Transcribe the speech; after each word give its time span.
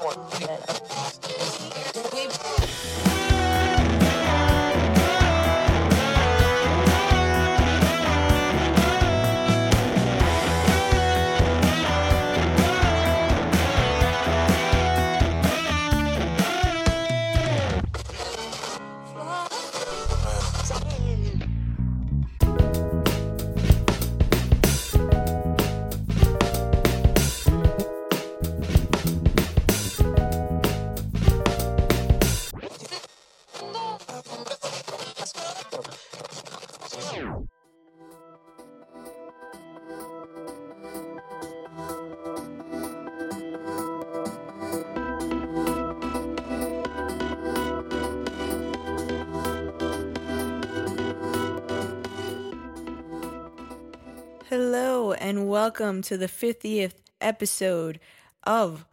Hello, 0.00 1.27
welcome 55.78 56.02
to 56.02 56.18
the 56.18 56.26
50th 56.26 56.94
episode 57.20 58.00
of 58.42 58.84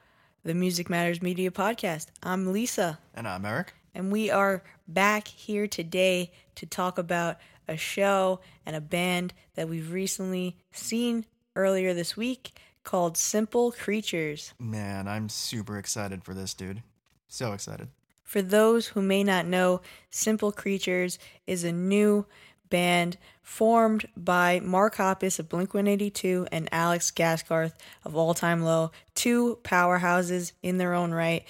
the 0.43 0.53
Music 0.53 0.87
Matters 0.87 1.19
Media 1.19 1.49
Podcast. 1.49 2.09
I'm 2.21 2.51
Lisa, 2.53 2.99
And 3.15 3.27
I'm 3.27 3.43
Eric. 3.43 3.73
and 3.95 4.11
we 4.11 4.29
are 4.29 4.61
back 4.87 5.27
here 5.27 5.65
today 5.65 6.31
to 6.53 6.67
talk 6.67 6.99
about 6.99 7.37
a 7.67 7.75
show 7.75 8.39
and 8.67 8.75
a 8.75 8.81
band 8.81 9.33
that 9.55 9.67
we've 9.67 9.91
recently 9.91 10.57
seen 10.73 11.25
earlier 11.55 11.95
this 11.95 12.15
week 12.15 12.55
called 12.83 13.17
Simple 13.17 13.71
Creatures. 13.71 14.53
Man, 14.59 15.07
I'm 15.07 15.27
super 15.27 15.79
excited 15.79 16.23
for 16.23 16.35
this, 16.35 16.53
dude. 16.53 16.83
So 17.27 17.53
excited. 17.53 17.87
For 18.21 18.43
those 18.43 18.85
who 18.89 19.01
may 19.01 19.23
not 19.23 19.47
know, 19.47 19.81
Simple 20.11 20.51
Creatures 20.51 21.17
is 21.47 21.63
a 21.63 21.71
new 21.71 22.27
band 22.69 23.17
formed 23.41 24.07
by 24.17 24.59
Mark 24.59 24.95
Hoppus 24.95 25.39
of 25.39 25.49
Blink 25.49 25.73
182 25.73 26.47
and 26.51 26.67
Alex 26.71 27.11
Gaskarth 27.11 27.73
of 28.03 28.15
All 28.15 28.33
Time 28.33 28.63
Low, 28.63 28.91
two 29.13 29.59
powerhouses 29.63 30.51
in 30.63 30.77
their 30.77 30.93
own 30.93 31.11
right, 31.11 31.45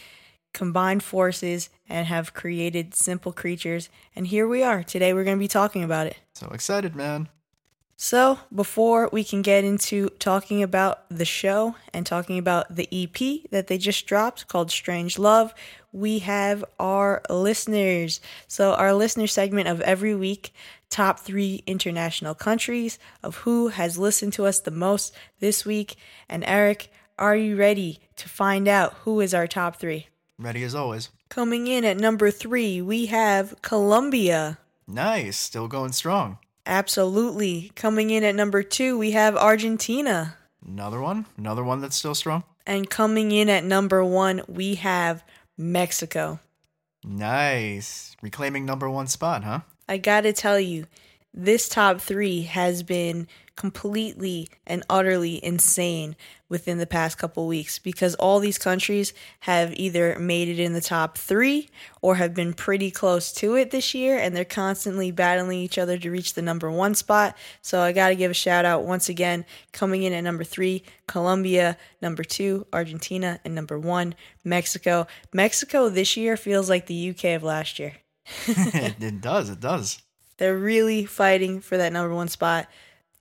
combined 0.53 1.03
forces 1.03 1.69
and 1.88 2.07
have 2.07 2.33
created 2.33 2.94
Simple 2.94 3.31
Creatures. 3.31 3.89
And 4.16 4.27
here 4.27 4.47
we 4.47 4.63
are. 4.63 4.83
Today 4.83 5.13
we're 5.13 5.23
going 5.23 5.38
to 5.38 5.44
be 5.44 5.47
talking 5.47 5.83
about 5.83 6.07
it. 6.07 6.17
So 6.33 6.47
excited, 6.47 6.95
man. 6.95 7.29
So, 7.97 8.39
before 8.53 9.09
we 9.13 9.23
can 9.23 9.41
get 9.41 9.63
into 9.63 10.09
talking 10.19 10.61
about 10.61 11.05
the 11.09 11.23
show 11.23 11.75
and 11.94 12.05
talking 12.05 12.38
about 12.38 12.75
the 12.75 12.89
EP 12.91 13.50
that 13.52 13.67
they 13.67 13.77
just 13.77 14.05
dropped 14.05 14.50
called 14.50 14.69
Strange 14.69 15.17
Love, 15.17 15.53
we 15.94 16.19
have 16.19 16.66
our 16.77 17.22
listeners. 17.29 18.19
So, 18.50 18.73
our 18.73 18.94
listener 18.94 19.27
segment 19.27 19.69
of 19.69 19.79
every 19.79 20.13
week 20.13 20.53
top 20.89 21.19
three 21.19 21.64
international 21.66 22.36
countries 22.36 23.00
of 23.23 23.38
who 23.38 23.69
has 23.69 23.97
listened 23.97 24.33
to 24.33 24.45
us 24.45 24.59
the 24.59 24.72
most 24.72 25.14
this 25.39 25.66
week. 25.66 25.95
And, 26.30 26.44
Eric, 26.45 26.91
are 27.17 27.36
you 27.36 27.55
ready 27.55 28.00
to 28.17 28.30
find 28.30 28.67
out 28.67 28.94
who 29.03 29.19
is 29.19 29.33
our 29.33 29.47
top 29.47 29.78
three? 29.78 30.08
Ready 30.38 30.63
as 30.63 30.75
always. 30.75 31.09
Coming 31.30 31.67
in 31.67 31.86
at 31.86 31.97
number 31.97 32.30
three, 32.31 32.81
we 32.81 33.08
have 33.08 33.61
Colombia. 33.61 34.59
Nice. 34.88 35.38
Still 35.38 35.67
going 35.67 35.94
strong. 35.94 36.38
Absolutely. 36.66 37.72
Coming 37.75 38.09
in 38.09 38.23
at 38.23 38.35
number 38.35 38.63
two, 38.63 38.97
we 38.97 39.12
have 39.12 39.35
Argentina. 39.35 40.38
Another 40.66 41.00
one. 41.00 41.25
Another 41.38 41.63
one 41.63 41.81
that's 41.81 41.96
still 41.96 42.16
strong. 42.16 42.44
And 42.66 42.90
coming 42.90 43.31
in 43.31 43.50
at 43.50 43.63
number 43.63 44.03
one, 44.03 44.41
we 44.47 44.75
have 44.75 45.23
Mexico. 45.57 46.40
Nice. 47.03 48.16
Reclaiming 48.22 48.66
number 48.66 48.90
one 48.90 49.07
spot, 49.07 49.44
huh? 49.44 49.59
I 49.88 49.97
gotta 49.97 50.34
tell 50.34 50.59
you, 50.59 50.88
this 51.38 51.68
top 51.68 52.00
three 52.00 52.44
has 52.44 52.81
been 52.81 53.28
completely 53.56 54.47
and 54.66 54.84
utterly 54.90 55.44
insane 55.44 56.16
within 56.50 56.78
the 56.78 56.88
past 56.88 57.18
couple 57.18 57.46
weeks 57.46 57.78
because 57.78 58.16
all 58.16 58.40
these 58.40 58.57
countries 58.57 59.13
have 59.41 59.73
either 59.73 60.18
made 60.18 60.47
it 60.47 60.59
in 60.59 60.73
the 60.73 60.81
top 60.81 61.18
three 61.18 61.69
or 62.01 62.16
have 62.16 62.34
been 62.34 62.53
pretty 62.53 62.90
close 62.90 63.31
to 63.34 63.56
it 63.56 63.72
this 63.72 63.94
year 63.94 64.18
and 64.18 64.35
they're 64.35 64.46
constantly 64.46 65.12
battling 65.12 65.59
each 65.59 65.78
other 65.78 65.97
to 65.97 66.09
reach 66.09 66.34
the 66.34 66.41
number 66.41 66.72
one 66.72 66.96
spot. 66.96 67.35
So 67.62 67.81
I 67.81 67.91
gotta 67.91 68.16
give 68.16 68.31
a 68.31 68.35
shout 68.35 68.66
out 68.66 68.85
once 68.85 69.09
again, 69.09 69.46
coming 69.72 70.03
in 70.03 70.13
at 70.13 70.23
number 70.23 70.44
three, 70.44 70.84
Colombia, 71.07 71.78
number 72.02 72.23
two, 72.23 72.66
Argentina, 72.73 73.40
and 73.44 73.53
number 73.53 73.78
one, 73.78 74.16
Mexico. 74.44 75.06
Mexico 75.34 75.90
this 75.90 76.17
year 76.17 76.38
feels 76.38 76.69
like 76.69 76.88
the 76.88 77.09
UK 77.09 77.35
of 77.35 77.44
last 77.44 77.78
year. 77.78 77.94
it, 78.47 79.22
does. 79.22 79.50
It 79.50 79.59
does. 79.59 80.02
They're 80.38 80.58
really 80.58 81.06
fighting 81.06 81.62
for 81.62 81.78
that 81.78 81.94
number 81.94 82.13
one 82.13 82.28
spot. 82.28 82.68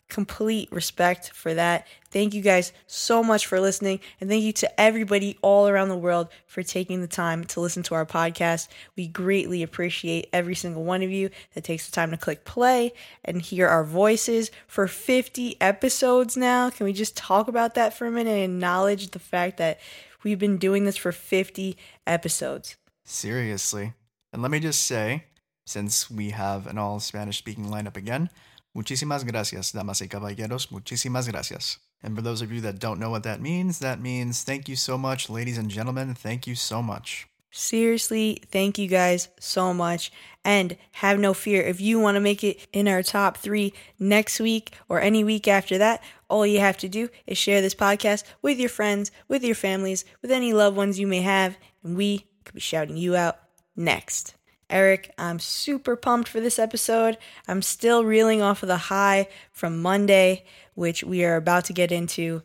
Complete 0.08 0.70
respect 0.70 1.30
for 1.30 1.54
that. 1.54 1.86
Thank 2.10 2.34
you 2.34 2.42
guys 2.42 2.72
so 2.86 3.22
much 3.22 3.46
for 3.46 3.58
listening. 3.58 4.00
And 4.20 4.28
thank 4.28 4.44
you 4.44 4.52
to 4.52 4.80
everybody 4.80 5.38
all 5.40 5.66
around 5.66 5.88
the 5.88 5.96
world 5.96 6.28
for 6.46 6.62
taking 6.62 7.00
the 7.00 7.08
time 7.08 7.44
to 7.46 7.60
listen 7.60 7.82
to 7.84 7.94
our 7.94 8.04
podcast. 8.04 8.68
We 8.96 9.08
greatly 9.08 9.62
appreciate 9.62 10.28
every 10.32 10.54
single 10.54 10.84
one 10.84 11.02
of 11.02 11.10
you 11.10 11.30
that 11.54 11.64
takes 11.64 11.86
the 11.86 11.92
time 11.92 12.10
to 12.10 12.16
click 12.16 12.44
play 12.44 12.92
and 13.24 13.40
hear 13.40 13.66
our 13.66 13.82
voices 13.82 14.50
for 14.66 14.86
50 14.86 15.60
episodes 15.60 16.36
now. 16.36 16.70
Can 16.70 16.84
we 16.84 16.92
just 16.92 17.16
talk 17.16 17.48
about 17.48 17.74
that 17.74 17.94
for 17.94 18.06
a 18.06 18.10
minute 18.10 18.44
and 18.44 18.54
acknowledge 18.54 19.10
the 19.10 19.18
fact 19.18 19.56
that 19.56 19.80
we've 20.22 20.38
been 20.38 20.58
doing 20.58 20.84
this 20.84 20.98
for 20.98 21.12
50 21.12 21.76
episodes? 22.06 22.76
Seriously. 23.04 23.94
And 24.34 24.42
let 24.42 24.50
me 24.50 24.58
just 24.58 24.84
say, 24.84 25.26
since 25.64 26.10
we 26.10 26.30
have 26.30 26.66
an 26.66 26.76
all 26.76 26.98
Spanish 26.98 27.38
speaking 27.38 27.66
lineup 27.66 27.96
again, 27.96 28.30
muchísimas 28.76 29.24
gracias, 29.24 29.70
damas 29.70 30.00
y 30.00 30.08
caballeros. 30.08 30.72
Muchísimas 30.72 31.30
gracias. 31.30 31.78
And 32.02 32.16
for 32.16 32.20
those 32.20 32.42
of 32.42 32.50
you 32.50 32.60
that 32.62 32.80
don't 32.80 32.98
know 32.98 33.10
what 33.10 33.22
that 33.22 33.40
means, 33.40 33.78
that 33.78 34.00
means 34.00 34.42
thank 34.42 34.68
you 34.68 34.74
so 34.74 34.98
much, 34.98 35.30
ladies 35.30 35.56
and 35.56 35.70
gentlemen. 35.70 36.14
Thank 36.16 36.48
you 36.48 36.56
so 36.56 36.82
much. 36.82 37.28
Seriously, 37.52 38.42
thank 38.50 38.76
you 38.76 38.88
guys 38.88 39.28
so 39.38 39.72
much. 39.72 40.10
And 40.44 40.76
have 40.94 41.20
no 41.20 41.32
fear, 41.32 41.62
if 41.62 41.80
you 41.80 42.00
want 42.00 42.16
to 42.16 42.20
make 42.20 42.42
it 42.42 42.66
in 42.72 42.88
our 42.88 43.04
top 43.04 43.36
three 43.36 43.72
next 44.00 44.40
week 44.40 44.74
or 44.88 45.00
any 45.00 45.22
week 45.22 45.46
after 45.46 45.78
that, 45.78 46.02
all 46.28 46.44
you 46.44 46.58
have 46.58 46.76
to 46.78 46.88
do 46.88 47.08
is 47.28 47.38
share 47.38 47.62
this 47.62 47.76
podcast 47.76 48.24
with 48.42 48.58
your 48.58 48.68
friends, 48.68 49.12
with 49.28 49.44
your 49.44 49.54
families, 49.54 50.04
with 50.22 50.32
any 50.32 50.52
loved 50.52 50.76
ones 50.76 50.98
you 50.98 51.06
may 51.06 51.20
have, 51.20 51.56
and 51.84 51.96
we 51.96 52.26
could 52.44 52.56
be 52.56 52.60
shouting 52.60 52.96
you 52.96 53.14
out 53.14 53.38
next. 53.76 54.34
Eric, 54.70 55.12
I'm 55.18 55.38
super 55.38 55.94
pumped 55.94 56.28
for 56.28 56.40
this 56.40 56.58
episode. 56.58 57.18
I'm 57.46 57.62
still 57.62 58.04
reeling 58.04 58.42
off 58.42 58.62
of 58.62 58.68
the 58.68 58.76
high 58.76 59.28
from 59.52 59.82
Monday, 59.82 60.44
which 60.74 61.04
we 61.04 61.24
are 61.24 61.36
about 61.36 61.66
to 61.66 61.72
get 61.72 61.92
into. 61.92 62.42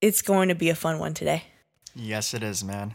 It's 0.00 0.22
going 0.22 0.48
to 0.48 0.54
be 0.54 0.70
a 0.70 0.74
fun 0.74 0.98
one 0.98 1.14
today. 1.14 1.44
Yes, 1.94 2.34
it 2.34 2.42
is, 2.42 2.64
man. 2.64 2.94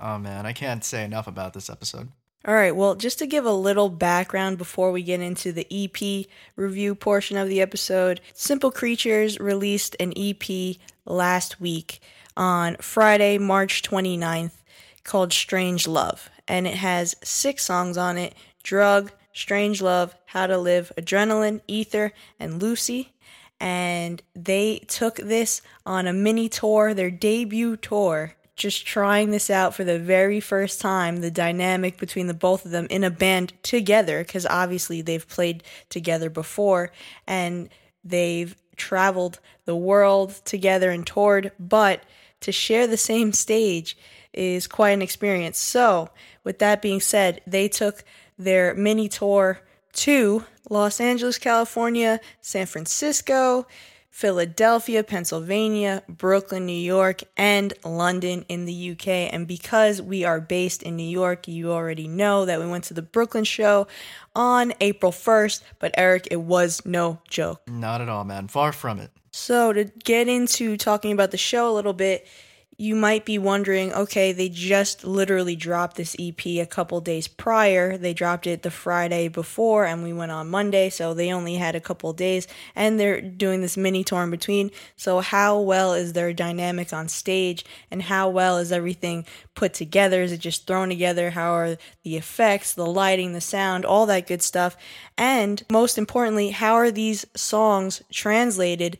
Oh, 0.00 0.18
man. 0.18 0.46
I 0.46 0.52
can't 0.52 0.84
say 0.84 1.04
enough 1.04 1.26
about 1.26 1.54
this 1.54 1.70
episode. 1.70 2.08
All 2.44 2.54
right, 2.54 2.74
well, 2.74 2.94
just 2.94 3.18
to 3.18 3.26
give 3.26 3.44
a 3.44 3.52
little 3.52 3.90
background 3.90 4.58
before 4.58 4.92
we 4.92 5.02
get 5.02 5.20
into 5.20 5.52
the 5.52 5.66
EP 5.70 6.26
review 6.56 6.94
portion 6.94 7.36
of 7.36 7.48
the 7.48 7.60
episode, 7.60 8.20
Simple 8.32 8.70
Creatures 8.70 9.38
released 9.40 9.96
an 9.98 10.12
EP 10.16 10.76
last 11.04 11.60
week 11.60 12.00
on 12.36 12.76
Friday, 12.76 13.38
March 13.38 13.82
29th 13.82 14.57
called 15.08 15.32
Strange 15.32 15.88
Love, 15.88 16.30
and 16.46 16.66
it 16.66 16.74
has 16.74 17.16
six 17.24 17.64
songs 17.64 17.96
on 17.96 18.18
it 18.18 18.34
Drug, 18.62 19.10
Strange 19.32 19.80
Love, 19.80 20.14
How 20.26 20.46
to 20.46 20.58
Live, 20.58 20.92
Adrenaline, 20.98 21.62
Ether, 21.66 22.12
and 22.38 22.62
Lucy. 22.62 23.14
And 23.58 24.22
they 24.34 24.80
took 24.86 25.16
this 25.16 25.62
on 25.86 26.06
a 26.06 26.12
mini 26.12 26.48
tour, 26.48 26.94
their 26.94 27.10
debut 27.10 27.76
tour, 27.76 28.34
just 28.54 28.86
trying 28.86 29.30
this 29.30 29.48
out 29.48 29.74
for 29.74 29.84
the 29.84 29.98
very 29.98 30.40
first 30.40 30.80
time 30.80 31.18
the 31.18 31.30
dynamic 31.30 31.96
between 31.96 32.26
the 32.26 32.34
both 32.34 32.64
of 32.64 32.72
them 32.72 32.86
in 32.90 33.04
a 33.04 33.10
band 33.10 33.52
together 33.62 34.24
because 34.24 34.44
obviously 34.46 35.00
they've 35.00 35.28
played 35.28 35.62
together 35.88 36.28
before 36.28 36.90
and 37.26 37.68
they've 38.04 38.56
traveled 38.76 39.38
the 39.64 39.76
world 39.76 40.30
together 40.44 40.90
and 40.90 41.06
toured 41.06 41.52
but 41.58 42.02
to 42.40 42.50
share 42.50 42.86
the 42.86 42.96
same 42.96 43.32
stage 43.32 43.96
is 44.32 44.66
quite 44.66 44.90
an 44.90 45.02
experience 45.02 45.58
so 45.58 46.08
with 46.44 46.58
that 46.58 46.82
being 46.82 47.00
said 47.00 47.40
they 47.46 47.68
took 47.68 48.04
their 48.38 48.74
mini 48.74 49.08
tour 49.08 49.60
to 49.92 50.44
Los 50.70 51.00
Angeles, 51.00 51.38
California, 51.38 52.20
San 52.40 52.66
Francisco, 52.66 53.66
Philadelphia, 54.10 55.04
Pennsylvania, 55.04 56.02
Brooklyn, 56.08 56.66
New 56.66 56.72
York, 56.72 57.22
and 57.36 57.72
London 57.84 58.44
in 58.48 58.64
the 58.64 58.90
UK. 58.90 59.08
And 59.32 59.46
because 59.46 60.02
we 60.02 60.24
are 60.24 60.40
based 60.40 60.82
in 60.82 60.96
New 60.96 61.08
York, 61.08 61.46
you 61.46 61.72
already 61.72 62.08
know 62.08 62.44
that 62.44 62.58
we 62.58 62.66
went 62.66 62.84
to 62.84 62.94
the 62.94 63.02
Brooklyn 63.02 63.44
show 63.44 63.86
on 64.34 64.72
April 64.80 65.12
1st. 65.12 65.62
But 65.78 65.94
Eric, 65.96 66.28
it 66.30 66.40
was 66.40 66.84
no 66.84 67.20
joke. 67.28 67.62
Not 67.68 68.00
at 68.00 68.08
all, 68.08 68.24
man. 68.24 68.48
Far 68.48 68.72
from 68.72 68.98
it. 68.98 69.10
So, 69.30 69.72
to 69.72 69.84
get 69.84 70.26
into 70.26 70.76
talking 70.76 71.12
about 71.12 71.30
the 71.30 71.36
show 71.36 71.70
a 71.70 71.74
little 71.74 71.92
bit, 71.92 72.26
you 72.80 72.94
might 72.94 73.24
be 73.24 73.38
wondering 73.38 73.92
okay, 73.92 74.30
they 74.30 74.48
just 74.48 75.02
literally 75.02 75.56
dropped 75.56 75.96
this 75.96 76.14
EP 76.16 76.46
a 76.46 76.64
couple 76.64 77.00
days 77.00 77.26
prior. 77.26 77.98
They 77.98 78.14
dropped 78.14 78.46
it 78.46 78.62
the 78.62 78.70
Friday 78.70 79.26
before, 79.26 79.84
and 79.84 80.04
we 80.04 80.12
went 80.12 80.30
on 80.30 80.48
Monday, 80.48 80.88
so 80.88 81.12
they 81.12 81.32
only 81.32 81.56
had 81.56 81.74
a 81.74 81.80
couple 81.80 82.12
days, 82.12 82.46
and 82.76 82.98
they're 82.98 83.20
doing 83.20 83.62
this 83.62 83.76
mini 83.76 84.04
tour 84.04 84.22
in 84.22 84.30
between. 84.30 84.70
So, 84.94 85.18
how 85.18 85.58
well 85.58 85.92
is 85.92 86.12
their 86.12 86.32
dynamic 86.32 86.92
on 86.92 87.08
stage, 87.08 87.64
and 87.90 88.02
how 88.02 88.28
well 88.28 88.58
is 88.58 88.70
everything 88.70 89.26
put 89.56 89.74
together? 89.74 90.22
Is 90.22 90.30
it 90.30 90.38
just 90.38 90.68
thrown 90.68 90.88
together? 90.88 91.30
How 91.30 91.50
are 91.54 91.76
the 92.04 92.16
effects, 92.16 92.74
the 92.74 92.86
lighting, 92.86 93.32
the 93.32 93.40
sound, 93.40 93.84
all 93.84 94.06
that 94.06 94.28
good 94.28 94.40
stuff? 94.40 94.76
And 95.16 95.64
most 95.68 95.98
importantly, 95.98 96.50
how 96.50 96.74
are 96.74 96.92
these 96.92 97.26
songs 97.34 98.04
translated? 98.12 98.98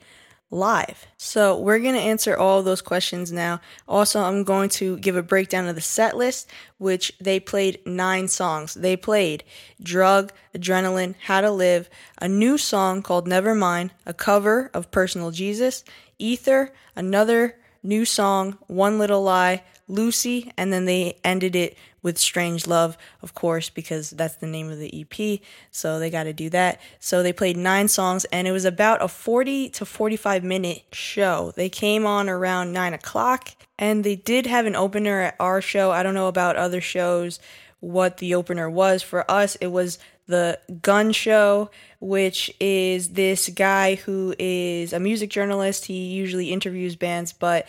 Live. 0.50 1.06
So 1.16 1.58
we're 1.58 1.78
going 1.78 1.94
to 1.94 2.00
answer 2.00 2.36
all 2.36 2.62
those 2.62 2.80
questions 2.80 3.30
now. 3.30 3.60
Also, 3.86 4.22
I'm 4.22 4.44
going 4.44 4.70
to 4.70 4.96
give 4.98 5.16
a 5.16 5.22
breakdown 5.22 5.66
of 5.66 5.74
the 5.74 5.80
set 5.80 6.16
list, 6.16 6.48
which 6.78 7.12
they 7.20 7.38
played 7.38 7.84
nine 7.86 8.28
songs. 8.28 8.74
They 8.74 8.96
played 8.96 9.44
Drug, 9.82 10.32
Adrenaline, 10.54 11.16
How 11.24 11.42
to 11.42 11.50
Live, 11.50 11.90
a 12.20 12.28
new 12.28 12.56
song 12.56 13.02
called 13.02 13.28
Nevermind, 13.28 13.90
a 14.06 14.14
cover 14.14 14.70
of 14.72 14.90
Personal 14.90 15.30
Jesus, 15.30 15.84
Ether, 16.18 16.72
another 16.96 17.56
new 17.82 18.04
song, 18.04 18.58
One 18.66 18.98
Little 18.98 19.22
Lie, 19.22 19.62
Lucy, 19.86 20.52
and 20.56 20.72
then 20.72 20.86
they 20.86 21.18
ended 21.24 21.56
it 21.56 21.76
with 22.08 22.16
Strange 22.16 22.66
Love, 22.66 22.96
of 23.20 23.34
course, 23.34 23.68
because 23.68 24.08
that's 24.08 24.36
the 24.36 24.46
name 24.46 24.70
of 24.70 24.78
the 24.78 25.02
EP. 25.02 25.40
So 25.70 25.98
they 25.98 26.08
got 26.08 26.24
to 26.24 26.32
do 26.32 26.48
that. 26.48 26.80
So 26.98 27.22
they 27.22 27.34
played 27.34 27.58
nine 27.58 27.86
songs, 27.86 28.24
and 28.32 28.48
it 28.48 28.52
was 28.52 28.64
about 28.64 29.02
a 29.02 29.08
40 29.08 29.68
to 29.68 29.84
45 29.84 30.42
minute 30.42 30.84
show. 30.90 31.52
They 31.54 31.68
came 31.68 32.06
on 32.06 32.30
around 32.30 32.72
nine 32.72 32.94
o'clock, 32.94 33.50
and 33.78 34.04
they 34.04 34.16
did 34.16 34.46
have 34.46 34.64
an 34.64 34.74
opener 34.74 35.20
at 35.20 35.36
our 35.38 35.60
show. 35.60 35.90
I 35.90 36.02
don't 36.02 36.14
know 36.14 36.28
about 36.28 36.56
other 36.56 36.80
shows 36.80 37.40
what 37.80 38.16
the 38.16 38.34
opener 38.34 38.70
was. 38.70 39.02
For 39.02 39.30
us, 39.30 39.56
it 39.56 39.66
was 39.66 39.98
the 40.26 40.58
Gun 40.80 41.12
Show, 41.12 41.70
which 42.00 42.50
is 42.58 43.10
this 43.10 43.50
guy 43.50 43.96
who 43.96 44.34
is 44.38 44.94
a 44.94 44.98
music 45.00 45.28
journalist. 45.28 45.84
He 45.84 46.06
usually 46.06 46.52
interviews 46.52 46.96
bands, 46.96 47.34
but 47.34 47.68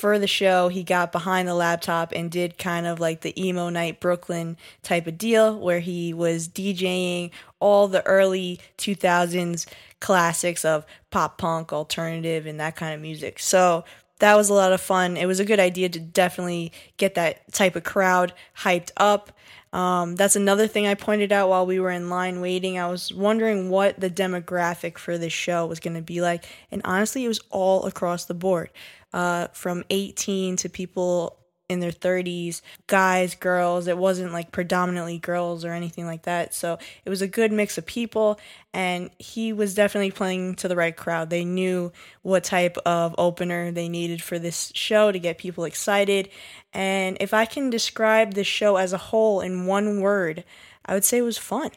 for 0.00 0.18
the 0.18 0.26
show, 0.26 0.68
he 0.68 0.82
got 0.82 1.12
behind 1.12 1.46
the 1.46 1.54
laptop 1.54 2.10
and 2.12 2.30
did 2.30 2.56
kind 2.56 2.86
of 2.86 2.98
like 2.98 3.20
the 3.20 3.38
emo 3.40 3.68
night 3.68 4.00
Brooklyn 4.00 4.56
type 4.82 5.06
of 5.06 5.18
deal 5.18 5.58
where 5.58 5.80
he 5.80 6.14
was 6.14 6.48
DJing 6.48 7.30
all 7.60 7.86
the 7.86 8.04
early 8.06 8.58
2000s 8.78 9.66
classics 10.00 10.64
of 10.64 10.86
pop 11.10 11.36
punk, 11.36 11.70
alternative, 11.70 12.46
and 12.46 12.58
that 12.58 12.76
kind 12.76 12.94
of 12.94 13.00
music. 13.02 13.38
So 13.38 13.84
that 14.20 14.36
was 14.36 14.48
a 14.48 14.54
lot 14.54 14.72
of 14.72 14.80
fun. 14.80 15.18
It 15.18 15.26
was 15.26 15.38
a 15.38 15.44
good 15.44 15.60
idea 15.60 15.90
to 15.90 16.00
definitely 16.00 16.72
get 16.96 17.14
that 17.16 17.52
type 17.52 17.76
of 17.76 17.84
crowd 17.84 18.32
hyped 18.56 18.92
up. 18.96 19.32
Um, 19.72 20.16
that's 20.16 20.34
another 20.34 20.66
thing 20.66 20.86
I 20.86 20.94
pointed 20.94 21.30
out 21.30 21.48
while 21.50 21.66
we 21.66 21.78
were 21.78 21.90
in 21.90 22.08
line 22.08 22.40
waiting. 22.40 22.78
I 22.78 22.88
was 22.88 23.12
wondering 23.12 23.68
what 23.68 24.00
the 24.00 24.10
demographic 24.10 24.96
for 24.96 25.18
this 25.18 25.32
show 25.32 25.66
was 25.66 25.78
going 25.78 25.94
to 25.94 26.02
be 26.02 26.22
like. 26.22 26.44
And 26.72 26.80
honestly, 26.84 27.24
it 27.24 27.28
was 27.28 27.40
all 27.50 27.84
across 27.84 28.24
the 28.24 28.34
board 28.34 28.70
uh, 29.12 29.48
from 29.48 29.84
18 29.90 30.56
to 30.56 30.68
people 30.68 31.40
in 31.70 31.78
their 31.78 31.92
30s, 31.92 32.62
guys, 32.88 33.36
girls. 33.36 33.86
It 33.86 33.96
wasn't 33.96 34.32
like 34.32 34.50
predominantly 34.50 35.18
girls 35.18 35.64
or 35.64 35.72
anything 35.72 36.04
like 36.04 36.24
that. 36.24 36.52
So 36.52 36.78
it 37.04 37.10
was 37.10 37.22
a 37.22 37.28
good 37.28 37.52
mix 37.52 37.78
of 37.78 37.86
people, 37.86 38.40
and 38.74 39.08
he 39.20 39.52
was 39.52 39.72
definitely 39.72 40.10
playing 40.10 40.56
to 40.56 40.68
the 40.68 40.74
right 40.74 40.96
crowd. 40.96 41.30
They 41.30 41.44
knew 41.44 41.92
what 42.22 42.42
type 42.42 42.76
of 42.78 43.14
opener 43.18 43.70
they 43.70 43.88
needed 43.88 44.20
for 44.20 44.36
this 44.36 44.72
show 44.74 45.12
to 45.12 45.18
get 45.20 45.38
people 45.38 45.64
excited. 45.64 46.28
And 46.72 47.16
if 47.20 47.32
I 47.32 47.44
can 47.44 47.70
describe 47.70 48.34
the 48.34 48.44
show 48.44 48.74
as 48.74 48.92
a 48.92 48.98
whole 48.98 49.40
in 49.40 49.66
one 49.66 50.00
word, 50.00 50.42
I 50.84 50.94
would 50.94 51.04
say 51.04 51.18
it 51.18 51.22
was 51.22 51.38
fun. 51.38 51.70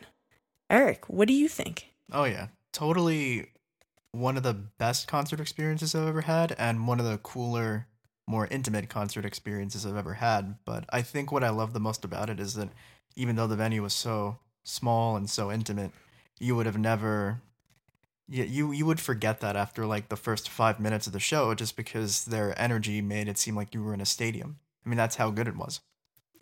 Eric, 0.72 1.08
what 1.08 1.28
do 1.28 1.36
you 1.36 1.48
think? 1.48 1.90
Oh, 2.12 2.24
yeah. 2.24 2.48
Totally 2.72 3.53
one 4.14 4.38
of 4.38 4.44
the 4.44 4.54
best 4.54 5.08
concert 5.08 5.40
experiences 5.40 5.94
I've 5.94 6.08
ever 6.08 6.22
had 6.22 6.56
and 6.58 6.88
one 6.88 7.00
of 7.00 7.06
the 7.06 7.18
cooler, 7.18 7.88
more 8.28 8.48
intimate 8.48 8.88
concert 8.88 9.26
experiences 9.26 9.86
I've 9.86 9.98
ever 9.98 10.14
had. 10.14 10.56
But 10.66 10.86
I 10.92 11.02
think 11.02 11.32
what 11.32 11.44
I 11.44 11.50
love 11.50 11.74
the 11.74 11.80
most 11.80 12.06
about 12.06 12.30
it 12.30 12.40
is 12.40 12.54
that 12.54 12.70
even 13.16 13.36
though 13.36 13.48
the 13.48 13.56
venue 13.56 13.82
was 13.82 13.94
so 13.94 14.38
small 14.64 15.18
and 15.18 15.30
so 15.30 15.52
intimate, 15.52 15.92
you 16.40 16.56
would 16.56 16.68
have 16.68 16.78
never 16.78 17.42
you, 18.30 18.44
you 18.44 18.72
you 18.72 18.86
would 18.86 19.00
forget 19.00 19.42
that 19.42 19.56
after 19.56 19.86
like 19.86 20.10
the 20.10 20.16
first 20.16 20.48
five 20.48 20.80
minutes 20.80 21.08
of 21.08 21.14
the 21.14 21.20
show 21.20 21.54
just 21.54 21.76
because 21.76 22.26
their 22.26 22.60
energy 22.60 23.02
made 23.02 23.28
it 23.28 23.38
seem 23.38 23.56
like 23.56 23.74
you 23.74 23.84
were 23.84 23.94
in 23.94 24.02
a 24.02 24.06
stadium. 24.06 24.60
I 24.86 24.90
mean 24.90 24.98
that's 24.98 25.18
how 25.18 25.32
good 25.32 25.48
it 25.48 25.58
was. 25.58 25.82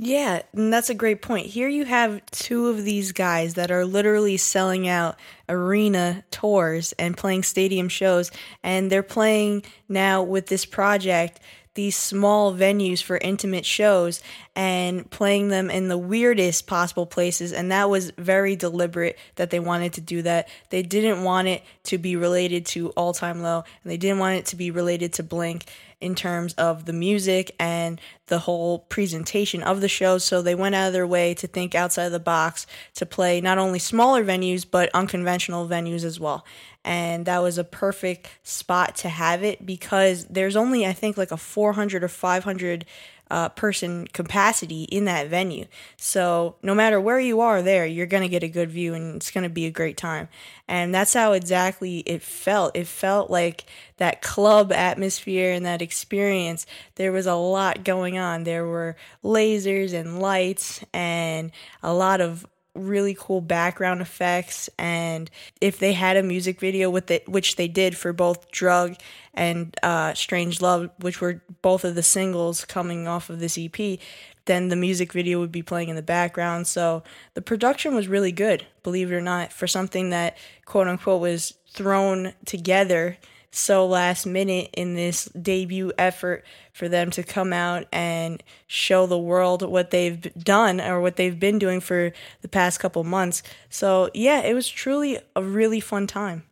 Yeah, 0.03 0.41
and 0.53 0.73
that's 0.73 0.89
a 0.89 0.95
great 0.95 1.21
point. 1.21 1.45
Here 1.45 1.69
you 1.69 1.85
have 1.85 2.25
two 2.31 2.69
of 2.69 2.83
these 2.83 3.11
guys 3.11 3.53
that 3.53 3.69
are 3.69 3.85
literally 3.85 4.35
selling 4.35 4.87
out 4.87 5.15
arena 5.47 6.23
tours 6.31 6.91
and 6.93 7.15
playing 7.15 7.43
stadium 7.43 7.87
shows, 7.87 8.31
and 8.63 8.91
they're 8.91 9.03
playing 9.03 9.63
now 9.87 10.23
with 10.23 10.47
this 10.47 10.65
project 10.65 11.39
these 11.73 11.95
small 11.95 12.53
venues 12.53 13.01
for 13.01 13.17
intimate 13.17 13.65
shows 13.65 14.21
and 14.55 15.09
playing 15.09 15.47
them 15.47 15.69
in 15.69 15.87
the 15.87 15.97
weirdest 15.97 16.67
possible 16.67 17.05
places. 17.05 17.53
And 17.53 17.71
that 17.71 17.89
was 17.89 18.11
very 18.17 18.57
deliberate 18.57 19.17
that 19.35 19.51
they 19.51 19.59
wanted 19.59 19.93
to 19.93 20.01
do 20.01 20.21
that. 20.23 20.49
They 20.69 20.83
didn't 20.83 21.23
want 21.23 21.47
it 21.47 21.63
to 21.85 21.97
be 21.97 22.15
related 22.17 22.65
to 22.67 22.89
All 22.89 23.13
Time 23.13 23.41
Low, 23.41 23.63
and 23.83 23.91
they 23.91 23.97
didn't 23.97 24.19
want 24.19 24.35
it 24.37 24.47
to 24.47 24.55
be 24.55 24.71
related 24.71 25.13
to 25.13 25.23
Blink 25.23 25.65
in 26.01 26.15
terms 26.15 26.53
of 26.55 26.85
the 26.85 26.93
music 26.93 27.55
and 27.59 28.01
the 28.27 28.39
whole 28.39 28.79
presentation 28.79 29.61
of 29.61 29.81
the 29.81 29.87
show. 29.87 30.17
So 30.17 30.41
they 30.41 30.55
went 30.55 30.75
out 30.75 30.87
of 30.87 30.93
their 30.93 31.07
way 31.07 31.33
to 31.35 31.47
think 31.47 31.75
outside 31.75 32.09
the 32.09 32.19
box 32.19 32.65
to 32.95 33.05
play 33.05 33.39
not 33.39 33.57
only 33.57 33.79
smaller 33.79 34.23
venues, 34.23 34.65
but 34.69 34.89
unconventional 34.93 35.67
venues 35.67 36.03
as 36.03 36.19
well. 36.19 36.45
And 36.83 37.25
that 37.25 37.43
was 37.43 37.57
a 37.57 37.63
perfect 37.63 38.29
spot 38.43 38.95
to 38.97 39.09
have 39.09 39.43
it 39.43 39.65
because 39.65 40.25
there's 40.25 40.55
only, 40.55 40.85
I 40.85 40.93
think, 40.93 41.15
like 41.15 41.31
a 41.31 41.37
400 41.37 42.03
or 42.03 42.07
500 42.07 42.85
uh, 43.31 43.47
person 43.47 44.05
capacity 44.07 44.83
in 44.83 45.05
that 45.05 45.29
venue. 45.29 45.65
So 45.95 46.57
no 46.61 46.75
matter 46.75 46.99
where 46.99 47.19
you 47.19 47.39
are 47.39 47.61
there, 47.61 47.85
you're 47.85 48.05
going 48.05 48.23
to 48.23 48.29
get 48.29 48.43
a 48.43 48.49
good 48.49 48.69
view 48.69 48.93
and 48.93 49.15
it's 49.15 49.31
going 49.31 49.45
to 49.45 49.49
be 49.49 49.65
a 49.65 49.71
great 49.71 49.95
time. 49.95 50.27
And 50.67 50.93
that's 50.93 51.13
how 51.13 51.31
exactly 51.31 51.99
it 51.99 52.21
felt. 52.21 52.75
It 52.75 52.87
felt 52.87 53.31
like 53.31 53.63
that 53.97 54.21
club 54.21 54.73
atmosphere 54.73 55.53
and 55.53 55.65
that 55.65 55.81
experience. 55.81 56.65
There 56.95 57.13
was 57.13 57.25
a 57.25 57.35
lot 57.35 57.85
going 57.85 58.17
on. 58.17 58.43
There 58.43 58.65
were 58.65 58.97
lasers 59.23 59.93
and 59.93 60.19
lights 60.19 60.83
and 60.93 61.51
a 61.81 61.93
lot 61.93 62.19
of 62.19 62.45
really 62.73 63.15
cool 63.19 63.41
background 63.41 64.01
effects 64.01 64.69
and 64.77 65.29
if 65.59 65.77
they 65.79 65.91
had 65.91 66.15
a 66.15 66.23
music 66.23 66.59
video 66.59 66.89
with 66.89 67.11
it 67.11 67.27
which 67.27 67.57
they 67.57 67.67
did 67.67 67.97
for 67.97 68.13
both 68.13 68.49
drug 68.49 68.95
and 69.33 69.75
uh, 69.83 70.13
strange 70.13 70.61
love 70.61 70.89
which 70.99 71.19
were 71.19 71.41
both 71.61 71.83
of 71.83 71.95
the 71.95 72.03
singles 72.03 72.63
coming 72.63 73.07
off 73.07 73.29
of 73.29 73.39
this 73.39 73.57
ep 73.57 73.99
then 74.45 74.69
the 74.69 74.75
music 74.75 75.13
video 75.13 75.39
would 75.39 75.51
be 75.51 75.61
playing 75.61 75.89
in 75.89 75.95
the 75.95 76.01
background. 76.01 76.67
So 76.67 77.03
the 77.33 77.41
production 77.41 77.95
was 77.95 78.07
really 78.07 78.31
good 78.31 78.65
believe 78.83 79.11
it 79.11 79.15
or 79.15 79.21
not 79.21 79.53
for 79.53 79.67
something 79.67 80.09
that 80.09 80.37
quote 80.65 80.87
unquote 80.87 81.21
was 81.21 81.53
thrown 81.69 82.33
together 82.45 83.17
so 83.51 83.85
last 83.85 84.25
minute 84.25 84.69
in 84.73 84.95
this 84.95 85.25
debut 85.25 85.91
effort 85.97 86.45
for 86.71 86.87
them 86.87 87.11
to 87.11 87.21
come 87.21 87.51
out 87.51 87.85
and 87.91 88.41
show 88.65 89.05
the 89.05 89.17
world 89.17 89.61
what 89.61 89.91
they've 89.91 90.33
done 90.41 90.79
or 90.79 91.01
what 91.01 91.17
they've 91.17 91.39
been 91.39 91.59
doing 91.59 91.81
for 91.81 92.13
the 92.41 92.47
past 92.47 92.79
couple 92.79 93.03
months. 93.03 93.43
So, 93.69 94.09
yeah, 94.13 94.39
it 94.41 94.53
was 94.53 94.69
truly 94.69 95.19
a 95.35 95.43
really 95.43 95.81
fun 95.81 96.07
time. 96.07 96.43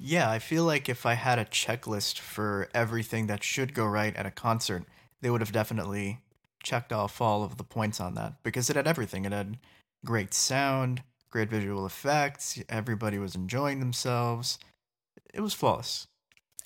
Yeah, 0.00 0.30
I 0.30 0.38
feel 0.38 0.64
like 0.64 0.88
if 0.88 1.06
I 1.06 1.14
had 1.14 1.38
a 1.38 1.44
checklist 1.44 2.18
for 2.18 2.68
everything 2.74 3.28
that 3.28 3.42
should 3.42 3.74
go 3.74 3.86
right 3.86 4.14
at 4.14 4.26
a 4.26 4.30
concert, 4.30 4.84
they 5.20 5.30
would 5.30 5.40
have 5.40 5.52
definitely 5.52 6.20
checked 6.62 6.92
off 6.92 7.20
all 7.20 7.44
of 7.44 7.56
the 7.56 7.64
points 7.64 8.00
on 8.00 8.14
that 8.14 8.34
because 8.42 8.68
it 8.68 8.76
had 8.76 8.86
everything. 8.86 9.24
It 9.24 9.32
had 9.32 9.58
great 10.04 10.34
sound, 10.34 11.02
great 11.30 11.50
visual 11.50 11.86
effects, 11.86 12.60
everybody 12.68 13.18
was 13.18 13.34
enjoying 13.34 13.80
themselves. 13.80 14.58
It 15.34 15.40
was 15.40 15.54
flawless. 15.54 16.06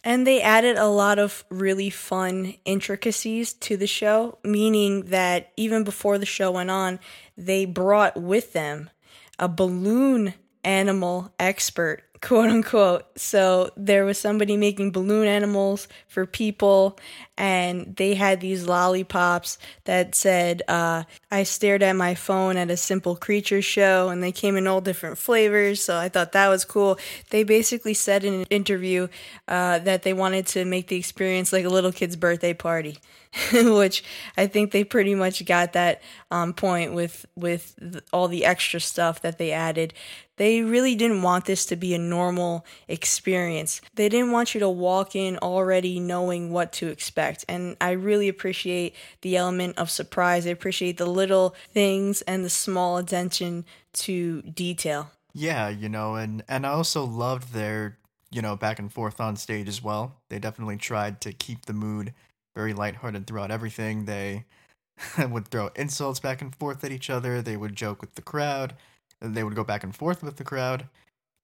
And 0.05 0.27
they 0.27 0.43
added 0.43 0.77
a 0.77 0.87
lot 0.87 1.19
of 1.19 1.45
really 1.49 1.91
fun 1.91 2.55
intricacies 2.65 3.53
to 3.55 3.77
the 3.77 3.87
show, 3.87 4.39
meaning 4.43 5.07
that 5.07 5.53
even 5.57 5.85
before 5.85 6.19
the 6.19 6.27
show 6.27 6.51
went 6.51 6.71
on, 6.71 6.99
they 7.37 7.65
brought 7.65 8.21
with 8.21 8.53
them 8.53 8.91
a 9.39 9.49
balloon 9.49 10.35
animal 10.65 11.33
expert 11.39 12.03
quote 12.23 12.51
unquote. 12.51 13.05
So 13.19 13.71
there 13.77 14.05
was 14.05 14.17
somebody 14.17 14.57
making 14.57 14.93
balloon 14.93 15.27
animals 15.27 15.89
for 16.07 16.25
people, 16.25 16.99
and 17.37 17.97
they 17.97 18.15
had 18.15 18.41
these 18.41 18.67
lollipops 18.67 19.59
that 19.85 20.15
said, 20.15 20.63
uh, 20.69 21.03
I 21.31 21.43
stared 21.43 21.83
at 21.83 21.97
my 21.97 22.15
phone 22.15 22.57
at 22.57 22.71
a 22.71 22.77
Simple 22.77 23.17
creature 23.17 23.61
show, 23.61 24.09
and 24.09 24.23
they 24.23 24.33
came 24.33 24.57
in 24.57 24.69
all 24.69 24.81
different 24.81 25.19
flavors. 25.19 25.83
So 25.83 25.97
I 25.99 26.09
thought 26.09 26.33
that 26.33 26.49
was 26.49 26.65
cool. 26.65 26.99
They 27.31 27.43
basically 27.43 27.95
said 27.95 28.25
in 28.25 28.35
an 28.35 28.47
interview 28.51 29.09
uh, 29.49 29.81
that 29.81 30.03
they 30.03 30.13
wanted 30.13 30.47
to 30.49 30.65
make 30.65 30.87
the 30.87 30.97
experience 30.97 31.53
like 31.53 31.65
a 31.65 31.71
little 31.71 31.93
kid's 31.93 32.17
birthday 32.17 32.55
party. 32.55 32.99
which 33.53 34.05
I 34.37 34.47
think 34.47 34.73
they 34.73 34.85
pretty 34.85 35.15
much 35.15 35.45
got 35.47 35.73
that 35.73 36.03
um, 36.31 36.53
point 36.53 36.93
with 36.93 37.25
with 37.35 38.03
all 38.13 38.29
the 38.29 38.45
extra 38.45 38.81
stuff 38.81 39.23
that 39.23 39.39
they 39.39 39.53
added. 39.53 39.95
They 40.37 40.63
really 40.63 40.95
didn't 40.95 41.23
want 41.23 41.45
this 41.45 41.65
to 41.67 41.77
be 41.77 41.95
a 41.95 41.99
normal 41.99 42.67
experience. 42.89 43.81
They 43.95 44.09
didn't 44.09 44.33
want 44.33 44.55
you 44.55 44.61
to 44.61 44.69
walk 44.69 45.15
in 45.15 45.39
already 45.39 46.01
knowing 46.01 46.51
what 46.51 46.73
to 46.75 46.89
expect. 46.89 47.45
And 47.49 47.77
I 47.81 47.93
really 47.93 48.29
appreciate 48.29 48.95
the 49.21 49.37
element 49.37 49.79
of 49.79 49.91
surprise. 49.91 50.47
I 50.47 50.51
appreciate 50.51 50.99
the 50.99 51.07
little 51.07 51.55
things 51.73 52.23
and 52.23 52.45
the 52.45 52.51
small 52.51 52.97
attention 52.99 53.65
to 53.95 54.43
detail. 54.43 55.11
Yeah, 55.33 55.69
you 55.71 55.89
know, 55.89 56.17
and 56.17 56.43
and 56.49 56.67
I 56.67 56.71
also 56.71 57.05
loved 57.05 57.55
their, 57.55 57.99
you 58.31 58.43
know, 58.43 58.57
back 58.57 58.79
and 58.79 58.93
forth 58.93 59.21
on 59.21 59.37
stage 59.37 59.69
as 59.69 59.83
well. 59.83 60.17
They 60.29 60.39
definitely 60.39 60.77
tried 60.77 61.23
to 61.23 61.33
keep 61.33 61.65
the 61.65 61.73
mood 61.73 62.13
very 62.55 62.73
lighthearted 62.73 63.27
throughout 63.27 63.51
everything. 63.51 64.05
They 64.05 64.45
would 65.29 65.49
throw 65.49 65.71
insults 65.77 66.21
back 66.21 66.43
and 66.43 66.55
forth 66.55 66.85
at 66.85 66.93
each 66.93 67.11
other. 67.11 67.43
They 67.43 67.57
would 67.57 67.77
joke 67.77 68.01
with 68.01 68.15
the 68.15 68.23
crowd. 68.23 68.75
They 69.21 69.45
would 69.45 69.55
go 69.55 69.65
back 69.65 69.85
and 69.85 69.95
forth 69.95 70.23
with 70.23 70.37
the 70.37 70.45
crowd 70.45 70.89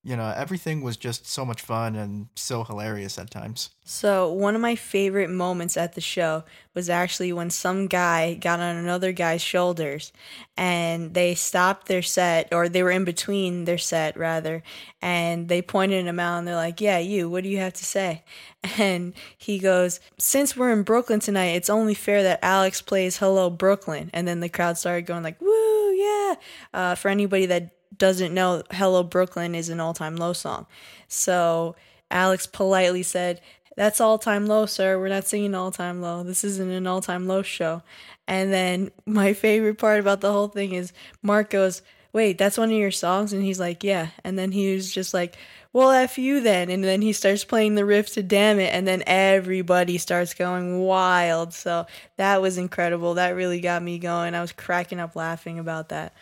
you 0.08 0.16
know, 0.16 0.32
everything 0.34 0.80
was 0.80 0.96
just 0.96 1.26
so 1.26 1.44
much 1.44 1.60
fun 1.60 1.94
and 1.94 2.28
so 2.34 2.64
hilarious 2.64 3.18
at 3.18 3.30
times. 3.30 3.68
So, 3.84 4.32
one 4.32 4.54
of 4.54 4.60
my 4.62 4.74
favorite 4.74 5.28
moments 5.28 5.76
at 5.76 5.92
the 5.92 6.00
show 6.00 6.44
was 6.72 6.88
actually 6.88 7.30
when 7.34 7.50
some 7.50 7.88
guy 7.88 8.32
got 8.32 8.58
on 8.58 8.76
another 8.76 9.12
guy's 9.12 9.42
shoulders 9.42 10.10
and 10.56 11.12
they 11.12 11.34
stopped 11.34 11.88
their 11.88 12.00
set, 12.00 12.48
or 12.52 12.70
they 12.70 12.82
were 12.82 12.90
in 12.90 13.04
between 13.04 13.66
their 13.66 13.76
set, 13.76 14.16
rather, 14.16 14.62
and 15.02 15.50
they 15.50 15.60
pointed 15.60 16.06
him 16.06 16.18
out 16.18 16.38
and 16.38 16.48
they're 16.48 16.54
like, 16.54 16.80
Yeah, 16.80 16.98
you, 16.98 17.28
what 17.28 17.42
do 17.42 17.50
you 17.50 17.58
have 17.58 17.74
to 17.74 17.84
say? 17.84 18.24
And 18.78 19.12
he 19.36 19.58
goes, 19.58 20.00
Since 20.18 20.56
we're 20.56 20.72
in 20.72 20.84
Brooklyn 20.84 21.20
tonight, 21.20 21.56
it's 21.56 21.70
only 21.70 21.94
fair 21.94 22.22
that 22.22 22.42
Alex 22.42 22.80
plays 22.80 23.18
Hello 23.18 23.50
Brooklyn. 23.50 24.08
And 24.14 24.26
then 24.26 24.40
the 24.40 24.48
crowd 24.48 24.78
started 24.78 25.02
going, 25.02 25.22
like, 25.22 25.40
Woo, 25.40 25.92
yeah. 25.92 26.34
Uh, 26.72 26.94
for 26.94 27.10
anybody 27.10 27.44
that 27.46 27.77
doesn't 27.96 28.34
know, 28.34 28.62
Hello 28.70 29.02
Brooklyn 29.02 29.54
is 29.54 29.68
an 29.68 29.80
all 29.80 29.94
time 29.94 30.16
low 30.16 30.32
song. 30.32 30.66
So 31.08 31.76
Alex 32.10 32.46
politely 32.46 33.02
said, 33.02 33.40
That's 33.76 34.00
all 34.00 34.18
time 34.18 34.46
low, 34.46 34.66
sir. 34.66 34.98
We're 34.98 35.08
not 35.08 35.26
singing 35.26 35.54
all 35.54 35.70
time 35.70 36.00
low. 36.00 36.22
This 36.22 36.44
isn't 36.44 36.70
an 36.70 36.86
all 36.86 37.00
time 37.00 37.26
low 37.26 37.42
show. 37.42 37.82
And 38.26 38.52
then 38.52 38.90
my 39.06 39.32
favorite 39.32 39.78
part 39.78 40.00
about 40.00 40.20
the 40.20 40.32
whole 40.32 40.48
thing 40.48 40.72
is 40.72 40.92
Mark 41.22 41.50
goes, 41.50 41.82
Wait, 42.12 42.38
that's 42.38 42.58
one 42.58 42.70
of 42.70 42.76
your 42.76 42.90
songs? 42.90 43.32
And 43.32 43.42
he's 43.42 43.60
like, 43.60 43.82
Yeah. 43.84 44.08
And 44.24 44.38
then 44.38 44.52
he 44.52 44.74
was 44.74 44.92
just 44.92 45.14
like, 45.14 45.36
well, 45.72 45.90
F 45.90 46.18
you 46.18 46.40
then. 46.40 46.70
And 46.70 46.82
then 46.82 47.02
he 47.02 47.12
starts 47.12 47.44
playing 47.44 47.74
the 47.74 47.84
riff 47.84 48.12
to 48.14 48.22
Dammit. 48.22 48.72
And 48.72 48.86
then 48.88 49.02
everybody 49.06 49.98
starts 49.98 50.34
going 50.34 50.80
wild. 50.80 51.52
So 51.52 51.86
that 52.16 52.40
was 52.40 52.58
incredible. 52.58 53.14
That 53.14 53.36
really 53.36 53.60
got 53.60 53.82
me 53.82 53.98
going. 53.98 54.34
I 54.34 54.40
was 54.40 54.52
cracking 54.52 54.98
up 54.98 55.14
laughing 55.14 55.58
about 55.58 55.90
that. 55.90 56.14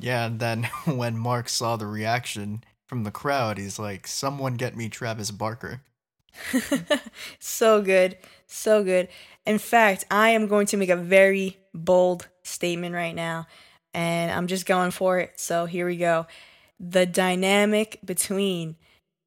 Yeah, 0.00 0.26
and 0.26 0.40
then 0.40 0.64
when 0.84 1.18
Mark 1.18 1.48
saw 1.48 1.76
the 1.76 1.86
reaction 1.86 2.64
from 2.86 3.04
the 3.04 3.10
crowd, 3.10 3.58
he's 3.58 3.78
like, 3.78 4.06
"Someone 4.06 4.54
get 4.54 4.76
me 4.76 4.88
Travis 4.88 5.30
Barker." 5.30 5.82
so 7.38 7.82
good. 7.82 8.16
So 8.46 8.82
good. 8.82 9.08
In 9.46 9.58
fact, 9.58 10.04
I 10.10 10.30
am 10.30 10.46
going 10.46 10.66
to 10.68 10.76
make 10.76 10.88
a 10.88 10.96
very 10.96 11.58
bold 11.74 12.28
statement 12.42 12.94
right 12.94 13.14
now, 13.14 13.46
and 13.94 14.30
I'm 14.30 14.46
just 14.46 14.66
going 14.66 14.90
for 14.90 15.18
it. 15.18 15.38
So 15.38 15.66
here 15.66 15.86
we 15.86 15.96
go. 15.96 16.26
The 16.78 17.06
dynamic 17.06 18.00
between 18.04 18.76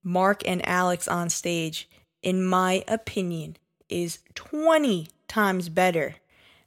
Mark 0.04 0.48
and 0.48 0.68
Alex 0.68 1.08
on 1.08 1.30
stage, 1.30 1.90
in 2.22 2.44
my 2.46 2.84
opinion, 2.88 3.58
is 3.90 4.20
20 4.36 5.08
times 5.28 5.70
better 5.70 6.16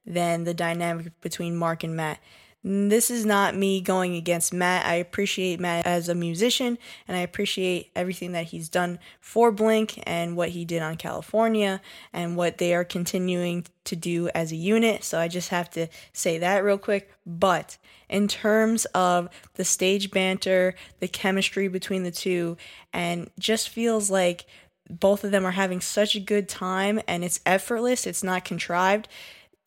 than 0.06 0.44
the 0.44 0.54
dynamic 0.54 1.20
between 1.20 1.56
Mark 1.56 1.82
and 1.82 1.96
Matt. 1.96 2.20
This 2.68 3.12
is 3.12 3.25
not 3.25 3.54
me 3.54 3.80
going 3.80 4.16
against 4.16 4.52
Matt. 4.52 4.87
I 4.87 4.94
appreciate 4.94 5.61
Matt 5.61 5.87
as 5.87 6.08
a 6.08 6.16
musician 6.16 6.78
and 7.06 7.16
I 7.16 7.20
appreciate 7.20 7.92
everything 7.94 8.32
that 8.32 8.46
he's 8.46 8.68
done 8.68 8.99
for 9.20 9.52
Blink 9.52 10.02
and 10.04 10.37
what 10.37 10.49
he 10.49 10.64
did 10.64 10.82
on 10.82 10.96
California 10.96 11.80
and 12.12 12.37
what 12.37 12.58
they 12.58 12.75
are 12.75 12.82
continuing 12.82 13.66
to 13.85 13.94
do 13.94 14.28
as 14.30 14.50
a 14.50 14.56
unit. 14.56 15.04
So 15.04 15.20
I 15.20 15.28
just 15.28 15.50
have 15.50 15.70
to 15.70 15.87
say 16.12 16.38
that 16.38 16.64
real 16.64 16.76
quick. 16.76 17.12
But 17.25 17.78
in 18.08 18.26
terms 18.26 18.85
of 18.87 19.28
the 19.54 19.64
stage 19.64 20.11
banter, 20.11 20.75
the 20.99 21.06
chemistry 21.06 21.68
between 21.68 22.02
the 22.02 22.11
two, 22.11 22.56
and 22.92 23.30
just 23.38 23.68
feels 23.68 24.11
like 24.11 24.44
both 24.90 25.23
of 25.23 25.30
them 25.30 25.46
are 25.46 25.52
having 25.52 25.80
such 25.80 26.16
a 26.16 26.20
good 26.20 26.49
time 26.49 27.00
and 27.06 27.23
it's 27.23 27.38
effortless, 27.46 28.08
it's 28.08 28.25
not 28.25 28.44
contrived 28.44 29.06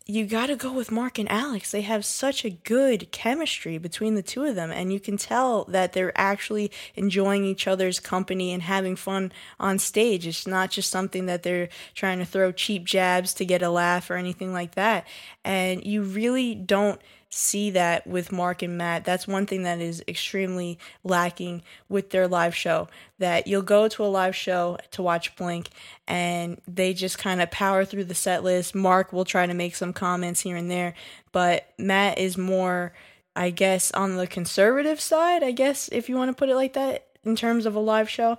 you 0.09 0.25
got 0.25 0.47
to 0.47 0.55
go 0.55 0.71
with 0.71 0.89
Mark 0.89 1.19
and 1.19 1.31
Alex. 1.31 1.69
They 1.69 1.81
have 1.81 2.03
such 2.03 2.43
a 2.43 2.49
good 2.49 3.11
chemistry 3.11 3.77
between 3.77 4.15
the 4.15 4.23
two 4.23 4.43
of 4.43 4.55
them, 4.55 4.71
and 4.71 4.91
you 4.91 4.99
can 4.99 5.17
tell 5.17 5.65
that 5.65 5.93
they're 5.93 6.19
actually 6.19 6.71
enjoying 6.95 7.45
each 7.45 7.67
other's 7.67 7.99
company 7.99 8.51
and 8.51 8.63
having 8.63 8.95
fun 8.95 9.31
on 9.59 9.77
stage. 9.77 10.25
It's 10.25 10.47
not 10.47 10.71
just 10.71 10.89
something 10.89 11.27
that 11.27 11.43
they're 11.43 11.69
trying 11.93 12.17
to 12.17 12.25
throw 12.25 12.51
cheap 12.51 12.85
jabs 12.85 13.35
to 13.35 13.45
get 13.45 13.61
a 13.61 13.69
laugh 13.69 14.09
or 14.09 14.15
anything 14.15 14.51
like 14.51 14.73
that. 14.73 15.05
And 15.45 15.85
you 15.85 16.01
really 16.01 16.55
don't 16.55 16.99
see 17.29 17.69
that 17.71 18.07
with 18.07 18.31
Mark 18.31 18.61
and 18.61 18.77
Matt. 18.77 19.05
That's 19.05 19.27
one 19.27 19.45
thing 19.45 19.63
that 19.63 19.79
is 19.79 20.03
extremely 20.07 20.79
lacking 21.03 21.61
with 21.87 22.09
their 22.09 22.27
live 22.27 22.55
show. 22.55 22.87
That 23.19 23.47
you'll 23.47 23.61
go 23.61 23.87
to 23.87 24.03
a 24.03 24.07
live 24.07 24.35
show 24.35 24.77
to 24.91 25.03
watch 25.03 25.35
Blink 25.35 25.69
and 26.07 26.59
they 26.67 26.93
just 26.93 27.19
kind 27.19 27.41
of 27.41 27.51
power 27.51 27.85
through 27.85 28.05
the 28.05 28.15
set 28.15 28.43
list. 28.43 28.73
Mark 28.73 29.13
will 29.13 29.25
try 29.25 29.45
to 29.45 29.53
make 29.53 29.75
some 29.75 29.93
comments 29.93 30.41
here 30.41 30.55
and 30.55 30.71
there, 30.71 30.95
but 31.31 31.71
Matt 31.77 32.17
is 32.17 32.37
more, 32.37 32.93
I 33.35 33.51
guess, 33.51 33.91
on 33.91 34.15
the 34.15 34.27
conservative 34.27 34.99
side, 34.99 35.43
I 35.43 35.51
guess, 35.51 35.89
if 35.91 36.09
you 36.09 36.15
want 36.15 36.29
to 36.29 36.39
put 36.39 36.49
it 36.49 36.55
like 36.55 36.73
that, 36.73 37.05
in 37.23 37.35
terms 37.35 37.65
of 37.65 37.75
a 37.75 37.79
live 37.79 38.09
show. 38.09 38.37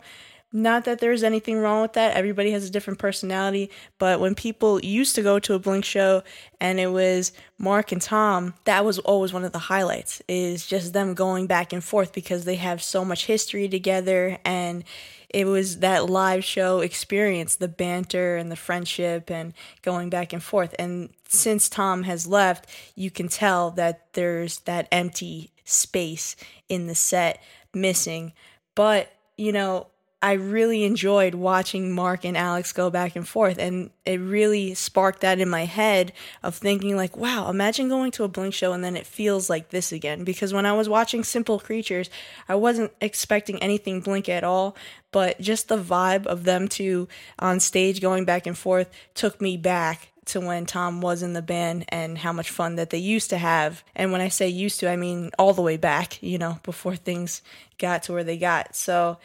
Not 0.52 0.84
that 0.84 0.98
there's 0.98 1.22
anything 1.22 1.58
wrong 1.58 1.82
with 1.82 1.92
that. 1.92 2.16
Everybody 2.16 2.50
has 2.50 2.64
a 2.64 2.70
different 2.70 2.98
personality. 2.98 3.70
But 3.98 4.18
when 4.18 4.34
people 4.34 4.84
used 4.84 5.14
to 5.14 5.22
go 5.22 5.38
to 5.38 5.54
a 5.54 5.60
Blink 5.60 5.84
show 5.84 6.22
and 6.60 6.80
it 6.80 6.88
was 6.88 7.32
Mark 7.56 7.92
and 7.92 8.02
Tom, 8.02 8.54
that 8.64 8.84
was 8.84 8.98
always 9.00 9.32
one 9.32 9.44
of 9.44 9.52
the 9.52 9.58
highlights, 9.58 10.20
is 10.26 10.66
just 10.66 10.92
them 10.92 11.14
going 11.14 11.46
back 11.46 11.72
and 11.72 11.84
forth 11.84 12.12
because 12.12 12.44
they 12.44 12.56
have 12.56 12.82
so 12.82 13.04
much 13.04 13.26
history 13.26 13.68
together 13.68 14.38
and 14.44 14.82
it 15.28 15.46
was 15.46 15.78
that 15.78 16.10
live 16.10 16.44
show 16.44 16.80
experience, 16.80 17.54
the 17.54 17.68
banter 17.68 18.36
and 18.36 18.50
the 18.50 18.56
friendship 18.56 19.30
and 19.30 19.54
going 19.82 20.10
back 20.10 20.32
and 20.32 20.42
forth. 20.42 20.74
And 20.78 21.10
since 21.28 21.68
Tom 21.68 22.02
has 22.02 22.26
left, 22.26 22.66
you 22.96 23.12
can 23.12 23.28
tell 23.28 23.70
that 23.72 24.12
there's 24.14 24.58
that 24.60 24.88
empty 24.90 25.52
space 25.64 26.34
in 26.68 26.88
the 26.88 26.96
set 26.96 27.40
missing. 27.72 28.32
But, 28.74 29.12
you 29.36 29.52
know, 29.52 29.86
I 30.22 30.32
really 30.34 30.84
enjoyed 30.84 31.34
watching 31.34 31.92
Mark 31.92 32.26
and 32.26 32.36
Alex 32.36 32.72
go 32.74 32.90
back 32.90 33.16
and 33.16 33.26
forth. 33.26 33.58
And 33.58 33.90
it 34.04 34.20
really 34.20 34.74
sparked 34.74 35.22
that 35.22 35.40
in 35.40 35.48
my 35.48 35.64
head 35.64 36.12
of 36.42 36.54
thinking, 36.54 36.94
like, 36.94 37.16
wow, 37.16 37.48
imagine 37.48 37.88
going 37.88 38.10
to 38.12 38.24
a 38.24 38.28
Blink 38.28 38.52
show 38.52 38.74
and 38.74 38.84
then 38.84 38.96
it 38.96 39.06
feels 39.06 39.48
like 39.48 39.70
this 39.70 39.92
again. 39.92 40.24
Because 40.24 40.52
when 40.52 40.66
I 40.66 40.74
was 40.74 40.90
watching 40.90 41.24
Simple 41.24 41.58
Creatures, 41.58 42.10
I 42.48 42.56
wasn't 42.56 42.92
expecting 43.00 43.62
anything 43.62 44.00
Blink 44.02 44.28
at 44.28 44.44
all. 44.44 44.76
But 45.10 45.40
just 45.40 45.68
the 45.68 45.78
vibe 45.78 46.26
of 46.26 46.44
them 46.44 46.68
two 46.68 47.08
on 47.38 47.58
stage 47.58 48.02
going 48.02 48.26
back 48.26 48.46
and 48.46 48.56
forth 48.56 48.90
took 49.14 49.40
me 49.40 49.56
back 49.56 50.08
to 50.26 50.40
when 50.40 50.66
Tom 50.66 51.00
was 51.00 51.22
in 51.22 51.32
the 51.32 51.42
band 51.42 51.86
and 51.88 52.18
how 52.18 52.32
much 52.32 52.50
fun 52.50 52.76
that 52.76 52.90
they 52.90 52.98
used 52.98 53.30
to 53.30 53.38
have. 53.38 53.82
And 53.96 54.12
when 54.12 54.20
I 54.20 54.28
say 54.28 54.48
used 54.48 54.80
to, 54.80 54.90
I 54.90 54.96
mean 54.96 55.30
all 55.38 55.54
the 55.54 55.62
way 55.62 55.78
back, 55.78 56.22
you 56.22 56.38
know, 56.38 56.58
before 56.62 56.94
things 56.94 57.42
got 57.78 58.02
to 58.04 58.12
where 58.12 58.22
they 58.22 58.36
got. 58.36 58.76
So, 58.76 59.18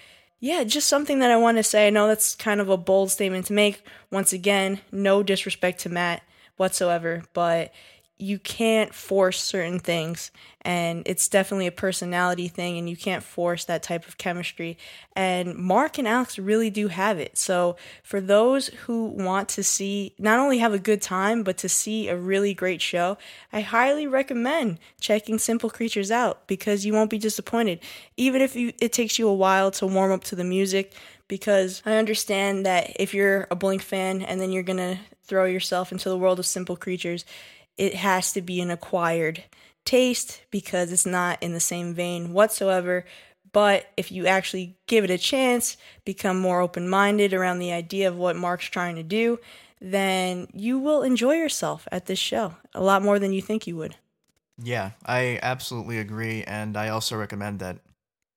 yeah, 0.45 0.63
just 0.63 0.87
something 0.87 1.17
that 1.19 1.31
I 1.31 1.37
want 1.37 1.57
to 1.57 1.63
say. 1.63 1.87
I 1.87 1.89
know 1.89 2.07
that's 2.07 2.35
kind 2.35 2.61
of 2.61 2.69
a 2.69 2.77
bold 2.77 3.09
statement 3.09 3.47
to 3.47 3.53
make. 3.53 3.81
Once 4.11 4.31
again, 4.31 4.79
no 4.91 5.23
disrespect 5.23 5.79
to 5.79 5.89
Matt 5.89 6.21
whatsoever, 6.55 7.23
but 7.33 7.73
you 8.17 8.39
can't 8.39 8.93
force 8.93 9.41
certain 9.41 9.79
things 9.79 10.31
and 10.61 11.03
it's 11.05 11.27
definitely 11.27 11.67
a 11.67 11.71
personality 11.71 12.47
thing 12.47 12.77
and 12.77 12.89
you 12.89 12.95
can't 12.95 13.21
force 13.23 13.65
that 13.65 13.83
type 13.83 14.07
of 14.07 14.17
chemistry. 14.17 14.77
And 15.15 15.55
mark 15.55 15.97
and 15.97 16.07
alex 16.07 16.39
really 16.39 16.69
do 16.69 16.87
have 16.87 17.19
it. 17.19 17.37
So 17.37 17.75
for 18.03 18.21
those 18.21 18.67
who 18.67 19.07
want 19.07 19.49
to 19.49 19.63
see 19.63 20.13
not 20.17 20.39
only 20.39 20.59
have 20.59 20.73
a 20.73 20.79
good 20.79 21.01
time 21.01 21.43
but 21.43 21.57
to 21.57 21.69
see 21.69 22.07
a 22.07 22.17
really 22.17 22.53
great 22.53 22.81
show 22.81 23.17
i 23.51 23.61
highly 23.61 24.07
recommend 24.07 24.79
checking 24.99 25.37
simple 25.37 25.69
creatures 25.69 26.09
out 26.09 26.47
because 26.47 26.85
you 26.85 26.93
won't 26.93 27.09
be 27.09 27.17
disappointed. 27.17 27.79
Even 28.15 28.41
if 28.41 28.55
you, 28.55 28.71
it 28.79 28.93
takes 28.93 29.19
you 29.19 29.27
a 29.27 29.33
while 29.33 29.71
to 29.71 29.85
warm 29.85 30.11
up 30.11 30.23
to 30.25 30.35
the 30.35 30.43
music 30.43 30.93
because 31.27 31.81
i 31.85 31.95
understand 31.97 32.65
that 32.65 32.91
if 32.97 33.13
you're 33.13 33.47
a 33.51 33.55
blink 33.55 33.81
fan 33.81 34.21
and 34.21 34.39
then 34.39 34.51
you're 34.51 34.63
gonna 34.63 34.99
throw 35.23 35.45
yourself 35.45 35.91
into 35.91 36.07
the 36.07 36.17
world 36.17 36.39
of 36.39 36.45
simple 36.45 36.75
creatures 36.75 37.25
it 37.77 37.95
has 37.95 38.33
to 38.33 38.41
be 38.41 38.61
an 38.61 38.71
acquired 38.71 39.43
taste 39.85 40.41
because 40.51 40.91
it's 40.91 41.05
not 41.05 41.41
in 41.41 41.53
the 41.53 41.59
same 41.59 41.93
vein 41.93 42.33
whatsoever. 42.33 43.05
But 43.51 43.87
if 43.95 44.11
you 44.11 44.27
actually 44.27 44.75
give 44.87 45.03
it 45.03 45.09
a 45.09 45.17
chance, 45.17 45.77
become 46.03 46.39
more 46.39 46.59
open 46.59 46.89
minded 46.89 47.33
around 47.33 47.59
the 47.59 47.71
idea 47.71 48.07
of 48.07 48.17
what 48.17 48.35
Mark's 48.35 48.65
trying 48.65 48.95
to 48.95 49.03
do, 49.03 49.39
then 49.79 50.47
you 50.53 50.79
will 50.79 51.03
enjoy 51.03 51.35
yourself 51.35 51.87
at 51.91 52.05
this 52.05 52.19
show 52.19 52.55
a 52.73 52.83
lot 52.83 53.01
more 53.01 53.19
than 53.19 53.31
you 53.31 53.41
think 53.41 53.67
you 53.67 53.75
would. 53.77 53.95
Yeah, 54.61 54.91
I 55.05 55.39
absolutely 55.41 55.99
agree. 55.99 56.43
And 56.43 56.75
I 56.75 56.89
also 56.89 57.17
recommend 57.17 57.59
that 57.59 57.79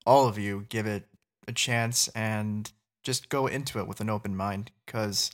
all 0.07 0.29
of 0.29 0.39
you 0.39 0.67
give 0.69 0.87
it 0.87 1.05
a 1.47 1.53
chance 1.53 2.09
and 2.09 2.71
just 3.03 3.29
go 3.29 3.47
into 3.47 3.79
it 3.79 3.89
with 3.89 4.01
an 4.01 4.11
open 4.11 4.37
mind 4.37 4.71
because 4.85 5.31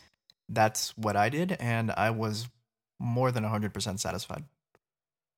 that's 0.48 0.96
what 0.96 1.16
I 1.16 1.28
did. 1.28 1.56
And 1.58 1.90
I 1.90 2.10
was 2.10 2.48
more 2.98 3.30
than 3.30 3.44
100% 3.44 3.98
satisfied. 3.98 4.44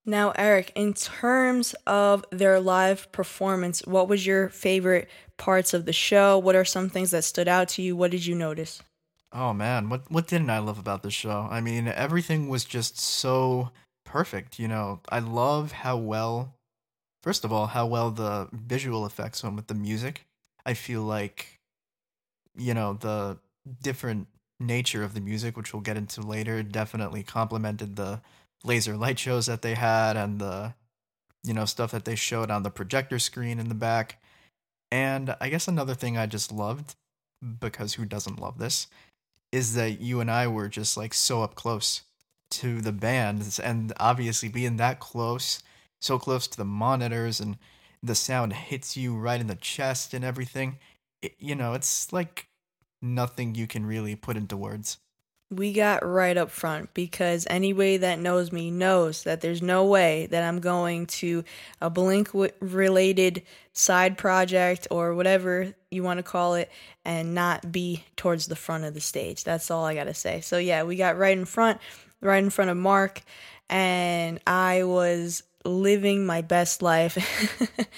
Now, 0.04 0.32
Eric, 0.36 0.72
in 0.76 0.94
terms 0.94 1.74
of 1.84 2.24
their 2.30 2.60
live 2.60 3.10
performance, 3.10 3.84
what 3.84 4.08
was 4.08 4.24
your 4.24 4.48
favorite 4.50 5.08
parts 5.36 5.74
of 5.74 5.84
the 5.84 5.92
show? 5.92 6.38
What 6.38 6.54
are 6.54 6.64
some 6.64 6.88
things 6.88 7.10
that 7.10 7.24
stood 7.24 7.48
out 7.48 7.68
to 7.70 7.82
you? 7.82 7.96
What 7.96 8.12
did 8.12 8.24
you 8.24 8.36
notice? 8.36 8.82
Oh 9.32 9.52
man, 9.52 9.88
what 9.88 10.08
what 10.10 10.28
didn't 10.28 10.50
I 10.50 10.60
love 10.60 10.78
about 10.78 11.02
this 11.02 11.12
show? 11.12 11.48
I 11.50 11.60
mean, 11.60 11.88
everything 11.88 12.48
was 12.48 12.64
just 12.64 12.98
so 12.98 13.70
perfect, 14.04 14.60
you 14.60 14.68
know. 14.68 15.00
I 15.08 15.18
love 15.18 15.72
how 15.72 15.96
well 15.96 16.54
first 17.22 17.44
of 17.44 17.52
all, 17.52 17.66
how 17.66 17.84
well 17.86 18.12
the 18.12 18.48
visual 18.52 19.04
effects 19.04 19.42
went 19.42 19.56
with 19.56 19.66
the 19.66 19.74
music. 19.74 20.24
I 20.64 20.74
feel 20.74 21.02
like 21.02 21.58
you 22.56 22.72
know, 22.72 22.94
the 22.94 23.38
different 23.82 24.28
nature 24.58 25.02
of 25.02 25.14
the 25.14 25.20
music, 25.20 25.56
which 25.56 25.72
we'll 25.72 25.82
get 25.82 25.96
into 25.96 26.20
later, 26.20 26.62
definitely 26.62 27.22
complemented 27.22 27.96
the 27.96 28.20
laser 28.64 28.96
light 28.96 29.18
shows 29.18 29.46
that 29.46 29.62
they 29.62 29.74
had 29.74 30.16
and 30.16 30.40
the 30.40 30.74
you 31.44 31.54
know 31.54 31.64
stuff 31.64 31.92
that 31.92 32.04
they 32.04 32.16
showed 32.16 32.50
on 32.50 32.62
the 32.62 32.70
projector 32.70 33.18
screen 33.18 33.58
in 33.58 33.68
the 33.68 33.74
back. 33.74 34.20
And 34.90 35.36
I 35.40 35.48
guess 35.48 35.68
another 35.68 35.94
thing 35.94 36.16
I 36.16 36.26
just 36.26 36.52
loved 36.52 36.94
because 37.60 37.94
who 37.94 38.04
doesn't 38.04 38.40
love 38.40 38.58
this 38.58 38.86
is 39.52 39.74
that 39.74 40.00
you 40.00 40.20
and 40.20 40.30
I 40.30 40.46
were 40.46 40.68
just 40.68 40.96
like 40.96 41.14
so 41.14 41.42
up 41.42 41.54
close 41.54 42.02
to 42.50 42.80
the 42.80 42.92
bands 42.92 43.58
and 43.58 43.92
obviously 43.98 44.48
being 44.48 44.76
that 44.76 45.00
close, 45.00 45.62
so 46.00 46.18
close 46.18 46.46
to 46.46 46.56
the 46.56 46.64
monitors 46.64 47.40
and 47.40 47.56
the 48.02 48.14
sound 48.14 48.52
hits 48.52 48.96
you 48.96 49.16
right 49.16 49.40
in 49.40 49.46
the 49.46 49.56
chest 49.56 50.14
and 50.14 50.24
everything. 50.24 50.78
It, 51.22 51.34
you 51.38 51.54
know, 51.54 51.74
it's 51.74 52.12
like 52.12 52.48
nothing 53.14 53.54
you 53.54 53.66
can 53.66 53.86
really 53.86 54.16
put 54.16 54.36
into 54.36 54.56
words. 54.56 54.98
We 55.48 55.72
got 55.72 56.04
right 56.04 56.36
up 56.36 56.50
front 56.50 56.92
because 56.92 57.46
anybody 57.48 57.98
that 57.98 58.18
knows 58.18 58.50
me 58.50 58.72
knows 58.72 59.22
that 59.22 59.40
there's 59.40 59.62
no 59.62 59.84
way 59.84 60.26
that 60.26 60.42
I'm 60.42 60.58
going 60.58 61.06
to 61.06 61.44
a 61.80 61.88
Blink 61.88 62.30
related 62.32 63.42
side 63.72 64.18
project 64.18 64.88
or 64.90 65.14
whatever 65.14 65.72
you 65.88 66.02
want 66.02 66.18
to 66.18 66.24
call 66.24 66.56
it 66.56 66.68
and 67.04 67.32
not 67.32 67.70
be 67.70 68.04
towards 68.16 68.46
the 68.48 68.56
front 68.56 68.84
of 68.84 68.94
the 68.94 69.00
stage. 69.00 69.44
That's 69.44 69.70
all 69.70 69.84
I 69.84 69.94
got 69.94 70.04
to 70.04 70.14
say. 70.14 70.40
So, 70.40 70.58
yeah, 70.58 70.82
we 70.82 70.96
got 70.96 71.16
right 71.16 71.38
in 71.38 71.44
front, 71.44 71.80
right 72.20 72.42
in 72.42 72.50
front 72.50 72.72
of 72.72 72.76
Mark, 72.76 73.22
and 73.70 74.40
I 74.48 74.82
was 74.82 75.44
living 75.66 76.24
my 76.24 76.42
best 76.42 76.82
life 76.82 77.18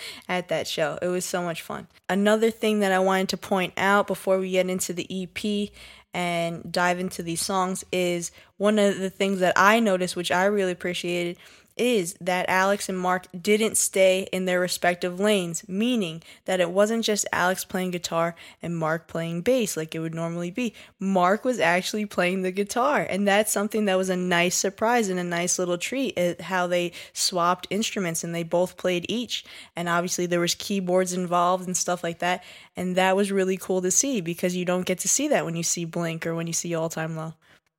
at 0.29 0.49
that 0.49 0.67
show. 0.67 0.99
It 1.01 1.09
was 1.09 1.25
so 1.25 1.43
much 1.43 1.63
fun. 1.63 1.87
Another 2.09 2.51
thing 2.51 2.81
that 2.81 2.93
I 2.93 2.99
wanted 2.99 3.29
to 3.31 3.37
point 3.37 3.75
out 3.77 4.07
before 4.07 4.39
we 4.39 4.51
get 4.51 4.69
into 4.69 4.93
the 4.93 5.07
EP 5.11 5.71
and 6.15 6.73
dive 6.73 6.99
into 6.99 7.23
these 7.23 7.41
songs 7.41 7.85
is 7.93 8.33
one 8.57 8.79
of 8.79 8.99
the 8.99 9.11
things 9.11 9.41
that 9.41 9.53
I 9.57 9.81
noticed, 9.81 10.17
which 10.17 10.33
I 10.33 10.47
really 10.47 10.73
appreciated, 10.73 11.37
is 11.79 12.17
that 12.21 12.49
Alex 12.49 12.89
and 12.89 12.99
Mark 12.99 13.27
didn't 13.41 13.77
stay 13.77 14.29
in 14.33 14.45
their 14.45 14.61
respective 14.61 15.19
lanes, 15.19 15.67
meaning 15.69 16.23
that 16.45 16.61
it 16.61 16.71
wasn't 16.71 17.05
just 17.05 17.27
Alex 17.33 17.65
playing 17.65 17.91
guitar 17.91 18.35
and 18.63 18.77
Mark 18.77 19.07
playing 19.07 19.43
bass 19.43 19.77
like 19.77 19.95
it 19.95 20.01
would 20.01 20.15
normally 20.15 20.51
be. 20.51 20.75
Mark 20.99 21.45
was 21.45 21.61
actually 21.61 22.07
playing 22.07 22.43
the 22.43 22.51
guitar, 22.51 23.07
and 23.09 23.27
that's 23.27 23.53
something 23.53 23.85
that 23.87 23.97
was 23.97 24.09
a 24.09 24.17
nice 24.17 24.57
surprise 24.57 25.09
and 25.09 25.19
a 25.19 25.25
nice 25.25 25.59
little 25.59 25.79
treat 25.79 26.15
eh, 26.17 26.35
how 26.41 26.67
they 26.67 26.93
swapped 27.13 27.67
instruments 27.71 28.23
and 28.25 28.35
they 28.35 28.43
both 28.43 28.77
played 28.77 29.07
each. 29.09 29.45
And 29.77 29.89
obviously 29.89 30.27
there 30.27 30.41
was 30.41 30.55
keyboards 30.55 31.13
involved 31.13 31.67
and 31.67 31.77
stuff 31.77 32.03
like 32.03 32.19
that, 32.21 32.45
and 32.77 32.97
that 32.97 33.17
was 33.17 33.33
really 33.33 33.57
cool 33.57 33.83
to 33.83 33.91
see 33.91 34.21
because 34.21 34.57
you 34.57 34.65
don't 34.65 34.87
get 34.87 34.99
to 35.01 35.09
see 35.09 35.29
that 35.29 35.45
when 35.45 35.57
you 35.57 35.63
see 35.63 35.85
Blink 35.85 36.27
or 36.27 36.35
when 36.35 36.47
you 36.47 36.53
see 36.53 36.75
All 36.75 36.89
Time 36.89 37.17
Low. 37.17 37.35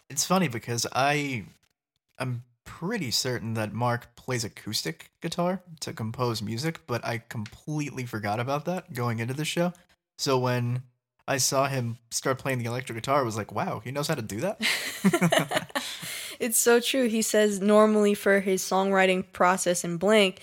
It's 0.10 0.26
funny 0.26 0.47
because 0.47 0.88
I 0.91 1.45
am 2.19 2.43
pretty 2.69 3.10
certain 3.10 3.55
that 3.55 3.73
Mark 3.73 4.15
plays 4.15 4.43
acoustic 4.43 5.10
guitar 5.21 5.63
to 5.79 5.91
compose 5.91 6.39
music, 6.39 6.82
but 6.86 7.03
I 7.03 7.17
completely 7.17 8.05
forgot 8.05 8.39
about 8.39 8.65
that 8.65 8.93
going 8.93 9.17
into 9.17 9.34
the 9.34 9.43
show. 9.43 9.73
So 10.19 10.38
when 10.38 10.84
I 11.27 11.38
saw 11.38 11.67
him 11.67 11.97
start 12.12 12.38
playing 12.38 12.60
the 12.60 12.65
electric 12.65 12.95
guitar, 12.95 13.21
I 13.21 13.23
was 13.23 13.36
like, 13.36 13.51
wow, 13.51 13.82
he 13.84 13.89
knows 13.89 14.08
how 14.08 14.13
to 14.13 14.21
do 14.21 14.39
that. 14.41 15.82
it's 16.39 16.60
so 16.60 16.79
true. 16.79 17.08
He 17.08 17.23
says 17.23 17.60
normally 17.60 18.13
for 18.13 18.39
his 18.39 18.62
songwriting 18.62 19.25
process 19.34 19.84
in 19.84 19.97
Blink, 19.97 20.39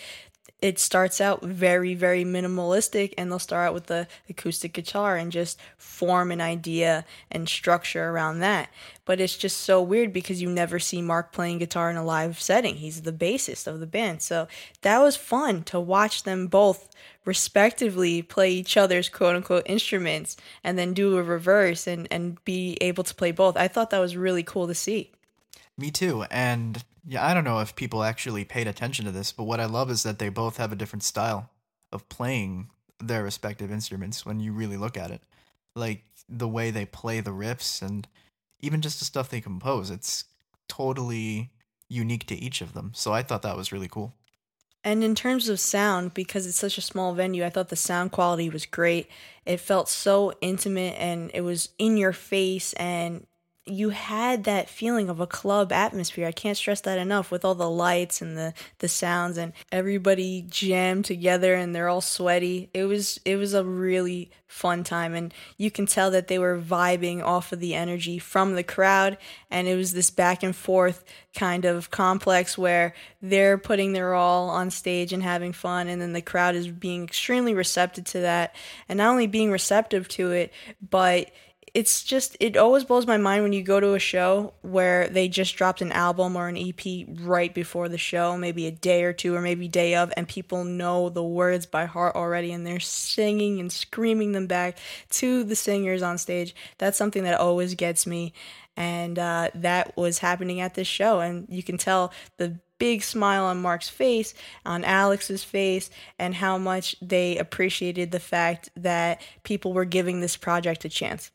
it 0.62 0.78
starts 0.78 1.20
out 1.20 1.42
very 1.42 1.94
very 1.94 2.24
minimalistic 2.24 3.12
and 3.18 3.30
they'll 3.30 3.38
start 3.38 3.68
out 3.68 3.74
with 3.74 3.86
the 3.86 4.06
acoustic 4.28 4.72
guitar 4.72 5.16
and 5.16 5.30
just 5.30 5.58
form 5.76 6.30
an 6.30 6.40
idea 6.40 7.04
and 7.30 7.48
structure 7.48 8.10
around 8.10 8.40
that. 8.40 8.68
But 9.04 9.20
it's 9.20 9.36
just 9.36 9.58
so 9.58 9.82
weird 9.82 10.12
because 10.12 10.42
you 10.42 10.48
never 10.48 10.78
see 10.78 11.00
mark 11.02 11.32
playing 11.32 11.58
guitar 11.58 11.90
in 11.90 11.96
a 11.96 12.04
live 12.04 12.40
setting. 12.40 12.76
He's 12.76 13.02
the 13.02 13.12
bassist 13.12 13.66
of 13.66 13.80
the 13.80 13.86
band. 13.86 14.22
So 14.22 14.48
that 14.82 14.98
was 14.98 15.16
fun 15.16 15.62
to 15.64 15.78
watch 15.78 16.22
them 16.24 16.46
both 16.46 16.88
respectively 17.24 18.22
play 18.22 18.50
each 18.52 18.76
other's 18.76 19.08
quote 19.08 19.36
unquote 19.36 19.64
instruments 19.66 20.36
and 20.64 20.78
then 20.78 20.94
do 20.94 21.16
a 21.18 21.22
reverse 21.22 21.86
and, 21.86 22.08
and 22.10 22.42
be 22.44 22.78
able 22.80 23.04
to 23.04 23.14
play 23.14 23.32
both. 23.32 23.56
I 23.56 23.68
thought 23.68 23.90
that 23.90 23.98
was 23.98 24.16
really 24.16 24.42
cool 24.42 24.66
to 24.68 24.74
see. 24.74 25.12
Me 25.76 25.90
too. 25.90 26.24
And 26.30 26.82
yeah, 27.06 27.24
I 27.24 27.34
don't 27.34 27.44
know 27.44 27.60
if 27.60 27.76
people 27.76 28.02
actually 28.02 28.44
paid 28.44 28.66
attention 28.66 29.04
to 29.04 29.12
this, 29.12 29.30
but 29.30 29.44
what 29.44 29.60
I 29.60 29.66
love 29.66 29.90
is 29.90 30.02
that 30.02 30.18
they 30.18 30.28
both 30.28 30.56
have 30.56 30.72
a 30.72 30.76
different 30.76 31.04
style 31.04 31.50
of 31.92 32.08
playing 32.08 32.68
their 32.98 33.22
respective 33.22 33.70
instruments 33.70 34.26
when 34.26 34.40
you 34.40 34.52
really 34.52 34.76
look 34.76 34.96
at 34.96 35.10
it. 35.10 35.22
Like 35.76 36.02
the 36.28 36.48
way 36.48 36.70
they 36.70 36.84
play 36.84 37.20
the 37.20 37.30
riffs 37.30 37.80
and 37.80 38.08
even 38.60 38.80
just 38.80 38.98
the 38.98 39.04
stuff 39.04 39.28
they 39.28 39.40
compose. 39.40 39.90
It's 39.90 40.24
totally 40.68 41.52
unique 41.88 42.26
to 42.26 42.34
each 42.34 42.60
of 42.60 42.72
them. 42.72 42.90
So 42.94 43.12
I 43.12 43.22
thought 43.22 43.42
that 43.42 43.56
was 43.56 43.70
really 43.70 43.88
cool. 43.88 44.14
And 44.82 45.04
in 45.04 45.14
terms 45.14 45.48
of 45.48 45.60
sound, 45.60 46.14
because 46.14 46.46
it's 46.46 46.58
such 46.58 46.78
a 46.78 46.82
small 46.82 47.12
venue, 47.12 47.44
I 47.44 47.50
thought 47.50 47.68
the 47.68 47.76
sound 47.76 48.12
quality 48.12 48.48
was 48.48 48.66
great. 48.66 49.08
It 49.44 49.58
felt 49.58 49.88
so 49.88 50.32
intimate 50.40 50.94
and 50.98 51.30
it 51.34 51.42
was 51.42 51.70
in 51.78 51.96
your 51.96 52.12
face 52.12 52.72
and 52.74 53.26
you 53.66 53.90
had 53.90 54.44
that 54.44 54.68
feeling 54.68 55.10
of 55.10 55.18
a 55.18 55.26
club 55.26 55.72
atmosphere. 55.72 56.26
I 56.26 56.32
can't 56.32 56.56
stress 56.56 56.80
that 56.82 56.98
enough 56.98 57.32
with 57.32 57.44
all 57.44 57.56
the 57.56 57.68
lights 57.68 58.22
and 58.22 58.38
the 58.38 58.54
the 58.78 58.88
sounds 58.88 59.36
and 59.36 59.52
everybody 59.72 60.46
jammed 60.48 61.04
together 61.04 61.54
and 61.54 61.74
they're 61.74 61.88
all 61.88 62.00
sweaty. 62.00 62.70
It 62.72 62.84
was 62.84 63.18
it 63.24 63.36
was 63.36 63.54
a 63.54 63.64
really 63.64 64.30
fun 64.46 64.84
time 64.84 65.14
and 65.14 65.34
you 65.56 65.70
can 65.72 65.84
tell 65.84 66.12
that 66.12 66.28
they 66.28 66.38
were 66.38 66.58
vibing 66.58 67.22
off 67.22 67.52
of 67.52 67.58
the 67.58 67.74
energy 67.74 68.18
from 68.18 68.54
the 68.54 68.62
crowd 68.62 69.18
and 69.50 69.66
it 69.66 69.74
was 69.74 69.92
this 69.92 70.10
back 70.10 70.44
and 70.44 70.54
forth 70.54 71.04
kind 71.34 71.64
of 71.64 71.90
complex 71.90 72.56
where 72.56 72.94
they're 73.20 73.58
putting 73.58 73.92
their 73.92 74.14
all 74.14 74.48
on 74.48 74.70
stage 74.70 75.12
and 75.12 75.24
having 75.24 75.52
fun 75.52 75.88
and 75.88 76.00
then 76.00 76.12
the 76.12 76.22
crowd 76.22 76.54
is 76.54 76.68
being 76.68 77.02
extremely 77.02 77.52
receptive 77.52 78.04
to 78.04 78.20
that 78.20 78.54
and 78.88 78.98
not 78.98 79.10
only 79.10 79.26
being 79.26 79.50
receptive 79.50 80.06
to 80.06 80.30
it 80.30 80.52
but 80.80 81.28
it's 81.76 82.02
just 82.02 82.38
it 82.40 82.56
always 82.56 82.84
blows 82.84 83.06
my 83.06 83.18
mind 83.18 83.42
when 83.42 83.52
you 83.52 83.62
go 83.62 83.78
to 83.78 83.92
a 83.92 83.98
show 83.98 84.54
where 84.62 85.08
they 85.08 85.28
just 85.28 85.56
dropped 85.56 85.82
an 85.82 85.92
album 85.92 86.34
or 86.34 86.48
an 86.48 86.56
EP 86.56 87.06
right 87.20 87.52
before 87.52 87.90
the 87.90 87.98
show, 87.98 88.34
maybe 88.34 88.66
a 88.66 88.70
day 88.70 89.04
or 89.04 89.12
two 89.12 89.34
or 89.34 89.42
maybe 89.42 89.68
day 89.68 89.94
of, 89.94 90.10
and 90.16 90.26
people 90.26 90.64
know 90.64 91.10
the 91.10 91.22
words 91.22 91.66
by 91.66 91.84
heart 91.84 92.16
already 92.16 92.50
and 92.50 92.66
they're 92.66 92.80
singing 92.80 93.60
and 93.60 93.70
screaming 93.70 94.32
them 94.32 94.46
back 94.46 94.78
to 95.10 95.44
the 95.44 95.54
singers 95.54 96.00
on 96.00 96.16
stage. 96.16 96.54
That's 96.78 96.96
something 96.96 97.24
that 97.24 97.38
always 97.38 97.74
gets 97.74 98.06
me. 98.06 98.32
And 98.74 99.18
uh, 99.18 99.50
that 99.54 99.94
was 99.98 100.20
happening 100.20 100.62
at 100.62 100.74
this 100.74 100.88
show, 100.88 101.20
and 101.20 101.46
you 101.50 101.62
can 101.62 101.76
tell 101.76 102.10
the 102.38 102.58
big 102.78 103.02
smile 103.02 103.44
on 103.44 103.60
Mark's 103.60 103.88
face, 103.90 104.32
on 104.64 104.82
Alex's 104.82 105.44
face, 105.44 105.90
and 106.18 106.34
how 106.34 106.56
much 106.56 106.96
they 107.02 107.36
appreciated 107.36 108.12
the 108.12 108.20
fact 108.20 108.70
that 108.76 109.20
people 109.44 109.74
were 109.74 109.84
giving 109.84 110.20
this 110.20 110.38
project 110.38 110.84
a 110.86 110.88
chance. 110.88 111.30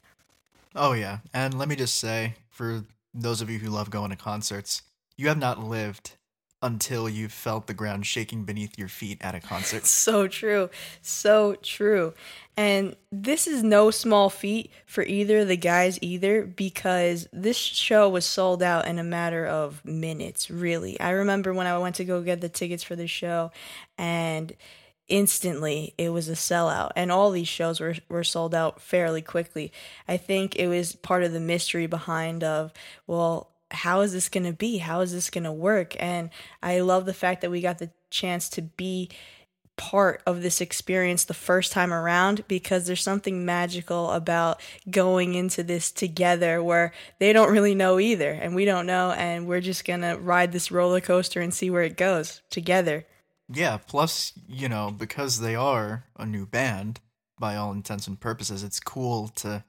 Oh, 0.75 0.93
yeah. 0.93 1.19
And 1.33 1.57
let 1.57 1.67
me 1.67 1.75
just 1.75 1.95
say, 1.97 2.35
for 2.49 2.83
those 3.13 3.41
of 3.41 3.49
you 3.49 3.59
who 3.59 3.69
love 3.69 3.89
going 3.89 4.11
to 4.11 4.15
concerts, 4.15 4.83
you 5.17 5.27
have 5.27 5.37
not 5.37 5.59
lived 5.63 6.13
until 6.63 7.09
you 7.09 7.27
felt 7.27 7.65
the 7.65 7.73
ground 7.73 8.05
shaking 8.05 8.43
beneath 8.43 8.77
your 8.77 8.87
feet 8.87 9.17
at 9.21 9.33
a 9.33 9.39
concert. 9.39 9.85
so 9.87 10.27
true. 10.27 10.69
So 11.01 11.55
true. 11.55 12.13
And 12.55 12.95
this 13.11 13.47
is 13.47 13.63
no 13.63 13.89
small 13.89 14.29
feat 14.29 14.71
for 14.85 15.03
either 15.03 15.39
of 15.39 15.47
the 15.47 15.57
guys 15.57 15.97
either 16.01 16.43
because 16.43 17.27
this 17.33 17.57
show 17.57 18.07
was 18.09 18.25
sold 18.25 18.61
out 18.61 18.87
in 18.87 18.99
a 18.99 19.03
matter 19.03 19.47
of 19.47 19.83
minutes, 19.83 20.51
really. 20.51 20.99
I 20.99 21.11
remember 21.11 21.53
when 21.53 21.65
I 21.65 21.77
went 21.79 21.95
to 21.95 22.05
go 22.05 22.21
get 22.21 22.41
the 22.41 22.49
tickets 22.49 22.83
for 22.83 22.95
the 22.95 23.07
show 23.07 23.51
and 23.97 24.53
instantly 25.11 25.93
it 25.97 26.09
was 26.09 26.29
a 26.29 26.33
sellout 26.33 26.91
and 26.95 27.11
all 27.11 27.31
these 27.31 27.47
shows 27.47 27.79
were, 27.79 27.95
were 28.09 28.23
sold 28.23 28.55
out 28.55 28.81
fairly 28.81 29.21
quickly 29.21 29.71
i 30.07 30.15
think 30.15 30.55
it 30.55 30.67
was 30.67 30.95
part 30.95 31.23
of 31.23 31.33
the 31.33 31.39
mystery 31.39 31.85
behind 31.85 32.43
of 32.43 32.71
well 33.07 33.51
how 33.73 34.01
is 34.01 34.13
this 34.13 34.29
going 34.29 34.43
to 34.43 34.53
be? 34.53 34.77
How 34.77 35.01
is 35.01 35.13
this 35.13 35.29
going 35.29 35.45
to 35.45 35.51
work? 35.51 35.95
And 35.99 36.29
I 36.61 36.81
love 36.81 37.05
the 37.05 37.13
fact 37.13 37.41
that 37.41 37.51
we 37.51 37.61
got 37.61 37.79
the 37.79 37.89
chance 38.09 38.49
to 38.49 38.61
be 38.61 39.09
part 39.77 40.21
of 40.27 40.41
this 40.41 40.61
experience 40.61 41.23
the 41.23 41.33
first 41.33 41.71
time 41.71 41.93
around 41.93 42.47
because 42.47 42.85
there's 42.85 43.01
something 43.01 43.45
magical 43.45 44.11
about 44.11 44.61
going 44.89 45.33
into 45.33 45.63
this 45.63 45.89
together 45.91 46.61
where 46.61 46.91
they 47.19 47.33
don't 47.33 47.51
really 47.51 47.73
know 47.73 47.99
either 47.99 48.29
and 48.29 48.53
we 48.53 48.65
don't 48.65 48.85
know 48.85 49.11
and 49.11 49.47
we're 49.47 49.61
just 49.61 49.85
going 49.85 50.01
to 50.01 50.15
ride 50.21 50.51
this 50.51 50.71
roller 50.71 51.01
coaster 51.01 51.41
and 51.41 51.53
see 51.53 51.69
where 51.69 51.83
it 51.83 51.97
goes 51.97 52.41
together. 52.49 53.05
Yeah, 53.53 53.77
plus, 53.77 54.33
you 54.47 54.69
know, 54.69 54.91
because 54.91 55.39
they 55.39 55.55
are 55.55 56.05
a 56.17 56.25
new 56.25 56.45
band 56.45 56.99
by 57.39 57.55
all 57.55 57.71
intents 57.71 58.07
and 58.07 58.19
purposes, 58.19 58.63
it's 58.63 58.79
cool 58.79 59.27
to 59.29 59.63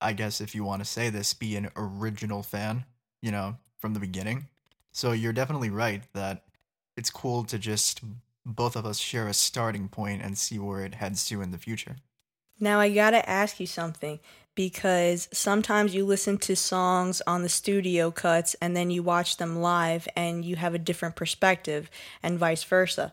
I 0.00 0.12
guess 0.12 0.40
if 0.40 0.54
you 0.54 0.64
want 0.64 0.82
to 0.82 0.84
say 0.84 1.08
this, 1.08 1.32
be 1.32 1.56
an 1.56 1.70
original 1.76 2.42
fan 2.42 2.84
you 3.24 3.30
know, 3.30 3.56
from 3.78 3.94
the 3.94 4.00
beginning. 4.00 4.48
So 4.92 5.12
you're 5.12 5.32
definitely 5.32 5.70
right 5.70 6.02
that 6.12 6.44
it's 6.94 7.08
cool 7.08 7.42
to 7.44 7.58
just 7.58 8.02
both 8.44 8.76
of 8.76 8.84
us 8.84 8.98
share 8.98 9.26
a 9.26 9.32
starting 9.32 9.88
point 9.88 10.20
and 10.22 10.36
see 10.36 10.58
where 10.58 10.84
it 10.84 10.96
heads 10.96 11.24
to 11.28 11.40
in 11.40 11.50
the 11.50 11.56
future. 11.56 11.96
Now, 12.60 12.80
I 12.80 12.92
gotta 12.92 13.28
ask 13.28 13.58
you 13.58 13.66
something 13.66 14.20
because 14.54 15.28
sometimes 15.32 15.94
you 15.94 16.04
listen 16.04 16.38
to 16.38 16.54
songs 16.54 17.20
on 17.26 17.42
the 17.42 17.48
studio 17.48 18.10
cuts 18.10 18.54
and 18.60 18.76
then 18.76 18.90
you 18.90 19.02
watch 19.02 19.36
them 19.36 19.60
live 19.60 20.06
and 20.16 20.44
you 20.44 20.56
have 20.56 20.74
a 20.74 20.78
different 20.78 21.16
perspective, 21.16 21.90
and 22.22 22.38
vice 22.38 22.64
versa 22.64 23.12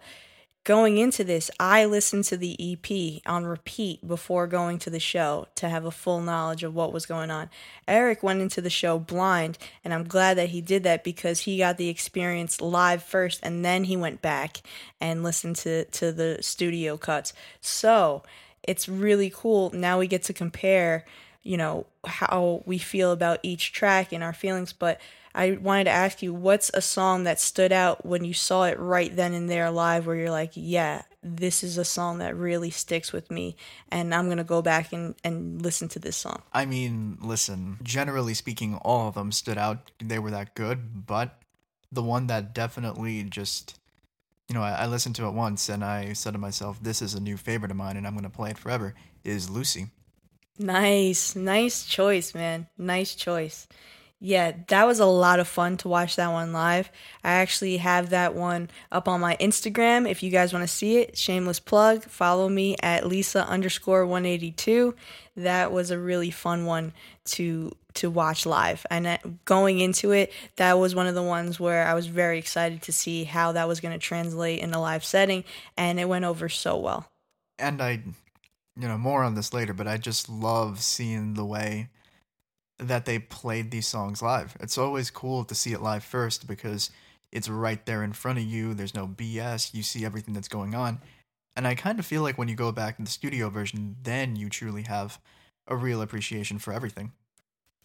going 0.63 0.97
into 0.97 1.23
this, 1.23 1.49
I 1.59 1.85
listened 1.85 2.25
to 2.25 2.37
the 2.37 2.55
EP 2.59 3.21
on 3.25 3.45
repeat 3.45 4.07
before 4.07 4.45
going 4.45 4.77
to 4.79 4.89
the 4.89 4.99
show 4.99 5.47
to 5.55 5.69
have 5.69 5.85
a 5.85 5.91
full 5.91 6.21
knowledge 6.21 6.63
of 6.63 6.75
what 6.75 6.93
was 6.93 7.05
going 7.05 7.31
on. 7.31 7.49
Eric 7.87 8.21
went 8.21 8.41
into 8.41 8.61
the 8.61 8.69
show 8.69 8.99
blind, 8.99 9.57
and 9.83 9.93
I'm 9.93 10.03
glad 10.03 10.37
that 10.37 10.49
he 10.49 10.61
did 10.61 10.83
that 10.83 11.03
because 11.03 11.41
he 11.41 11.57
got 11.57 11.77
the 11.77 11.89
experience 11.89 12.61
live 12.61 13.01
first 13.01 13.39
and 13.41 13.65
then 13.65 13.85
he 13.85 13.97
went 13.97 14.21
back 14.21 14.61
and 14.99 15.23
listened 15.23 15.55
to, 15.57 15.85
to 15.85 16.11
the 16.11 16.37
studio 16.41 16.95
cuts. 16.95 17.33
So 17.59 18.21
it's 18.61 18.87
really 18.87 19.31
cool. 19.33 19.71
Now 19.71 19.97
we 19.97 20.07
get 20.07 20.23
to 20.23 20.33
compare, 20.33 21.05
you 21.43 21.57
know, 21.57 21.87
how 22.05 22.63
we 22.65 22.77
feel 22.77 23.11
about 23.11 23.39
each 23.43 23.73
track 23.73 24.11
and 24.11 24.23
our 24.23 24.33
feelings, 24.33 24.73
but 24.73 24.99
I 25.33 25.51
wanted 25.51 25.85
to 25.85 25.91
ask 25.91 26.21
you 26.21 26.33
what's 26.33 26.71
a 26.73 26.81
song 26.81 27.23
that 27.23 27.39
stood 27.39 27.71
out 27.71 28.05
when 28.05 28.25
you 28.25 28.33
saw 28.33 28.63
it 28.63 28.77
right 28.77 29.15
then 29.15 29.33
and 29.33 29.49
there 29.49 29.71
live 29.71 30.05
where 30.05 30.15
you're 30.15 30.31
like, 30.31 30.51
yeah, 30.55 31.03
this 31.23 31.63
is 31.63 31.77
a 31.77 31.85
song 31.85 32.17
that 32.17 32.35
really 32.35 32.69
sticks 32.69 33.13
with 33.13 33.31
me 33.31 33.55
and 33.89 34.13
I'm 34.13 34.25
going 34.25 34.39
to 34.39 34.43
go 34.43 34.61
back 34.61 34.91
and, 34.91 35.15
and 35.23 35.61
listen 35.61 35.87
to 35.89 35.99
this 35.99 36.17
song. 36.17 36.41
I 36.51 36.65
mean, 36.65 37.17
listen, 37.21 37.77
generally 37.81 38.33
speaking, 38.33 38.75
all 38.75 39.07
of 39.07 39.15
them 39.15 39.31
stood 39.31 39.57
out. 39.57 39.91
They 39.99 40.19
were 40.19 40.31
that 40.31 40.53
good, 40.53 41.05
but 41.07 41.41
the 41.91 42.03
one 42.03 42.27
that 42.27 42.53
definitely 42.53 43.23
just, 43.23 43.79
you 44.49 44.55
know, 44.55 44.63
I, 44.63 44.71
I 44.71 44.85
listened 44.87 45.15
to 45.15 45.27
it 45.27 45.33
once 45.33 45.69
and 45.69 45.83
I 45.83 46.13
said 46.13 46.33
to 46.33 46.39
myself, 46.39 46.81
this 46.81 47.01
is 47.01 47.13
a 47.13 47.21
new 47.21 47.37
favorite 47.37 47.71
of 47.71 47.77
mine 47.77 47.95
and 47.95 48.05
I'm 48.05 48.13
going 48.13 48.23
to 48.23 48.29
play 48.29 48.49
it 48.49 48.57
forever, 48.57 48.95
is 49.23 49.49
Lucy. 49.49 49.87
Nice, 50.61 51.35
nice 51.35 51.85
choice, 51.85 52.35
man. 52.35 52.67
Nice 52.77 53.15
choice. 53.15 53.67
Yeah, 54.23 54.51
that 54.67 54.85
was 54.85 54.99
a 54.99 55.05
lot 55.07 55.39
of 55.39 55.47
fun 55.47 55.77
to 55.77 55.89
watch 55.89 56.15
that 56.17 56.31
one 56.31 56.53
live. 56.53 56.91
I 57.23 57.31
actually 57.31 57.77
have 57.77 58.11
that 58.11 58.35
one 58.35 58.69
up 58.91 59.07
on 59.07 59.19
my 59.19 59.35
Instagram. 59.37 60.07
If 60.07 60.21
you 60.21 60.29
guys 60.29 60.53
want 60.53 60.61
to 60.61 60.71
see 60.71 60.97
it, 60.97 61.17
shameless 61.17 61.59
plug, 61.59 62.03
follow 62.03 62.47
me 62.47 62.75
at 62.83 63.07
Lisa 63.07 63.43
underscore 63.47 64.05
182. 64.05 64.93
That 65.37 65.71
was 65.71 65.89
a 65.89 65.97
really 65.97 66.29
fun 66.29 66.65
one 66.65 66.93
to 67.25 67.71
to 67.95 68.11
watch 68.11 68.45
live. 68.45 68.85
And 68.91 69.39
going 69.45 69.79
into 69.79 70.11
it, 70.11 70.31
that 70.57 70.77
was 70.77 70.93
one 70.93 71.07
of 71.07 71.15
the 71.15 71.23
ones 71.23 71.59
where 71.59 71.87
I 71.87 71.95
was 71.95 72.05
very 72.05 72.37
excited 72.37 72.83
to 72.83 72.91
see 72.91 73.23
how 73.23 73.53
that 73.53 73.67
was 73.67 73.79
going 73.79 73.93
to 73.93 73.99
translate 73.99 74.59
in 74.59 74.73
a 74.73 74.79
live 74.79 75.03
setting, 75.03 75.43
and 75.75 75.99
it 75.99 76.07
went 76.07 76.25
over 76.25 76.47
so 76.47 76.77
well. 76.77 77.09
And 77.57 77.81
I, 77.81 78.03
you 78.81 78.87
know, 78.87 78.97
more 78.97 79.23
on 79.23 79.35
this 79.35 79.53
later, 79.53 79.73
but 79.73 79.87
I 79.87 79.97
just 79.97 80.27
love 80.27 80.81
seeing 80.81 81.35
the 81.35 81.45
way 81.45 81.89
that 82.79 83.05
they 83.05 83.19
played 83.19 83.69
these 83.69 83.87
songs 83.87 84.21
live. 84.21 84.57
It's 84.59 84.77
always 84.77 85.11
cool 85.11 85.43
to 85.45 85.53
see 85.53 85.71
it 85.71 85.81
live 85.81 86.03
first 86.03 86.47
because 86.47 86.89
it's 87.31 87.47
right 87.47 87.85
there 87.85 88.03
in 88.03 88.13
front 88.13 88.39
of 88.39 88.45
you. 88.45 88.73
There's 88.73 88.95
no 88.95 89.07
BS. 89.07 89.73
You 89.73 89.83
see 89.83 90.03
everything 90.03 90.33
that's 90.33 90.47
going 90.47 90.73
on. 90.73 90.99
And 91.55 91.67
I 91.67 91.75
kind 91.75 91.99
of 91.99 92.05
feel 92.05 92.23
like 92.23 92.37
when 92.37 92.47
you 92.47 92.55
go 92.55 92.71
back 92.71 92.97
in 92.97 93.05
the 93.05 93.11
studio 93.11 93.49
version, 93.49 93.97
then 94.01 94.35
you 94.35 94.49
truly 94.49 94.83
have 94.83 95.19
a 95.67 95.75
real 95.75 96.01
appreciation 96.01 96.57
for 96.57 96.73
everything. 96.73 97.11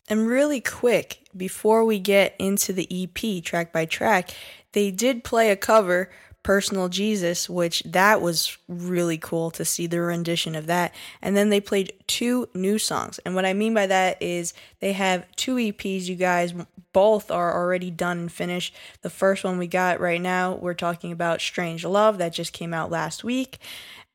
And 0.08 0.28
really 0.28 0.60
quick, 0.60 1.28
before 1.36 1.84
we 1.84 1.98
get 1.98 2.36
into 2.38 2.72
the 2.72 2.88
EP 2.90 3.42
track 3.42 3.72
by 3.72 3.86
track, 3.86 4.30
they 4.72 4.90
did 4.90 5.24
play 5.24 5.50
a 5.50 5.56
cover 5.56 6.10
Personal 6.46 6.88
Jesus, 6.88 7.50
which 7.50 7.82
that 7.84 8.22
was 8.22 8.56
really 8.68 9.18
cool 9.18 9.50
to 9.50 9.64
see 9.64 9.88
the 9.88 10.00
rendition 10.00 10.54
of 10.54 10.66
that. 10.66 10.94
And 11.20 11.36
then 11.36 11.48
they 11.50 11.60
played 11.60 11.92
two 12.06 12.48
new 12.54 12.78
songs. 12.78 13.18
And 13.24 13.34
what 13.34 13.44
I 13.44 13.52
mean 13.52 13.74
by 13.74 13.88
that 13.88 14.22
is 14.22 14.54
they 14.78 14.92
have 14.92 15.26
two 15.34 15.56
EPs, 15.56 16.06
you 16.06 16.14
guys. 16.14 16.54
Both 16.92 17.32
are 17.32 17.52
already 17.52 17.90
done 17.90 18.18
and 18.18 18.32
finished. 18.32 18.76
The 19.02 19.10
first 19.10 19.42
one 19.42 19.58
we 19.58 19.66
got 19.66 19.98
right 19.98 20.20
now, 20.20 20.54
we're 20.54 20.74
talking 20.74 21.10
about 21.10 21.40
Strange 21.40 21.84
Love, 21.84 22.18
that 22.18 22.32
just 22.32 22.52
came 22.52 22.72
out 22.72 22.92
last 22.92 23.24
week. 23.24 23.58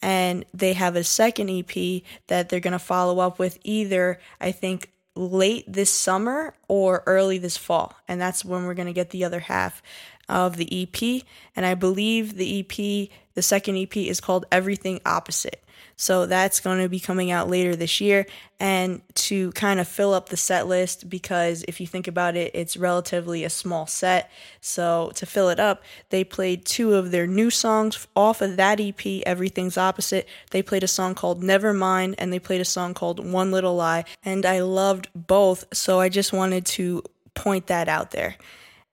And 0.02 0.46
they 0.54 0.72
have 0.72 0.96
a 0.96 1.04
second 1.04 1.50
EP 1.50 2.02
that 2.28 2.48
they're 2.48 2.62
going 2.62 2.72
to 2.72 2.80
follow 2.80 3.20
up 3.20 3.40
with 3.40 3.60
either, 3.66 4.22
I 4.40 4.54
think, 4.54 4.91
late 5.16 5.66
this 5.68 5.90
summer 5.90 6.54
or 6.68 7.04
early 7.06 7.38
this 7.38 7.58
fall. 7.58 7.96
And 8.08 8.20
that's 8.20 8.46
when 8.46 8.66
we're 8.66 8.74
going 8.74 8.88
to 8.88 8.94
get 8.94 9.10
the 9.10 9.24
other 9.24 9.40
half 9.40 9.82
of 10.30 10.58
the 10.58 10.84
EP. 10.84 11.24
And 11.56 11.66
I 11.66 11.76
believe 11.76 12.36
the 12.36 12.60
EP, 12.60 13.10
the 13.34 13.42
second 13.42 13.78
EP, 13.78 13.96
is 13.98 14.22
called 14.22 14.46
Everything 14.52 15.02
Opposite. 15.06 15.64
So 15.96 16.26
that's 16.26 16.60
going 16.60 16.82
to 16.82 16.90
be 16.90 17.00
coming 17.00 17.32
out 17.32 17.50
later 17.50 17.76
this 17.76 18.02
year. 18.02 18.26
And 18.60 19.02
to 19.16 19.52
kind 19.54 19.80
of 19.80 19.88
fill 19.88 20.14
up 20.14 20.30
the 20.30 20.38
set 20.38 20.68
list, 20.68 21.10
because 21.10 21.64
if 21.68 21.80
you 21.80 21.88
think 21.88 22.08
about 22.08 22.36
it, 22.36 22.52
it's 22.54 22.78
relatively 22.78 23.44
a 23.44 23.50
small 23.50 23.88
set. 23.88 24.32
So 24.60 25.12
to 25.16 25.26
fill 25.26 25.50
it 25.50 25.60
up, 25.60 25.84
they 26.10 26.24
played 26.24 26.66
two 26.66 26.94
of 26.94 27.12
their 27.12 27.28
new 27.28 27.50
songs 27.50 28.08
off 28.16 28.42
of 28.42 28.58
that 28.58 28.80
EP, 28.80 29.06
Everything's 29.26 29.78
Opposite. 29.78 30.28
They 30.52 30.62
played 30.62 30.84
a 30.84 30.88
song 30.88 31.16
called 31.16 31.44
Never 31.44 31.74
Mind 31.74 32.16
and 32.18 32.32
they 32.32 32.40
played 32.40 32.62
a 32.62 32.66
song 32.66 32.94
called 32.94 33.26
One 33.26 33.52
Little 33.52 33.76
Lie. 33.76 34.06
And 34.24 34.46
I 34.46 34.62
loved 34.62 35.10
both. 35.16 35.66
So 35.74 36.00
I 36.00 36.10
just 36.10 36.34
wanted 36.34 36.66
to 36.68 37.04
point 37.34 37.68
that 37.68 37.88
out 37.88 38.12
there. 38.12 38.36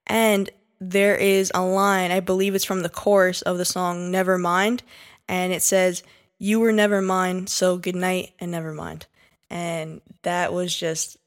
And 0.07 0.49
there 0.79 1.15
is 1.15 1.51
a 1.53 1.61
line, 1.61 2.11
I 2.11 2.19
believe 2.19 2.55
it's 2.55 2.65
from 2.65 2.81
the 2.81 2.89
chorus 2.89 3.41
of 3.41 3.57
the 3.57 3.65
song 3.65 4.11
Never 4.11 4.37
Mind, 4.37 4.81
and 5.27 5.51
it 5.51 5.61
says, 5.61 6.03
You 6.39 6.59
were 6.61 6.71
never 6.71 7.01
mine, 7.01 7.47
so 7.47 7.77
good 7.77 7.95
night 7.95 8.31
and 8.39 8.51
never 8.51 8.73
mind. 8.73 9.05
And 9.49 10.01
that 10.23 10.53
was 10.53 10.75
just 10.75 11.17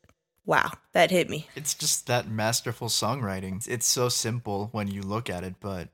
wow, 0.44 0.70
that 0.92 1.10
hit 1.10 1.30
me. 1.30 1.48
It's 1.54 1.74
just 1.74 2.06
that 2.08 2.28
masterful 2.28 2.88
songwriting. 2.88 3.66
It's 3.68 3.86
so 3.86 4.08
simple 4.08 4.68
when 4.72 4.88
you 4.88 5.02
look 5.02 5.30
at 5.30 5.44
it, 5.44 5.54
but 5.60 5.88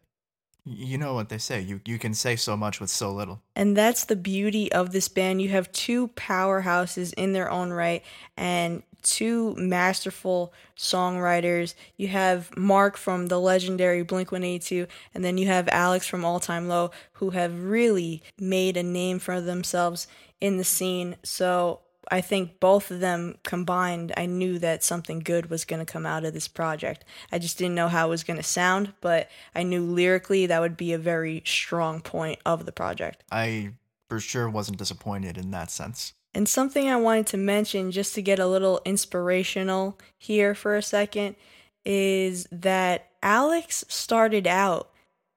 you 0.65 0.99
know 0.99 1.15
what 1.15 1.29
they 1.29 1.39
say. 1.39 1.61
You 1.61 1.81
you 1.85 1.99
can 1.99 2.15
say 2.15 2.37
so 2.37 2.57
much 2.57 2.81
with 2.81 2.91
so 2.91 3.13
little. 3.13 3.43
And 3.57 3.77
that's 3.77 4.05
the 4.05 4.17
beauty 4.17 4.71
of 4.73 4.93
this 4.93 5.09
band. 5.09 5.43
You 5.43 5.49
have 5.51 5.73
two 5.73 6.09
powerhouses 6.09 7.13
in 7.15 7.33
their 7.33 7.51
own 7.51 7.71
right 7.71 8.03
and 8.37 8.83
two 9.03 9.55
masterful 9.57 10.53
songwriters. 10.77 11.75
You 11.97 12.09
have 12.09 12.57
Mark 12.57 12.97
from 12.97 13.27
the 13.27 13.41
legendary 13.41 14.03
Blink 14.03 14.33
182, 14.33 14.87
and 15.15 15.25
then 15.25 15.39
you 15.39 15.47
have 15.47 15.69
Alex 15.69 16.07
from 16.07 16.25
All 16.25 16.41
Time 16.41 16.69
Low, 16.69 16.91
who 17.15 17.31
have 17.31 17.65
really 17.65 18.23
made 18.39 18.77
a 18.77 18.83
name 18.83 19.19
for 19.19 19.41
themselves 19.41 20.07
in 20.41 20.57
the 20.57 20.65
scene. 20.65 21.17
So 21.23 21.81
I 22.11 22.21
think 22.21 22.61
both 22.61 22.91
of 22.91 23.01
them 23.01 23.37
combined, 23.43 24.13
I 24.17 24.27
knew 24.27 24.59
that 24.61 24.83
something 24.83 25.19
good 25.21 25.51
was 25.51 25.65
going 25.65 25.85
to 25.85 25.93
come 25.93 26.07
out 26.07 26.25
of 26.25 26.35
this 26.35 26.49
project. 26.49 27.05
I 27.31 27.39
just 27.39 27.59
didn't 27.59 27.75
know 27.75 27.89
how 27.89 28.07
it 28.07 28.11
was 28.11 28.25
going 28.25 28.39
to 28.39 28.43
sound, 28.43 28.95
but 29.01 29.29
I 29.55 29.63
knew 29.63 29.83
lyrically 29.83 30.47
that 30.47 30.61
would 30.61 30.77
be 30.77 30.93
a 30.93 30.99
very 30.99 31.43
strong 31.45 32.01
point 32.01 32.39
of 32.47 32.67
the 32.67 32.73
project. 32.73 33.25
I 33.31 33.73
for 34.09 34.21
sure 34.21 34.49
wasn't 34.49 34.79
disappointed 34.79 35.37
in 35.37 35.51
that 35.51 35.71
sense. 35.71 36.15
And 36.35 36.49
something 36.49 36.89
I 36.89 36.97
wanted 36.97 37.27
to 37.29 37.37
mention 37.37 37.91
just 37.91 38.15
to 38.15 38.23
get 38.23 38.39
a 38.39 38.47
little 38.47 38.81
inspirational 38.85 39.99
here 40.17 40.55
for 40.55 40.77
a 40.77 40.83
second 40.83 41.37
is 41.85 42.47
that 42.53 43.11
Alex 43.23 43.85
started 43.89 44.47
out 44.47 44.91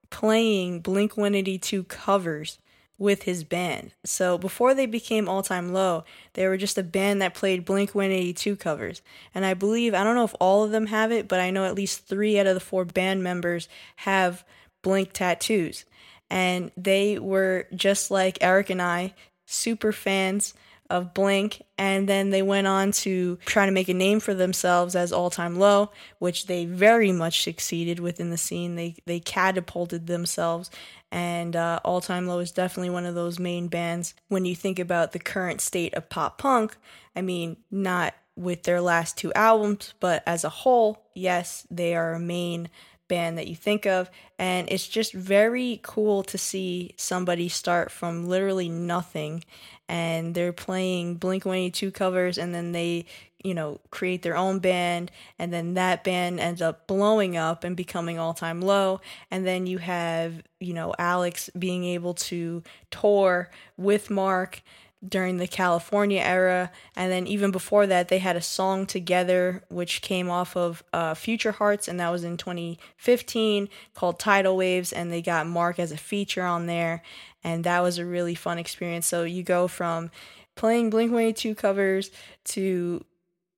playing 0.09 0.81
Blink 0.81 1.15
182 1.17 1.85
covers 1.85 2.59
with 2.97 3.23
his 3.23 3.43
band. 3.43 3.93
So 4.03 4.37
before 4.37 4.75
they 4.75 4.85
became 4.85 5.27
All 5.27 5.41
Time 5.41 5.73
Low, 5.73 6.03
they 6.33 6.47
were 6.47 6.57
just 6.57 6.77
a 6.77 6.83
band 6.83 7.19
that 7.21 7.33
played 7.33 7.65
Blink 7.65 7.95
182 7.95 8.55
covers. 8.57 9.01
And 9.33 9.43
I 9.43 9.55
believe, 9.55 9.95
I 9.95 10.03
don't 10.03 10.15
know 10.15 10.23
if 10.23 10.35
all 10.39 10.63
of 10.63 10.71
them 10.71 10.85
have 10.87 11.11
it, 11.11 11.27
but 11.27 11.39
I 11.39 11.49
know 11.49 11.65
at 11.65 11.73
least 11.73 12.05
three 12.05 12.37
out 12.37 12.45
of 12.45 12.53
the 12.53 12.59
four 12.59 12.85
band 12.85 13.23
members 13.23 13.67
have 13.97 14.43
Blink 14.83 15.13
tattoos. 15.13 15.85
And 16.29 16.71
they 16.77 17.17
were 17.17 17.65
just 17.73 18.11
like 18.11 18.37
Eric 18.39 18.69
and 18.69 18.81
I, 18.81 19.15
super 19.47 19.91
fans 19.91 20.53
of 20.91 21.13
Blink, 21.13 21.61
and 21.77 22.07
then 22.07 22.29
they 22.29 22.41
went 22.41 22.67
on 22.67 22.91
to 22.91 23.37
try 23.45 23.65
to 23.65 23.71
make 23.71 23.89
a 23.89 23.93
name 23.93 24.19
for 24.19 24.33
themselves 24.33 24.95
as 24.95 25.11
All 25.11 25.29
Time 25.29 25.57
Low, 25.57 25.91
which 26.19 26.47
they 26.47 26.65
very 26.65 27.11
much 27.11 27.43
succeeded 27.43 27.99
within 27.99 28.29
the 28.29 28.37
scene. 28.37 28.75
They 28.75 28.95
they 29.05 29.19
catapulted 29.19 30.07
themselves, 30.07 30.69
and 31.11 31.55
uh, 31.55 31.79
All 31.83 32.01
Time 32.01 32.27
Low 32.27 32.39
is 32.39 32.51
definitely 32.51 32.91
one 32.91 33.05
of 33.05 33.15
those 33.15 33.39
main 33.39 33.67
bands. 33.67 34.13
When 34.27 34.45
you 34.45 34.55
think 34.55 34.77
about 34.77 35.11
the 35.11 35.19
current 35.19 35.61
state 35.61 35.93
of 35.95 36.09
pop 36.09 36.37
punk, 36.37 36.77
I 37.15 37.21
mean, 37.21 37.57
not 37.71 38.13
with 38.35 38.63
their 38.63 38.81
last 38.81 39.17
two 39.17 39.33
albums, 39.33 39.93
but 39.99 40.23
as 40.25 40.43
a 40.43 40.49
whole, 40.49 41.03
yes, 41.13 41.65
they 41.69 41.95
are 41.95 42.13
a 42.13 42.19
main 42.19 42.69
band 43.11 43.37
that 43.37 43.47
you 43.47 43.55
think 43.55 43.85
of. 43.85 44.09
And 44.39 44.71
it's 44.71 44.87
just 44.87 45.13
very 45.13 45.81
cool 45.83 46.23
to 46.23 46.37
see 46.37 46.95
somebody 46.95 47.49
start 47.49 47.91
from 47.91 48.27
literally 48.27 48.69
nothing 48.69 49.43
and 49.91 50.33
they're 50.33 50.53
playing 50.53 51.15
Blink 51.15 51.43
182 51.43 51.91
covers 51.91 52.37
and 52.37 52.55
then 52.55 52.71
they, 52.71 53.03
you 53.43 53.53
know, 53.53 53.81
create 53.89 54.21
their 54.21 54.37
own 54.37 54.59
band 54.59 55.11
and 55.37 55.51
then 55.51 55.73
that 55.73 56.05
band 56.05 56.39
ends 56.39 56.61
up 56.61 56.87
blowing 56.87 57.35
up 57.35 57.65
and 57.65 57.75
becoming 57.75 58.17
all 58.17 58.33
time 58.33 58.61
low. 58.61 59.01
And 59.29 59.45
then 59.45 59.67
you 59.67 59.79
have, 59.79 60.43
you 60.61 60.73
know, 60.73 60.95
Alex 60.97 61.49
being 61.59 61.83
able 61.83 62.13
to 62.13 62.63
tour 62.89 63.51
with 63.75 64.09
Mark 64.09 64.63
during 65.07 65.37
the 65.37 65.47
California 65.47 66.21
era. 66.21 66.71
And 66.95 67.11
then 67.11 67.27
even 67.27 67.51
before 67.51 67.87
that, 67.87 68.07
they 68.07 68.19
had 68.19 68.35
a 68.35 68.41
song 68.41 68.85
together 68.85 69.63
which 69.69 70.01
came 70.01 70.29
off 70.29 70.55
of 70.55 70.83
uh, 70.93 71.13
Future 71.13 71.51
Hearts, 71.51 71.87
and 71.87 71.99
that 71.99 72.09
was 72.09 72.23
in 72.23 72.37
2015 72.37 73.69
called 73.93 74.19
Tidal 74.19 74.57
Waves. 74.57 74.93
And 74.93 75.11
they 75.11 75.21
got 75.21 75.47
Mark 75.47 75.79
as 75.79 75.91
a 75.91 75.97
feature 75.97 76.43
on 76.43 76.67
there. 76.67 77.01
And 77.43 77.63
that 77.63 77.81
was 77.81 77.97
a 77.97 78.05
really 78.05 78.35
fun 78.35 78.59
experience. 78.59 79.07
So 79.07 79.23
you 79.23 79.41
go 79.43 79.67
from 79.67 80.11
playing 80.55 80.91
Blink 80.91 81.11
182 81.11 81.55
covers 81.55 82.11
to 82.45 83.03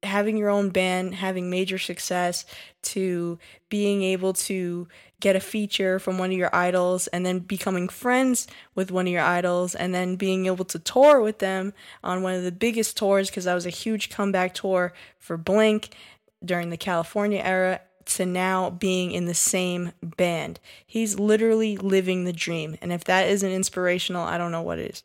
having 0.03 0.37
your 0.37 0.49
own 0.49 0.69
band, 0.69 1.15
having 1.15 1.49
major 1.49 1.77
success, 1.77 2.45
to 2.81 3.39
being 3.69 4.03
able 4.03 4.33
to 4.33 4.87
get 5.19 5.35
a 5.35 5.39
feature 5.39 5.99
from 5.99 6.17
one 6.17 6.31
of 6.31 6.37
your 6.37 6.53
idols 6.53 7.07
and 7.07 7.25
then 7.25 7.39
becoming 7.39 7.87
friends 7.87 8.45
with 8.75 8.91
one 8.91 9.07
of 9.07 9.13
your 9.13 9.23
idols 9.23 9.73
and 9.73 9.95
then 9.95 10.17
being 10.17 10.47
able 10.47 10.65
to 10.65 10.77
tour 10.77 11.21
with 11.21 11.39
them 11.39 11.73
on 12.03 12.21
one 12.21 12.33
of 12.33 12.43
the 12.43 12.51
biggest 12.51 12.97
tours 12.97 13.29
because 13.29 13.45
that 13.45 13.53
was 13.53 13.65
a 13.65 13.71
huge 13.71 14.09
comeback 14.09 14.53
tour 14.53 14.93
for 15.17 15.37
Blink 15.37 15.95
during 16.43 16.71
the 16.71 16.77
California 16.77 17.39
era 17.39 17.79
to 18.05 18.25
now 18.25 18.69
being 18.69 19.11
in 19.11 19.25
the 19.25 19.33
same 19.33 19.93
band. 20.01 20.59
He's 20.85 21.17
literally 21.17 21.77
living 21.77 22.25
the 22.25 22.33
dream. 22.33 22.77
And 22.81 22.91
if 22.91 23.05
that 23.05 23.27
isn't 23.29 23.49
inspirational, 23.49 24.25
I 24.25 24.37
don't 24.37 24.51
know 24.51 24.61
what 24.61 24.79
is. 24.79 25.03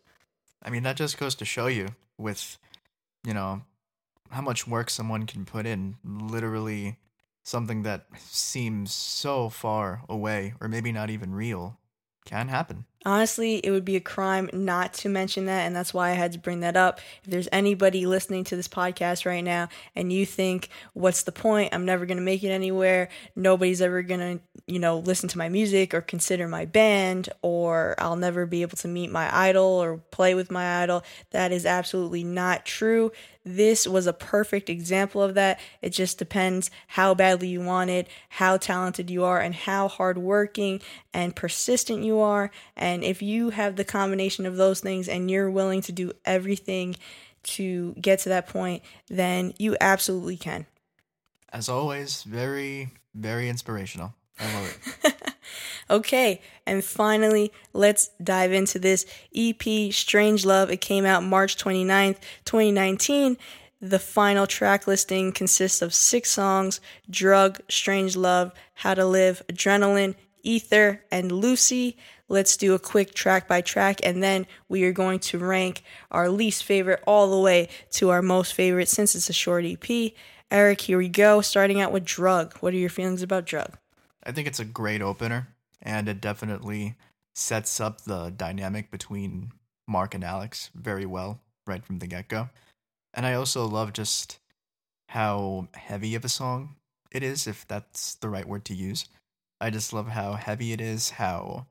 I 0.63 0.71
mean, 0.71 0.83
that 0.83 0.97
just 0.97 1.17
goes 1.17 1.37
to 1.37 1.45
show 1.45 1.69
you 1.69 1.89
with, 2.17 2.59
you 3.25 3.35
know, 3.35 3.63
how 4.31 4.43
much 4.43 4.67
work 4.67 4.91
someone 4.91 5.27
can 5.27 5.45
put 5.45 5.67
in. 5.67 5.97
Literally, 6.05 6.99
something 7.43 7.83
that 7.83 8.07
seems 8.19 8.93
so 8.93 9.49
far 9.49 10.03
away 10.09 10.55
or 10.61 10.69
maybe 10.69 10.93
not 10.93 11.11
even 11.11 11.35
real 11.35 11.79
can 12.25 12.49
happen. 12.49 12.85
Honestly, 13.07 13.57
it 13.59 13.71
would 13.71 13.85
be 13.85 13.97
a 13.97 14.01
crime 14.01 14.51
not 14.53 14.93
to 14.93 15.09
mention 15.09 15.47
that, 15.47 15.65
and 15.65 15.75
that's 15.75 15.95
why 15.95 16.11
I 16.11 16.15
had 16.15 16.33
to 16.33 16.39
bring 16.39 16.61
that 16.61 16.77
up. 16.77 17.01
If 17.23 17.31
there's 17.31 17.49
anybody 17.53 18.05
listening 18.07 18.45
to 18.45 18.57
this 18.57 18.69
podcast 18.69 19.25
right 19.25 19.43
now 19.43 19.69
and 19.95 20.13
you 20.13 20.27
think, 20.27 20.69
what's 20.93 21.23
the 21.23 21.33
point? 21.33 21.73
I'm 21.73 21.87
never 21.87 22.05
going 22.05 22.19
to 22.19 22.25
make 22.25 22.43
it 22.43 22.51
anywhere. 22.51 23.09
Nobody's 23.35 23.81
ever 23.81 24.03
going 24.03 24.21
to, 24.21 24.41
you 24.67 24.81
know, 24.81 24.99
listen 24.99 25.29
to 25.31 25.39
my 25.39 25.49
music 25.49 25.95
or 25.95 26.03
consider 26.03 26.49
my 26.49 26.67
band, 26.67 27.31
or 27.41 27.95
I'll 27.99 28.17
never 28.17 28.45
be 28.45 28.63
able 28.63 28.77
to 28.79 28.89
meet 28.89 29.11
my 29.11 29.35
idol 29.35 29.65
or 29.65 29.99
play 30.11 30.35
with 30.35 30.51
my 30.51 30.83
idol. 30.83 31.05
That 31.31 31.53
is 31.53 31.65
absolutely 31.65 32.25
not 32.25 32.67
true. 32.67 33.13
This 33.49 33.89
was 33.89 34.07
a 34.07 34.13
perfect 34.13 34.69
example 34.69 35.23
of 35.23 35.33
that. 35.35 35.59
It 35.81 35.91
just 35.91 36.19
depends 36.19 36.71
how 36.87 37.15
badly 37.15 37.49
you 37.49 37.63
want 37.63 37.89
it, 37.89 38.07
how 38.29 38.59
talented 38.59 39.09
you 39.09 39.25
are, 39.25 39.41
and 39.41 39.55
how 39.55 39.89
hardworking 39.89 40.83
and 41.15 41.35
persistent 41.35 42.05
you 42.05 42.21
are. 42.21 42.51
And 42.77 43.03
if 43.03 43.23
you 43.23 43.51
have 43.51 43.77
the 43.77 43.85
combination 43.85 44.45
of 44.45 44.57
those 44.57 44.81
things 44.81 45.09
and 45.09 45.31
you're 45.31 45.51
willing 45.51 45.81
to 45.83 45.93
do 45.93 46.13
everything 46.27 46.97
to 47.45 47.95
get 47.95 48.19
to 48.21 48.29
that 48.29 48.49
point, 48.49 48.83
then 49.09 49.55
you 49.59 49.79
absolutely 49.81 50.37
can. 50.37 50.67
As 51.51 51.71
always, 51.71 52.25
very, 52.25 52.91
very 53.15 53.49
inspirational. 53.49 54.13
I 54.39 54.55
love 54.55 54.93
it. 55.05 55.15
okay, 55.91 56.41
and 56.67 56.85
finally, 56.85 57.53
let's 57.73 58.09
dive 58.23 58.53
into 58.53 58.79
this 58.79 59.07
EP, 59.35 59.93
Strange 59.93 60.45
Love. 60.45 60.71
It 60.71 60.81
came 60.81 61.05
out 61.05 61.23
March 61.23 61.57
29th, 61.57 62.19
2019. 62.45 63.37
The 63.81 63.99
final 63.99 64.47
track 64.47 64.87
listing 64.87 65.33
consists 65.33 65.83
of 65.83 65.95
six 65.95 66.31
songs 66.31 66.81
Drug, 67.09 67.61
Strange 67.69 68.17
Love, 68.17 68.53
How 68.75 68.95
to 68.95 69.07
Live, 69.07 69.43
Adrenaline, 69.49 70.17
Ether, 70.43 71.05
and 71.11 71.31
Lucy. 71.31 71.97
Let's 72.29 72.57
do 72.57 72.75
a 72.75 72.79
quick 72.79 73.15
track 73.15 73.49
by 73.49 73.61
track, 73.61 74.01
and 74.03 74.23
then 74.23 74.47
we 74.69 74.85
are 74.85 74.93
going 74.93 75.21
to 75.21 75.39
rank 75.39 75.83
our 76.11 76.29
least 76.29 76.65
favorite 76.65 77.03
all 77.07 77.31
the 77.31 77.41
way 77.41 77.69
to 77.93 78.11
our 78.11 78.21
most 78.21 78.53
favorite 78.53 78.89
since 78.89 79.15
it's 79.15 79.31
a 79.31 79.33
short 79.33 79.65
EP. 79.65 80.13
Eric, 80.51 80.81
here 80.83 80.99
we 80.99 81.09
go. 81.09 81.41
Starting 81.41 81.81
out 81.81 81.93
with 81.93 82.05
Drug. 82.05 82.57
What 82.59 82.75
are 82.75 82.79
your 82.79 82.91
feelings 82.91 83.23
about 83.23 83.47
Drug? 83.47 83.79
I 84.29 84.33
think 84.33 84.47
it's 84.47 84.61
a 84.61 84.65
great 84.67 85.01
opener, 85.01 85.49
and 85.81 86.07
it 86.07 86.21
definitely 86.21 86.97
sets 87.35 87.81
up 87.81 88.03
the 88.03 88.29
dynamic 88.29 88.91
between 88.91 89.53
Mark 89.89 90.15
and 90.15 90.23
Alex 90.23 90.71
very 90.75 91.07
well 91.07 91.41
right 91.67 91.83
from 91.83 91.99
the 91.99 92.07
get 92.07 92.29
go. 92.29 92.51
And 93.15 93.25
I 93.25 93.33
also 93.33 93.65
love 93.65 93.95
just 93.95 94.39
how 95.09 95.69
heavy 95.75 96.15
of 96.15 96.27
a 96.27 96.29
song 96.29 96.77
it 97.11 97.23
is, 97.23 97.47
if 97.47 97.67
that's 97.67 98.17
the 98.17 98.29
right 98.29 98.47
word 98.47 98.67
to 98.67 98.75
use. 98.75 99.07
I 99.63 99.71
just 99.71 99.95
love 99.95 100.09
how 100.09 100.35
heavy 100.35 100.73
it 100.73 100.81
is, 100.81 101.11
how 101.11 101.65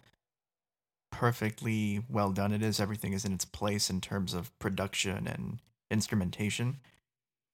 perfectly 1.12 2.04
well 2.10 2.32
done 2.32 2.52
it 2.52 2.64
is. 2.64 2.80
Everything 2.80 3.14
is 3.14 3.24
in 3.24 3.34
its 3.34 3.46
place 3.46 3.88
in 3.88 4.02
terms 4.02 4.34
of 4.34 4.58
production 4.58 5.28
and 5.28 5.60
instrumentation. 5.92 6.78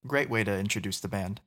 Great 0.06 0.30
way 0.30 0.44
to 0.44 0.58
introduce 0.58 0.98
the 0.98 1.08
band. 1.08 1.42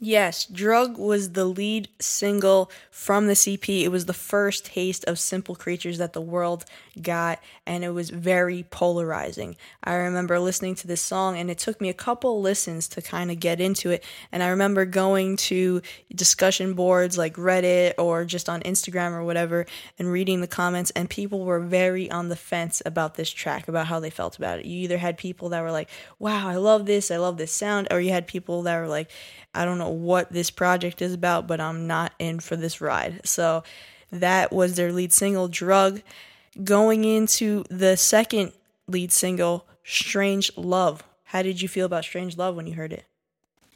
Yes, 0.00 0.44
Drug 0.44 0.98
was 0.98 1.30
the 1.30 1.44
lead 1.44 1.88
single 2.00 2.70
from 2.90 3.28
the 3.28 3.32
EP. 3.46 3.68
It 3.68 3.92
was 3.92 4.06
the 4.06 4.12
first 4.12 4.66
taste 4.66 5.04
of 5.04 5.20
Simple 5.20 5.54
Creatures 5.54 5.98
that 5.98 6.12
the 6.12 6.20
world 6.20 6.64
got, 7.00 7.40
and 7.64 7.84
it 7.84 7.90
was 7.90 8.10
very 8.10 8.64
polarizing. 8.70 9.56
I 9.84 9.94
remember 9.94 10.40
listening 10.40 10.74
to 10.76 10.88
this 10.88 11.00
song, 11.00 11.38
and 11.38 11.48
it 11.48 11.58
took 11.58 11.80
me 11.80 11.88
a 11.88 11.94
couple 11.94 12.40
listens 12.40 12.88
to 12.88 13.02
kind 13.02 13.30
of 13.30 13.38
get 13.38 13.60
into 13.60 13.90
it. 13.90 14.04
And 14.32 14.42
I 14.42 14.48
remember 14.48 14.84
going 14.84 15.36
to 15.36 15.80
discussion 16.12 16.74
boards 16.74 17.16
like 17.16 17.36
Reddit 17.36 17.94
or 17.96 18.24
just 18.24 18.48
on 18.48 18.62
Instagram 18.62 19.12
or 19.12 19.22
whatever 19.22 19.64
and 19.96 20.10
reading 20.10 20.40
the 20.40 20.48
comments, 20.48 20.90
and 20.90 21.08
people 21.08 21.44
were 21.44 21.60
very 21.60 22.10
on 22.10 22.30
the 22.30 22.36
fence 22.36 22.82
about 22.84 23.14
this 23.14 23.30
track, 23.30 23.68
about 23.68 23.86
how 23.86 24.00
they 24.00 24.10
felt 24.10 24.36
about 24.36 24.58
it. 24.58 24.66
You 24.66 24.80
either 24.80 24.98
had 24.98 25.16
people 25.16 25.50
that 25.50 25.62
were 25.62 25.72
like, 25.72 25.88
wow, 26.18 26.48
I 26.48 26.56
love 26.56 26.84
this, 26.84 27.12
I 27.12 27.16
love 27.16 27.38
this 27.38 27.52
sound, 27.52 27.88
or 27.92 28.00
you 28.00 28.10
had 28.10 28.26
people 28.26 28.62
that 28.62 28.80
were 28.80 28.88
like, 28.88 29.08
I 29.54 29.64
don't 29.64 29.78
know 29.78 29.90
what 29.90 30.32
this 30.32 30.50
project 30.50 31.00
is 31.00 31.14
about, 31.14 31.46
but 31.46 31.60
I'm 31.60 31.86
not 31.86 32.12
in 32.18 32.40
for 32.40 32.56
this 32.56 32.80
ride. 32.80 33.20
So 33.24 33.62
that 34.10 34.52
was 34.52 34.74
their 34.74 34.92
lead 34.92 35.12
single, 35.12 35.48
Drug. 35.48 36.02
Going 36.62 37.04
into 37.04 37.64
the 37.70 37.96
second 37.96 38.52
lead 38.86 39.12
single, 39.12 39.66
Strange 39.82 40.56
Love. 40.56 41.02
How 41.24 41.42
did 41.42 41.60
you 41.60 41.68
feel 41.68 41.86
about 41.86 42.04
Strange 42.04 42.36
Love 42.36 42.54
when 42.56 42.66
you 42.66 42.74
heard 42.74 42.92
it? 42.92 43.04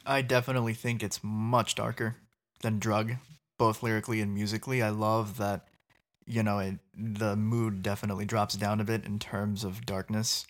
I 0.05 0.21
definitely 0.21 0.73
think 0.73 1.03
it's 1.03 1.19
much 1.23 1.75
darker 1.75 2.15
than 2.61 2.79
Drug, 2.79 3.13
both 3.57 3.83
lyrically 3.83 4.21
and 4.21 4.33
musically. 4.33 4.81
I 4.81 4.89
love 4.89 5.37
that, 5.37 5.67
you 6.25 6.41
know, 6.41 6.59
it, 6.59 6.75
the 6.95 7.35
mood 7.35 7.83
definitely 7.83 8.25
drops 8.25 8.55
down 8.55 8.79
a 8.79 8.85
bit 8.85 9.05
in 9.05 9.19
terms 9.19 9.63
of 9.63 9.85
darkness. 9.85 10.47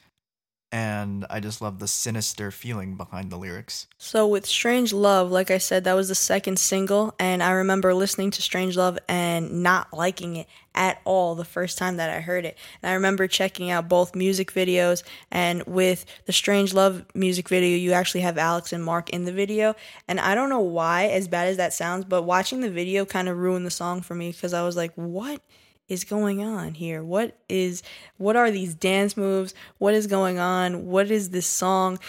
And 0.72 1.26
I 1.30 1.40
just 1.40 1.62
love 1.62 1.80
the 1.80 1.88
sinister 1.88 2.52
feeling 2.52 2.96
behind 2.96 3.32
the 3.32 3.38
lyrics. 3.38 3.88
So 3.98 4.28
with 4.28 4.46
Strange 4.46 4.94
Love, 4.94 5.32
like 5.32 5.50
I 5.50 5.58
said, 5.58 5.84
that 5.84 5.96
was 5.96 6.10
the 6.10 6.16
second 6.16 6.60
single, 6.60 7.16
and 7.20 7.42
I 7.42 7.52
remember 7.52 7.94
listening 7.94 8.32
to 8.32 8.42
Strange 8.42 8.78
Love 8.78 9.00
and 9.08 9.64
not 9.64 9.92
liking 9.94 10.36
it 10.36 10.48
at 10.76 11.02
all 11.06 11.34
the 11.34 11.44
first 11.44 11.78
time 11.78 11.98
that 11.98 12.12
I 12.12 12.20
heard 12.20 12.46
it. 12.46 12.58
And 12.82 12.92
I 12.92 12.94
remember 12.94 13.28
checking 13.28 13.72
out 13.72 13.90
both 13.90 14.16
music 14.16 14.54
videos, 14.54 15.04
and 15.32 15.64
with 15.64 16.06
the 16.26 16.34
Strange 16.34 16.74
Love 16.74 17.04
music 17.16 17.50
video, 17.50 17.76
you 17.76 17.94
actually 17.94 18.22
have 18.22 18.38
Alex 18.38 18.72
and 18.72 18.84
Mark 18.84 19.10
in 19.10 19.26
the 19.26 19.34
video. 19.34 19.76
And 20.08 20.20
I 20.20 20.36
don't 20.36 20.50
know 20.50 20.60
why, 20.60 21.06
as 21.06 21.28
bad 21.28 21.48
as 21.48 21.58
that 21.58 21.74
sounds, 21.74 22.06
but 22.06 22.24
watching 22.24 22.62
the 22.62 22.70
video 22.70 23.06
kind 23.06 23.28
of 23.28 23.38
ruined 23.38 23.66
the 23.66 23.72
song 23.72 24.02
for 24.02 24.14
me 24.14 24.32
because 24.32 24.54
I 24.54 24.64
was 24.64 24.76
like, 24.76 24.94
what? 24.94 25.42
Is 25.90 26.04
going 26.04 26.42
on 26.44 26.76
here? 26.76 27.04
What 27.04 27.36
is 27.50 27.84
what 28.18 28.36
are 28.36 28.52
these 28.52 28.74
dance 28.74 29.18
moves? 29.18 29.54
What 29.80 29.94
is 29.94 30.08
going 30.08 30.40
on? 30.40 30.86
What 30.86 31.12
is 31.12 31.32
this 31.32 31.48
song? 31.48 32.00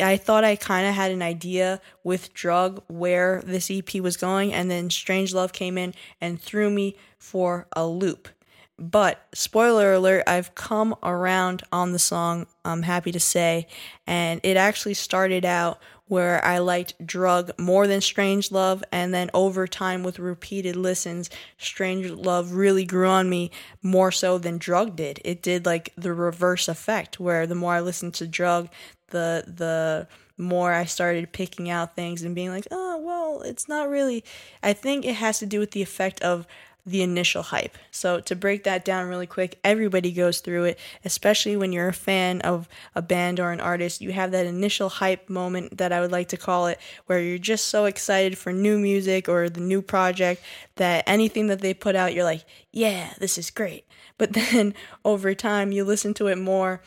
I 0.00 0.16
thought 0.16 0.44
I 0.44 0.56
kind 0.56 0.86
of 0.86 0.94
had 0.94 1.10
an 1.10 1.22
idea 1.22 1.80
with 2.04 2.32
Drug 2.32 2.82
where 2.86 3.42
this 3.44 3.70
EP 3.70 3.94
was 3.96 4.16
going, 4.16 4.52
and 4.52 4.70
then 4.70 4.88
Strange 4.88 5.34
Love 5.34 5.52
came 5.52 5.76
in 5.76 5.94
and 6.20 6.40
threw 6.40 6.70
me 6.70 6.96
for 7.18 7.66
a 7.72 7.86
loop. 7.86 8.28
But 8.78 9.26
spoiler 9.32 9.92
alert, 9.92 10.24
I've 10.26 10.54
come 10.54 10.94
around 11.02 11.62
on 11.70 11.92
the 11.92 11.98
song, 11.98 12.46
I'm 12.64 12.82
happy 12.82 13.12
to 13.12 13.20
say, 13.20 13.68
and 14.06 14.40
it 14.42 14.56
actually 14.56 14.94
started 14.94 15.44
out 15.44 15.78
where 16.12 16.44
I 16.44 16.58
liked 16.58 17.06
Drug 17.06 17.52
more 17.58 17.86
than 17.86 18.00
Strange 18.00 18.50
Love, 18.50 18.84
and 18.92 19.14
then 19.14 19.30
over 19.32 19.66
time 19.66 20.02
with 20.02 20.18
repeated 20.18 20.76
listens, 20.76 21.30
Strange 21.56 22.10
Love 22.10 22.52
really 22.52 22.84
grew 22.84 23.08
on 23.08 23.30
me 23.30 23.50
more 23.82 24.12
so 24.12 24.36
than 24.36 24.58
Drug 24.58 24.96
did. 24.96 25.20
It 25.24 25.42
did 25.42 25.64
like 25.64 25.92
the 25.96 26.12
reverse 26.12 26.68
effect, 26.68 27.18
where 27.20 27.46
the 27.46 27.54
more 27.54 27.74
I 27.74 27.80
listened 27.80 28.14
to 28.14 28.26
Drug, 28.26 28.68
the 29.08 29.44
the 29.46 30.08
more 30.36 30.72
I 30.72 30.84
started 30.84 31.32
picking 31.32 31.70
out 31.70 31.94
things 31.94 32.22
and 32.22 32.34
being 32.34 32.50
like, 32.50 32.66
oh 32.70 32.98
well, 32.98 33.42
it's 33.42 33.68
not 33.68 33.88
really. 33.88 34.24
I 34.62 34.72
think 34.72 35.04
it 35.04 35.14
has 35.14 35.38
to 35.38 35.46
do 35.46 35.60
with 35.60 35.70
the 35.70 35.82
effect 35.82 36.20
of 36.20 36.46
the 36.84 37.02
initial 37.02 37.42
hype. 37.42 37.76
So, 37.90 38.20
to 38.20 38.34
break 38.34 38.64
that 38.64 38.84
down 38.84 39.08
really 39.08 39.26
quick, 39.26 39.58
everybody 39.62 40.12
goes 40.12 40.40
through 40.40 40.64
it, 40.64 40.78
especially 41.04 41.56
when 41.56 41.72
you're 41.72 41.88
a 41.88 41.92
fan 41.92 42.40
of 42.40 42.68
a 42.94 43.02
band 43.02 43.38
or 43.38 43.52
an 43.52 43.60
artist. 43.60 44.00
You 44.00 44.12
have 44.12 44.32
that 44.32 44.46
initial 44.46 44.88
hype 44.88 45.28
moment 45.28 45.78
that 45.78 45.92
I 45.92 46.00
would 46.00 46.12
like 46.12 46.28
to 46.28 46.36
call 46.36 46.66
it, 46.66 46.80
where 47.06 47.20
you're 47.20 47.38
just 47.38 47.66
so 47.66 47.84
excited 47.84 48.36
for 48.36 48.52
new 48.52 48.78
music 48.78 49.28
or 49.28 49.48
the 49.48 49.60
new 49.60 49.82
project 49.82 50.42
that 50.76 51.04
anything 51.06 51.46
that 51.48 51.60
they 51.60 51.74
put 51.74 51.94
out, 51.94 52.14
you're 52.14 52.24
like, 52.24 52.44
yeah, 52.72 53.12
this 53.18 53.38
is 53.38 53.50
great. 53.50 53.86
But 54.18 54.32
then 54.34 54.74
over 55.04 55.34
time, 55.34 55.72
you 55.72 55.84
listen 55.84 56.14
to 56.14 56.26
it 56.26 56.38
more 56.38 56.82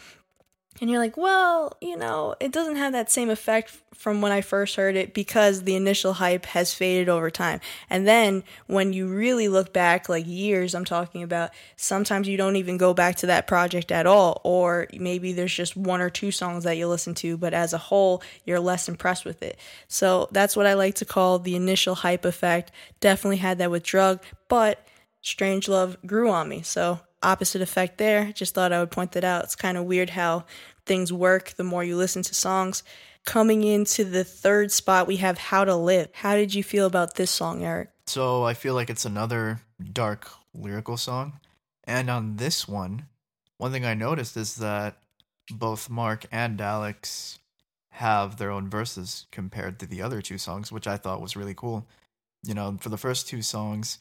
and 0.81 0.89
you're 0.89 0.99
like, 0.99 1.15
well, 1.15 1.77
you 1.79 1.95
know, 1.95 2.35
it 2.39 2.51
doesn't 2.51 2.75
have 2.75 2.91
that 2.91 3.09
same 3.09 3.29
effect 3.29 3.71
from 3.93 4.21
when 4.21 4.33
I 4.33 4.41
first 4.41 4.75
heard 4.75 4.97
it 4.97 5.13
because 5.13 5.63
the 5.63 5.75
initial 5.75 6.13
hype 6.13 6.45
has 6.47 6.73
faded 6.73 7.07
over 7.07 7.31
time. 7.31 7.61
And 7.89 8.05
then 8.05 8.43
when 8.67 8.91
you 8.91 9.07
really 9.07 9.47
look 9.47 9.71
back, 9.71 10.09
like 10.09 10.27
years 10.27 10.75
I'm 10.75 10.83
talking 10.83 11.23
about, 11.23 11.51
sometimes 11.77 12.27
you 12.27 12.35
don't 12.35 12.57
even 12.57 12.77
go 12.77 12.93
back 12.93 13.15
to 13.17 13.27
that 13.27 13.47
project 13.47 13.89
at 13.89 14.05
all. 14.05 14.41
Or 14.43 14.87
maybe 14.93 15.31
there's 15.31 15.53
just 15.53 15.77
one 15.77 16.01
or 16.01 16.09
two 16.09 16.31
songs 16.31 16.65
that 16.65 16.75
you 16.75 16.87
listen 16.89 17.15
to, 17.15 17.37
but 17.37 17.53
as 17.53 17.71
a 17.71 17.77
whole, 17.77 18.21
you're 18.43 18.59
less 18.59 18.89
impressed 18.89 19.23
with 19.23 19.41
it. 19.41 19.57
So 19.87 20.27
that's 20.31 20.57
what 20.57 20.67
I 20.67 20.73
like 20.73 20.95
to 20.95 21.05
call 21.05 21.39
the 21.39 21.55
initial 21.55 21.95
hype 21.95 22.25
effect. 22.25 22.71
Definitely 22.99 23.37
had 23.37 23.59
that 23.59 23.71
with 23.71 23.83
Drug, 23.83 24.21
but 24.49 24.85
Strange 25.21 25.69
Love 25.69 25.97
grew 26.05 26.29
on 26.29 26.49
me. 26.49 26.61
So 26.63 26.99
opposite 27.25 27.61
effect 27.61 27.97
there. 27.97 28.31
Just 28.31 28.53
thought 28.53 28.71
I 28.71 28.79
would 28.79 28.91
point 28.91 29.13
that 29.13 29.23
out. 29.23 29.43
It's 29.43 29.55
kind 29.55 29.77
of 29.77 29.85
weird 29.85 30.11
how 30.11 30.45
things 30.85 31.11
work 31.11 31.53
the 31.55 31.63
more 31.63 31.83
you 31.83 31.97
listen 31.97 32.21
to 32.23 32.35
songs. 32.35 32.83
Coming 33.25 33.63
into 33.63 34.03
the 34.03 34.23
third 34.23 34.71
spot, 34.71 35.07
we 35.07 35.17
have 35.17 35.37
How 35.37 35.65
to 35.65 35.75
Live. 35.75 36.09
How 36.13 36.35
did 36.35 36.53
you 36.53 36.63
feel 36.63 36.85
about 36.85 37.15
this 37.15 37.31
song, 37.31 37.63
Eric? 37.63 37.89
So 38.05 38.43
I 38.43 38.53
feel 38.53 38.75
like 38.75 38.89
it's 38.89 39.05
another 39.05 39.61
dark 39.91 40.29
lyrical 40.53 40.97
song. 40.97 41.39
And 41.85 42.09
on 42.09 42.35
this 42.37 42.67
one, 42.67 43.07
one 43.57 43.71
thing 43.71 43.85
I 43.85 43.95
noticed 43.95 44.37
is 44.37 44.55
that 44.57 44.97
both 45.51 45.89
Mark 45.89 46.25
and 46.31 46.59
Alex 46.61 47.39
have 47.89 48.37
their 48.37 48.51
own 48.51 48.69
verses 48.69 49.25
compared 49.31 49.79
to 49.79 49.85
the 49.85 50.01
other 50.01 50.21
two 50.21 50.37
songs, 50.37 50.71
which 50.71 50.87
I 50.87 50.97
thought 50.97 51.21
was 51.21 51.35
really 51.35 51.53
cool. 51.53 51.87
You 52.43 52.53
know, 52.53 52.77
for 52.79 52.89
the 52.89 52.97
first 52.97 53.27
two 53.27 53.41
songs, 53.41 53.97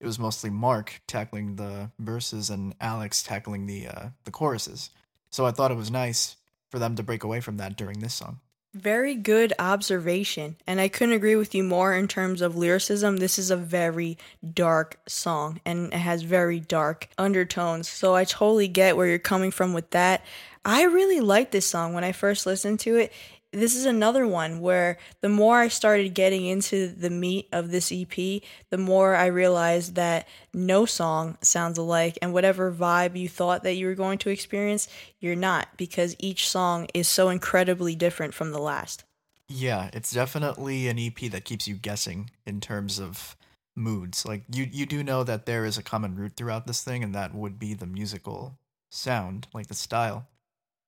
it 0.00 0.06
was 0.06 0.18
mostly 0.18 0.50
Mark 0.50 1.00
tackling 1.06 1.56
the 1.56 1.90
verses 1.98 2.50
and 2.50 2.74
Alex 2.80 3.22
tackling 3.22 3.66
the 3.66 3.88
uh, 3.88 4.08
the 4.24 4.30
choruses. 4.30 4.90
So 5.30 5.46
I 5.46 5.50
thought 5.50 5.70
it 5.70 5.76
was 5.76 5.90
nice 5.90 6.36
for 6.70 6.78
them 6.78 6.96
to 6.96 7.02
break 7.02 7.24
away 7.24 7.40
from 7.40 7.56
that 7.56 7.76
during 7.76 7.98
this 8.00 8.14
song. 8.14 8.40
Very 8.74 9.14
good 9.14 9.54
observation. 9.58 10.56
And 10.66 10.78
I 10.80 10.88
couldn't 10.88 11.14
agree 11.14 11.36
with 11.36 11.54
you 11.54 11.64
more 11.64 11.94
in 11.94 12.06
terms 12.06 12.42
of 12.42 12.54
lyricism. 12.54 13.16
This 13.16 13.38
is 13.38 13.50
a 13.50 13.56
very 13.56 14.18
dark 14.54 15.00
song 15.08 15.60
and 15.64 15.92
it 15.92 15.98
has 15.98 16.22
very 16.22 16.60
dark 16.60 17.08
undertones. 17.16 17.88
So 17.88 18.14
I 18.14 18.24
totally 18.24 18.68
get 18.68 18.96
where 18.96 19.06
you're 19.06 19.18
coming 19.18 19.50
from 19.50 19.72
with 19.72 19.90
that. 19.90 20.22
I 20.66 20.82
really 20.82 21.20
liked 21.20 21.50
this 21.50 21.64
song 21.64 21.94
when 21.94 22.04
I 22.04 22.12
first 22.12 22.44
listened 22.44 22.80
to 22.80 22.96
it 22.96 23.12
this 23.52 23.74
is 23.74 23.86
another 23.86 24.26
one 24.26 24.60
where 24.60 24.98
the 25.22 25.28
more 25.28 25.58
I 25.58 25.68
started 25.68 26.14
getting 26.14 26.44
into 26.44 26.88
the 26.88 27.10
meat 27.10 27.48
of 27.52 27.70
this 27.70 27.90
EP, 27.90 28.42
the 28.70 28.78
more 28.78 29.14
I 29.14 29.26
realized 29.26 29.94
that 29.94 30.28
no 30.52 30.84
song 30.84 31.38
sounds 31.40 31.78
alike, 31.78 32.18
and 32.20 32.32
whatever 32.32 32.70
vibe 32.72 33.18
you 33.18 33.28
thought 33.28 33.62
that 33.62 33.74
you 33.74 33.86
were 33.86 33.94
going 33.94 34.18
to 34.18 34.30
experience, 34.30 34.88
you're 35.18 35.36
not, 35.36 35.68
because 35.76 36.14
each 36.18 36.48
song 36.48 36.88
is 36.92 37.08
so 37.08 37.30
incredibly 37.30 37.94
different 37.94 38.34
from 38.34 38.52
the 38.52 38.60
last. 38.60 39.04
Yeah, 39.48 39.88
it's 39.94 40.12
definitely 40.12 40.88
an 40.88 40.98
EP 40.98 41.30
that 41.30 41.46
keeps 41.46 41.66
you 41.66 41.74
guessing 41.74 42.30
in 42.46 42.60
terms 42.60 43.00
of 43.00 43.34
moods. 43.74 44.26
Like 44.26 44.42
you 44.52 44.68
you 44.70 44.84
do 44.84 45.02
know 45.02 45.24
that 45.24 45.46
there 45.46 45.64
is 45.64 45.78
a 45.78 45.82
common 45.82 46.16
root 46.16 46.34
throughout 46.36 46.66
this 46.66 46.82
thing 46.82 47.02
and 47.02 47.14
that 47.14 47.34
would 47.34 47.58
be 47.58 47.72
the 47.72 47.86
musical 47.86 48.58
sound, 48.90 49.46
like 49.54 49.68
the 49.68 49.74
style. 49.74 50.26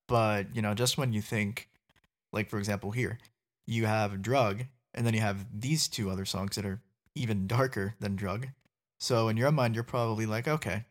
But, 0.08 0.54
you 0.54 0.60
know, 0.60 0.74
just 0.74 0.98
when 0.98 1.14
you 1.14 1.22
think 1.22 1.69
like 2.32 2.48
for 2.48 2.58
example, 2.58 2.90
here 2.90 3.18
you 3.66 3.86
have 3.86 4.20
Drug, 4.20 4.64
and 4.94 5.06
then 5.06 5.14
you 5.14 5.20
have 5.20 5.46
these 5.58 5.88
two 5.88 6.10
other 6.10 6.24
songs 6.24 6.56
that 6.56 6.64
are 6.64 6.80
even 7.14 7.46
darker 7.46 7.94
than 8.00 8.16
Drug. 8.16 8.48
So 8.98 9.28
in 9.28 9.36
your 9.36 9.52
mind, 9.52 9.74
you're 9.74 9.84
probably 9.84 10.26
like, 10.26 10.48
okay, 10.48 10.84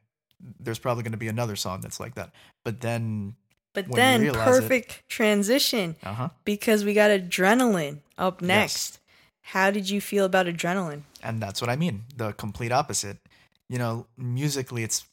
there's 0.60 0.80
probably 0.80 1.04
going 1.04 1.12
to 1.12 1.18
be 1.18 1.28
another 1.28 1.56
song 1.56 1.82
that's 1.82 2.00
like 2.00 2.16
that. 2.16 2.32
But 2.64 2.82
then, 2.82 3.36
but 3.74 3.92
then 3.92 4.32
perfect 4.32 4.92
it, 4.92 5.04
transition 5.10 5.96
uh-huh. 6.02 6.30
because 6.46 6.84
we 6.84 6.94
got 6.94 7.12
Adrenaline 7.12 8.00
up 8.18 8.42
next. 8.42 8.94
Yes. 8.94 9.00
How 9.42 9.72
did 9.72 9.90
you 9.90 10.00
feel 10.00 10.26
about 10.26 10.46
Adrenaline? 10.46 11.02
And 11.22 11.42
that's 11.42 11.62
what 11.62 11.70
I 11.70 11.76
mean. 11.76 12.04
The 12.16 12.34
complete 12.34 12.72
opposite. 12.72 13.18
You 13.68 13.78
know, 13.78 14.08
musically, 14.18 14.84
it's 14.84 15.06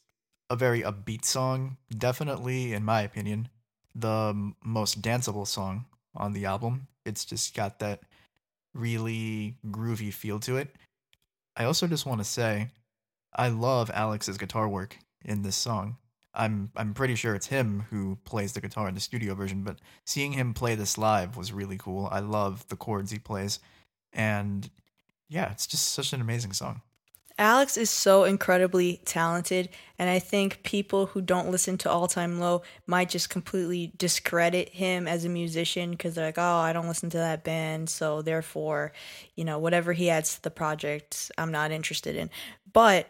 a 0.49 0.55
very 0.55 0.81
upbeat 0.81 1.25
song. 1.25 1.77
Definitely, 1.95 2.73
in 2.73 2.83
my 2.83 3.01
opinion, 3.01 3.49
the 3.93 4.53
most 4.63 5.01
danceable 5.01 5.45
song 5.45 5.85
on 6.17 6.33
the 6.33 6.45
album. 6.45 6.87
It's 7.05 7.25
just 7.25 7.55
got 7.55 7.79
that 7.79 8.01
really 8.73 9.55
groovy 9.67 10.13
feel 10.13 10.39
to 10.41 10.57
it. 10.57 10.75
I 11.55 11.65
also 11.65 11.87
just 11.87 12.05
want 12.05 12.19
to 12.19 12.25
say 12.25 12.69
I 13.33 13.49
love 13.49 13.89
Alex's 13.93 14.37
guitar 14.37 14.67
work 14.67 14.97
in 15.23 15.41
this 15.41 15.55
song. 15.55 15.97
I'm 16.33 16.71
I'm 16.75 16.93
pretty 16.93 17.15
sure 17.15 17.33
it's 17.33 17.47
him 17.47 17.85
who 17.89 18.17
plays 18.23 18.53
the 18.53 18.61
guitar 18.61 18.87
in 18.87 18.93
the 18.93 18.99
studio 18.99 19.33
version, 19.33 19.63
but 19.63 19.79
seeing 20.05 20.33
him 20.33 20.53
play 20.53 20.75
this 20.75 20.97
live 20.97 21.35
was 21.35 21.51
really 21.51 21.77
cool. 21.77 22.07
I 22.11 22.19
love 22.19 22.67
the 22.67 22.75
chords 22.75 23.11
he 23.11 23.19
plays 23.19 23.59
and 24.13 24.69
yeah, 25.29 25.51
it's 25.51 25.67
just 25.67 25.89
such 25.89 26.13
an 26.13 26.21
amazing 26.21 26.53
song. 26.53 26.81
Alex 27.39 27.77
is 27.77 27.91
so 27.91 28.23
incredibly 28.23 28.99
talented, 29.05 29.69
and 29.99 30.09
I 30.09 30.17
think 30.17 30.63
people 30.63 31.07
who 31.07 31.21
don't 31.21 31.51
listen 31.51 31.77
to 31.79 31.89
All 31.89 32.07
Time 32.07 32.39
Low 32.39 32.63
might 32.87 33.09
just 33.09 33.29
completely 33.29 33.93
discredit 33.97 34.69
him 34.69 35.07
as 35.07 35.23
a 35.23 35.29
musician 35.29 35.91
because 35.91 36.15
they're 36.15 36.25
like, 36.25 36.39
oh, 36.39 36.41
I 36.41 36.73
don't 36.73 36.87
listen 36.87 37.11
to 37.11 37.17
that 37.17 37.43
band, 37.43 37.89
so 37.89 38.23
therefore, 38.23 38.91
you 39.35 39.45
know, 39.45 39.59
whatever 39.59 39.93
he 39.93 40.09
adds 40.09 40.35
to 40.35 40.41
the 40.41 40.49
project, 40.49 41.31
I'm 41.37 41.51
not 41.51 41.71
interested 41.71 42.15
in. 42.15 42.31
But 42.73 43.07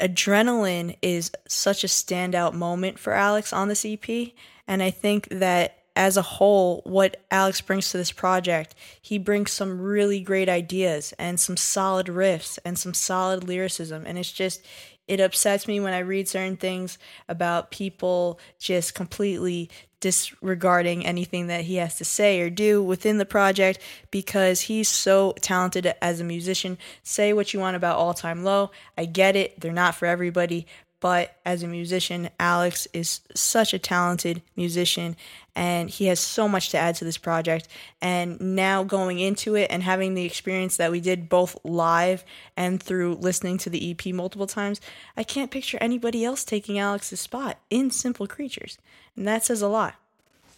Adrenaline 0.00 0.96
is 1.02 1.30
such 1.46 1.84
a 1.84 1.88
standout 1.88 2.54
moment 2.54 2.98
for 2.98 3.12
Alex 3.12 3.52
on 3.52 3.68
this 3.68 3.84
EP, 3.84 4.32
and 4.66 4.82
I 4.82 4.90
think 4.90 5.28
that 5.28 5.79
as 5.96 6.16
a 6.16 6.22
whole, 6.22 6.82
what 6.84 7.16
Alex 7.30 7.60
brings 7.60 7.90
to 7.90 7.96
this 7.96 8.12
project, 8.12 8.74
he 9.00 9.18
brings 9.18 9.52
some 9.52 9.80
really 9.80 10.20
great 10.20 10.48
ideas 10.48 11.12
and 11.18 11.38
some 11.38 11.56
solid 11.56 12.06
riffs 12.06 12.58
and 12.64 12.78
some 12.78 12.94
solid 12.94 13.44
lyricism. 13.44 14.04
And 14.06 14.18
it's 14.18 14.32
just, 14.32 14.64
it 15.08 15.20
upsets 15.20 15.66
me 15.66 15.80
when 15.80 15.92
I 15.92 15.98
read 15.98 16.28
certain 16.28 16.56
things 16.56 16.96
about 17.28 17.70
people 17.70 18.38
just 18.58 18.94
completely 18.94 19.68
disregarding 20.00 21.04
anything 21.04 21.48
that 21.48 21.64
he 21.64 21.76
has 21.76 21.96
to 21.96 22.04
say 22.04 22.40
or 22.40 22.48
do 22.48 22.82
within 22.82 23.18
the 23.18 23.26
project 23.26 23.78
because 24.10 24.62
he's 24.62 24.88
so 24.88 25.34
talented 25.42 25.92
as 26.00 26.20
a 26.20 26.24
musician. 26.24 26.78
Say 27.02 27.32
what 27.32 27.52
you 27.52 27.60
want 27.60 27.76
about 27.76 27.98
All 27.98 28.14
Time 28.14 28.42
Low. 28.42 28.70
I 28.96 29.04
get 29.04 29.36
it, 29.36 29.60
they're 29.60 29.72
not 29.72 29.94
for 29.94 30.06
everybody, 30.06 30.66
but 31.00 31.36
as 31.46 31.62
a 31.62 31.66
musician, 31.66 32.28
Alex 32.38 32.86
is 32.92 33.20
such 33.34 33.72
a 33.72 33.78
talented 33.78 34.42
musician 34.54 35.16
and 35.56 35.90
he 35.90 36.06
has 36.06 36.20
so 36.20 36.46
much 36.46 36.68
to 36.70 36.78
add 36.78 36.94
to 36.96 37.04
this 37.04 37.18
project. 37.18 37.68
And 38.00 38.40
now 38.40 38.84
going 38.84 39.18
into 39.18 39.54
it 39.56 39.70
and 39.70 39.82
having 39.82 40.14
the 40.14 40.24
experience 40.24 40.76
that 40.76 40.92
we 40.92 41.00
did 41.00 41.28
both 41.28 41.56
live 41.64 42.24
and 42.56 42.82
through 42.82 43.14
listening 43.16 43.58
to 43.58 43.70
the 43.70 43.90
EP 43.90 44.14
multiple 44.14 44.46
times, 44.46 44.80
I 45.16 45.24
can't 45.24 45.50
picture 45.50 45.78
anybody 45.80 46.24
else 46.24 46.44
taking 46.44 46.78
Alex's 46.78 47.20
spot 47.20 47.58
in 47.70 47.90
Simple 47.90 48.26
Creatures. 48.26 48.78
And 49.16 49.26
that 49.26 49.44
says 49.44 49.62
a 49.62 49.68
lot. 49.68 49.94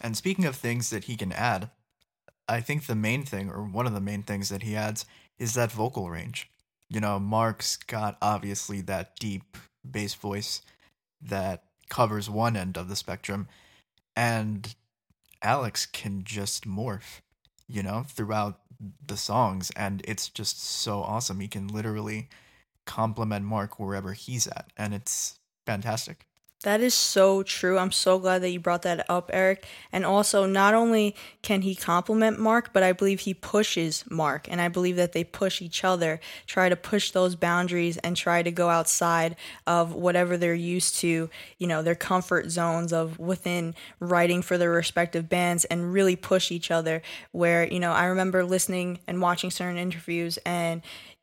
And 0.00 0.16
speaking 0.16 0.44
of 0.44 0.56
things 0.56 0.90
that 0.90 1.04
he 1.04 1.16
can 1.16 1.32
add, 1.32 1.70
I 2.48 2.60
think 2.60 2.86
the 2.86 2.96
main 2.96 3.24
thing, 3.24 3.48
or 3.48 3.62
one 3.62 3.86
of 3.86 3.94
the 3.94 4.00
main 4.00 4.24
things 4.24 4.48
that 4.48 4.62
he 4.62 4.74
adds, 4.74 5.06
is 5.38 5.54
that 5.54 5.70
vocal 5.72 6.10
range. 6.10 6.50
You 6.88 7.00
know, 7.00 7.18
Mark's 7.18 7.76
got 7.76 8.18
obviously 8.20 8.80
that 8.82 9.16
deep 9.18 9.56
bass 9.88 10.14
voice 10.14 10.62
that 11.20 11.64
covers 11.88 12.30
one 12.30 12.56
end 12.56 12.76
of 12.76 12.88
the 12.88 12.96
spectrum, 12.96 13.48
and 14.16 14.74
Alex 15.42 15.86
can 15.86 16.22
just 16.24 16.66
morph, 16.66 17.20
you 17.68 17.82
know, 17.82 18.04
throughout 18.06 18.60
the 19.04 19.16
songs, 19.16 19.70
and 19.76 20.02
it's 20.04 20.28
just 20.28 20.62
so 20.62 21.02
awesome. 21.02 21.40
He 21.40 21.48
can 21.48 21.68
literally 21.68 22.28
compliment 22.86 23.44
Mark 23.44 23.78
wherever 23.78 24.12
he's 24.12 24.46
at, 24.46 24.72
and 24.76 24.94
it's 24.94 25.38
fantastic. 25.66 26.26
That 26.62 26.80
is 26.80 26.94
so 26.94 27.42
true. 27.42 27.76
I'm 27.76 27.90
so 27.90 28.20
glad 28.20 28.42
that 28.42 28.50
you 28.50 28.60
brought 28.60 28.82
that 28.82 29.04
up, 29.10 29.30
Eric. 29.32 29.66
And 29.90 30.04
also, 30.04 30.46
not 30.46 30.74
only 30.74 31.16
can 31.42 31.62
he 31.62 31.74
compliment 31.74 32.38
Mark, 32.38 32.72
but 32.72 32.84
I 32.84 32.92
believe 32.92 33.20
he 33.20 33.34
pushes 33.34 34.04
Mark. 34.08 34.46
And 34.48 34.60
I 34.60 34.68
believe 34.68 34.94
that 34.94 35.12
they 35.12 35.24
push 35.24 35.60
each 35.60 35.82
other, 35.82 36.20
try 36.46 36.68
to 36.68 36.76
push 36.76 37.10
those 37.10 37.34
boundaries 37.34 37.96
and 37.98 38.16
try 38.16 38.44
to 38.44 38.52
go 38.52 38.68
outside 38.68 39.34
of 39.66 39.92
whatever 39.92 40.36
they're 40.36 40.54
used 40.54 40.94
to, 40.98 41.28
you 41.58 41.66
know, 41.66 41.82
their 41.82 41.96
comfort 41.96 42.48
zones 42.50 42.92
of 42.92 43.18
within 43.18 43.74
writing 43.98 44.40
for 44.40 44.56
their 44.56 44.70
respective 44.70 45.28
bands 45.28 45.64
and 45.64 45.92
really 45.92 46.14
push 46.14 46.52
each 46.52 46.70
other. 46.70 47.02
Where, 47.32 47.66
you 47.66 47.80
know, 47.80 47.90
I 47.90 48.04
remember 48.04 48.44
listening 48.44 49.00
and 49.08 49.20
watching 49.20 49.50
certain 49.50 49.78
interviews 49.78 50.38
and 50.46 50.82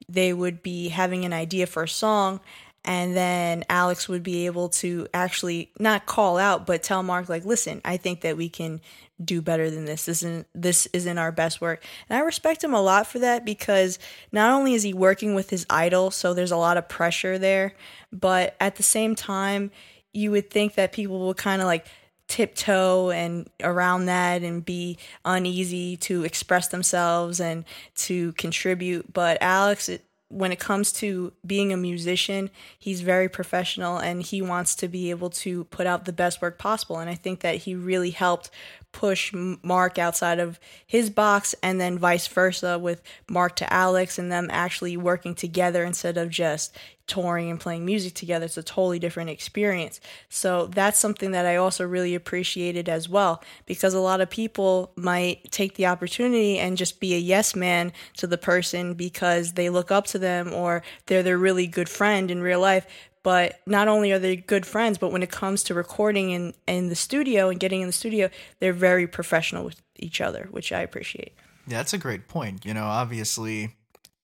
they 0.09 0.33
would 0.33 0.63
be 0.63 0.89
having 0.89 1.23
an 1.23 1.33
idea 1.33 1.67
for 1.67 1.83
a 1.83 1.87
song 1.87 2.39
and 2.85 3.15
then 3.15 3.63
Alex 3.69 4.07
would 4.07 4.23
be 4.23 4.45
able 4.45 4.69
to 4.69 5.07
actually 5.13 5.71
not 5.79 6.05
call 6.05 6.37
out 6.37 6.65
but 6.65 6.83
tell 6.83 7.03
Mark 7.03 7.29
like 7.29 7.45
listen 7.45 7.81
I 7.83 7.97
think 7.97 8.21
that 8.21 8.37
we 8.37 8.49
can 8.49 8.81
do 9.23 9.41
better 9.41 9.69
than 9.69 9.85
this. 9.85 10.05
This 10.05 10.23
isn't 10.23 10.47
this 10.55 10.87
isn't 10.93 11.17
our 11.17 11.31
best 11.31 11.59
work. 11.59 11.83
And 12.09 12.17
I 12.17 12.21
respect 12.21 12.63
him 12.63 12.73
a 12.73 12.81
lot 12.81 13.07
for 13.07 13.19
that 13.19 13.43
because 13.43 13.99
not 14.31 14.51
only 14.51 14.73
is 14.73 14.83
he 14.83 14.93
working 14.93 15.35
with 15.35 15.49
his 15.49 15.65
idol 15.69 16.11
so 16.11 16.33
there's 16.33 16.51
a 16.51 16.57
lot 16.57 16.77
of 16.77 16.87
pressure 16.87 17.37
there 17.37 17.73
but 18.11 18.55
at 18.59 18.75
the 18.75 18.83
same 18.83 19.15
time 19.15 19.71
you 20.13 20.31
would 20.31 20.49
think 20.49 20.75
that 20.75 20.91
people 20.91 21.27
would 21.27 21.37
kind 21.37 21.61
of 21.61 21.67
like 21.67 21.85
tiptoe 22.27 23.09
and 23.09 23.49
around 23.61 24.05
that 24.05 24.43
and 24.43 24.63
be 24.63 24.97
uneasy 25.25 25.97
to 25.97 26.23
express 26.23 26.67
themselves 26.67 27.39
and 27.39 27.65
to 27.95 28.31
contribute 28.33 29.11
but 29.11 29.37
Alex 29.41 29.89
when 30.29 30.51
it 30.51 30.59
comes 30.59 30.91
to 30.91 31.33
being 31.45 31.73
a 31.73 31.77
musician, 31.77 32.51
he's 32.77 33.01
very 33.01 33.27
professional 33.27 33.97
and 33.97 34.21
he 34.21 34.41
wants 34.41 34.75
to 34.75 34.87
be 34.87 35.09
able 35.09 35.31
to 35.31 35.63
put 35.65 35.87
out 35.87 36.05
the 36.05 36.13
best 36.13 36.41
work 36.41 36.59
possible. 36.59 36.99
And 36.99 37.09
I 37.09 37.15
think 37.15 37.39
that 37.41 37.55
he 37.55 37.73
really 37.73 38.11
helped 38.11 38.51
push 38.91 39.33
Mark 39.33 39.97
outside 39.97 40.39
of 40.39 40.59
his 40.85 41.09
box 41.09 41.55
and 41.61 41.79
then 41.79 41.97
vice 41.97 42.27
versa 42.27 42.77
with 42.79 43.01
Mark 43.29 43.55
to 43.57 43.71
Alex 43.71 44.17
and 44.17 44.31
them 44.31 44.49
actually 44.51 44.97
working 44.97 45.35
together 45.35 45.83
instead 45.83 46.17
of 46.17 46.29
just 46.29 46.75
touring 47.09 47.49
and 47.49 47.59
playing 47.59 47.85
music 47.85 48.13
together. 48.13 48.45
It's 48.45 48.57
a 48.57 48.63
totally 48.63 48.99
different 48.99 49.31
experience. 49.31 49.99
So 50.29 50.67
that's 50.67 50.99
something 50.99 51.31
that 51.31 51.45
I 51.45 51.55
also 51.55 51.85
really 51.85 52.13
appreciated 52.15 52.87
as 52.87 53.09
well 53.09 53.43
because 53.65 53.93
a 53.93 53.99
lot 53.99 54.21
of 54.21 54.29
people 54.29 54.91
might 54.95 55.51
take 55.51 55.75
the 55.75 55.87
opportunity 55.87 56.59
and 56.59 56.77
just 56.77 56.99
be 56.99 57.15
a 57.15 57.17
yes 57.17 57.55
man 57.55 57.91
to 58.17 58.27
the 58.27 58.37
person 58.37 58.93
because 58.93 59.53
they 59.53 59.69
look 59.69 59.91
up 59.91 60.05
to 60.07 60.19
them 60.19 60.53
or 60.53 60.83
they're 61.07 61.23
their 61.23 61.37
really 61.37 61.67
good 61.67 61.89
friend 61.89 62.29
in 62.29 62.43
real 62.43 62.61
life 62.61 62.85
but 63.23 63.59
not 63.65 63.87
only 63.87 64.11
are 64.11 64.19
they 64.19 64.37
good 64.37 64.65
friends, 64.65 64.97
but 64.97 65.11
when 65.11 65.23
it 65.23 65.31
comes 65.31 65.63
to 65.63 65.73
recording 65.73 66.31
in, 66.31 66.53
in 66.67 66.89
the 66.89 66.95
studio 66.95 67.49
and 67.49 67.59
getting 67.59 67.81
in 67.81 67.87
the 67.87 67.93
studio, 67.93 68.29
they're 68.59 68.73
very 68.73 69.07
professional 69.07 69.65
with 69.65 69.81
each 69.97 70.21
other, 70.21 70.47
which 70.51 70.71
I 70.71 70.81
appreciate. 70.81 71.33
Yeah, 71.67 71.77
that's 71.77 71.93
a 71.93 71.97
great 71.97 72.27
point. 72.27 72.65
You 72.65 72.73
know, 72.73 72.85
obviously, 72.85 73.75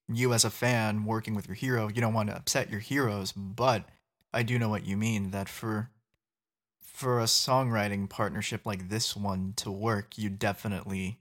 you 0.07 0.33
as 0.33 0.45
a 0.45 0.49
fan 0.49 1.05
working 1.05 1.35
with 1.35 1.47
your 1.47 1.55
hero, 1.55 1.89
you 1.89 2.01
don't 2.01 2.13
want 2.13 2.29
to 2.29 2.35
upset 2.35 2.69
your 2.69 2.79
heroes, 2.79 3.31
but 3.31 3.85
I 4.33 4.43
do 4.43 4.57
know 4.57 4.69
what 4.69 4.85
you 4.85 4.97
mean 4.97 5.31
that 5.31 5.49
for 5.49 5.89
for 6.81 7.19
a 7.19 7.25
songwriting 7.25 8.09
partnership 8.09 8.65
like 8.65 8.87
this 8.87 9.17
one 9.17 9.53
to 9.57 9.69
work, 9.69 10.17
you 10.17 10.29
definitely 10.29 11.19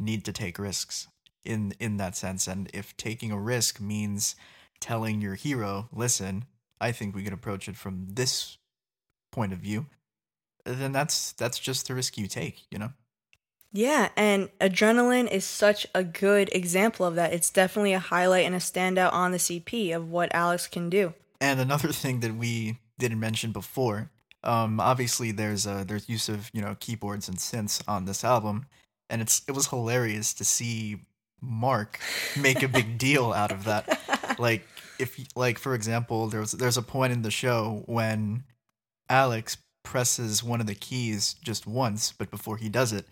need 0.00 0.24
to 0.24 0.32
take 0.32 0.58
risks 0.58 1.08
in 1.44 1.74
in 1.80 1.96
that 1.96 2.16
sense 2.16 2.46
and 2.46 2.70
if 2.72 2.96
taking 2.96 3.32
a 3.32 3.38
risk 3.38 3.80
means 3.80 4.36
telling 4.80 5.20
your 5.20 5.34
hero, 5.34 5.88
"Listen, 5.92 6.44
I 6.80 6.92
think 6.92 7.14
we 7.14 7.22
could 7.22 7.32
approach 7.32 7.68
it 7.68 7.76
from 7.76 8.06
this 8.10 8.58
point 9.30 9.52
of 9.52 9.58
view, 9.58 9.86
then 10.64 10.92
that's 10.92 11.32
that's 11.32 11.58
just 11.58 11.88
the 11.88 11.94
risk 11.94 12.18
you 12.18 12.26
take, 12.26 12.66
you 12.70 12.78
know? 12.78 12.92
Yeah, 13.72 14.08
and 14.16 14.48
adrenaline 14.60 15.30
is 15.30 15.44
such 15.44 15.86
a 15.94 16.02
good 16.02 16.48
example 16.54 17.04
of 17.04 17.16
that. 17.16 17.32
It's 17.32 17.50
definitely 17.50 17.92
a 17.92 17.98
highlight 17.98 18.46
and 18.46 18.54
a 18.54 18.58
standout 18.58 19.12
on 19.12 19.32
the 19.32 19.56
EP 19.56 19.94
of 19.94 20.10
what 20.10 20.34
Alex 20.34 20.66
can 20.66 20.88
do. 20.88 21.12
And 21.40 21.60
another 21.60 21.88
thing 21.92 22.20
that 22.20 22.34
we 22.34 22.78
didn't 22.98 23.20
mention 23.20 23.52
before, 23.52 24.10
um, 24.42 24.80
obviously 24.80 25.32
there's 25.32 25.66
a 25.66 25.84
there's 25.86 26.08
use 26.08 26.28
of 26.28 26.50
you 26.52 26.62
know 26.62 26.76
keyboards 26.80 27.28
and 27.28 27.36
synths 27.36 27.82
on 27.86 28.06
this 28.06 28.24
album, 28.24 28.66
and 29.10 29.20
it's 29.20 29.42
it 29.46 29.52
was 29.52 29.68
hilarious 29.68 30.32
to 30.34 30.44
see 30.44 31.00
Mark 31.40 32.00
make 32.40 32.62
a 32.62 32.68
big 32.68 32.98
deal 32.98 33.32
out 33.32 33.52
of 33.52 33.64
that. 33.64 34.00
Like 34.38 34.68
if 34.98 35.18
like 35.36 35.58
for 35.58 35.74
example, 35.74 36.28
there's 36.28 36.52
there's 36.52 36.76
a 36.76 36.82
point 36.82 37.12
in 37.12 37.22
the 37.22 37.30
show 37.30 37.82
when 37.86 38.44
Alex 39.08 39.56
presses 39.82 40.42
one 40.42 40.60
of 40.60 40.66
the 40.66 40.74
keys 40.74 41.34
just 41.42 41.66
once, 41.66 42.12
but 42.12 42.30
before 42.30 42.56
he 42.56 42.68
does 42.68 42.92
it, 42.92 43.06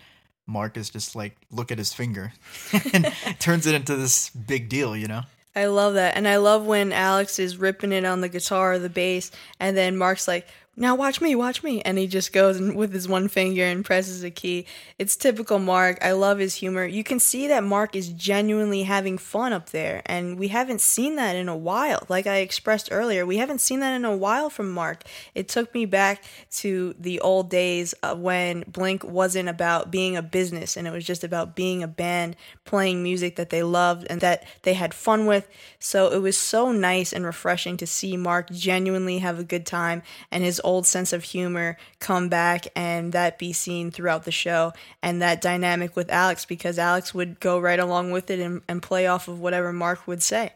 Mark 0.47 0.77
is 0.77 0.91
just 0.91 1.17
like, 1.17 1.37
look 1.51 1.73
at 1.73 1.79
his 1.79 1.93
finger, 1.93 2.33
and 2.93 3.13
turns 3.39 3.67
it 3.67 3.75
into 3.75 3.97
this 3.97 4.31
big 4.31 4.69
deal, 4.69 4.97
you 4.97 5.09
know. 5.09 5.23
I 5.55 5.67
love 5.67 5.95
that, 5.95 6.17
and 6.17 6.29
I 6.29 6.37
love 6.37 6.67
when 6.67 6.93
Alex 6.93 7.39
is 7.39 7.57
ripping 7.57 7.93
it 7.93 8.05
on 8.05 8.21
the 8.21 8.29
guitar 8.29 8.75
or 8.75 8.79
the 8.79 8.91
bass, 8.91 9.31
and 9.59 9.75
then 9.77 9.97
Mark's 9.97 10.29
like, 10.29 10.47
now 10.79 10.95
watch 10.95 11.23
me, 11.23 11.35
watch 11.35 11.63
me. 11.63 11.81
And 11.83 11.97
he 11.97 12.07
just 12.07 12.35
goes 12.35 12.61
with 12.61 12.93
his 12.93 13.09
one 13.09 13.29
finger 13.29 13.65
and 13.65 13.83
presses 13.83 14.23
a 14.23 14.31
key. 14.31 14.67
It's 14.99 15.17
typical 15.17 15.59
Mark. 15.59 15.99
I 16.05 16.13
love 16.13 16.39
his 16.39 16.57
humor. 16.57 16.85
You 16.85 17.03
can 17.03 17.19
see 17.19 17.49
that 17.49 17.65
Mark 17.65 17.97
is 17.97 18.09
genuinely 18.09 18.83
having 18.83 19.17
fun 19.17 19.55
up 19.55 19.71
there. 19.71 20.03
And 20.05 20.39
we 20.39 20.49
haven't 20.49 20.83
seen 20.83 21.17
that 21.17 21.35
in 21.35 21.49
a 21.49 21.57
while. 21.57 22.05
Like 22.11 22.27
I 22.27 22.37
expressed 22.39 22.91
earlier, 22.93 23.25
we 23.25 23.39
haven't 23.39 23.63
seen 23.63 23.81
that 23.81 23.95
in 23.95 24.05
a 24.05 24.15
while 24.15 24.51
from 24.51 24.71
Mark. 24.71 25.05
It 25.35 25.49
took 25.49 25.73
me 25.73 25.87
back 25.87 26.23
to 26.57 26.95
the 26.99 27.21
old 27.21 27.49
days 27.49 27.95
when 28.15 28.65
Blink 28.69 29.03
wasn't 29.03 29.49
about 29.49 29.91
being 29.91 30.15
a 30.15 30.23
business 30.23 30.77
and 30.77 30.87
it 30.87 30.91
was 30.91 31.05
just 31.05 31.25
about 31.25 31.57
being 31.57 31.83
a 31.83 31.89
band, 31.89 32.37
playing 32.67 33.03
music 33.03 33.37
that 33.37 33.49
they 33.49 33.63
loved 33.63 34.07
and 34.11 34.21
that 34.21 34.45
they 34.63 34.75
had 34.75 34.93
fun 34.93 35.25
with. 35.25 35.49
So 35.79 36.13
it 36.13 36.19
was 36.19 36.37
so 36.37 36.71
nice 36.71 37.15
and 37.15 37.25
refreshing 37.25 37.79
to 37.79 37.87
see 37.87 38.17
Mark 38.19 38.51
genuinely 38.51 39.19
have 39.19 39.39
a 39.39 39.45
good 39.45 39.65
time 39.65 40.03
and 40.31 40.45
his 40.45 40.61
old 40.67 40.87
sense 40.87 41.13
of 41.13 41.23
humor 41.23 41.79
come 42.01 42.29
back 42.29 42.67
and 42.77 43.13
that 43.13 43.39
be 43.39 43.53
seen 43.53 43.91
throughout 43.91 44.25
the 44.25 44.33
show 44.33 44.73
and 45.03 45.23
that 45.23 45.41
dynamic 45.41 45.97
with 45.97 46.11
Alex 46.11 46.45
because 46.45 46.79
Alex 46.79 47.15
would 47.15 47.41
go 47.41 47.59
right 47.59 47.79
along 47.79 48.11
with 48.11 48.31
it 48.31 48.41
and, 48.41 48.61
and 48.69 48.83
play 48.83 49.07
off 49.07 49.29
of 49.29 49.41
whatever 49.41 49.73
Mark 49.73 50.07
would 50.07 50.23
say. 50.23 50.53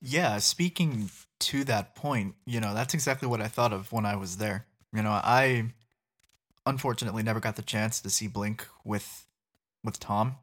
Yeah, 0.00 0.38
speaking 0.38 1.10
to 1.40 1.64
that 1.64 1.94
point, 1.94 2.34
you 2.46 2.60
know, 2.60 2.74
that's 2.74 2.94
exactly 2.94 3.28
what 3.28 3.40
I 3.40 3.46
thought 3.46 3.72
of 3.72 3.92
when 3.92 4.06
I 4.06 4.16
was 4.16 4.38
there. 4.38 4.66
You 4.92 5.02
know, 5.02 5.10
I 5.10 5.66
unfortunately 6.66 7.22
never 7.22 7.40
got 7.40 7.56
the 7.56 7.62
chance 7.62 8.00
to 8.00 8.10
see 8.10 8.26
Blink 8.26 8.66
with 8.84 9.26
with 9.84 9.98
Tom, 9.98 10.36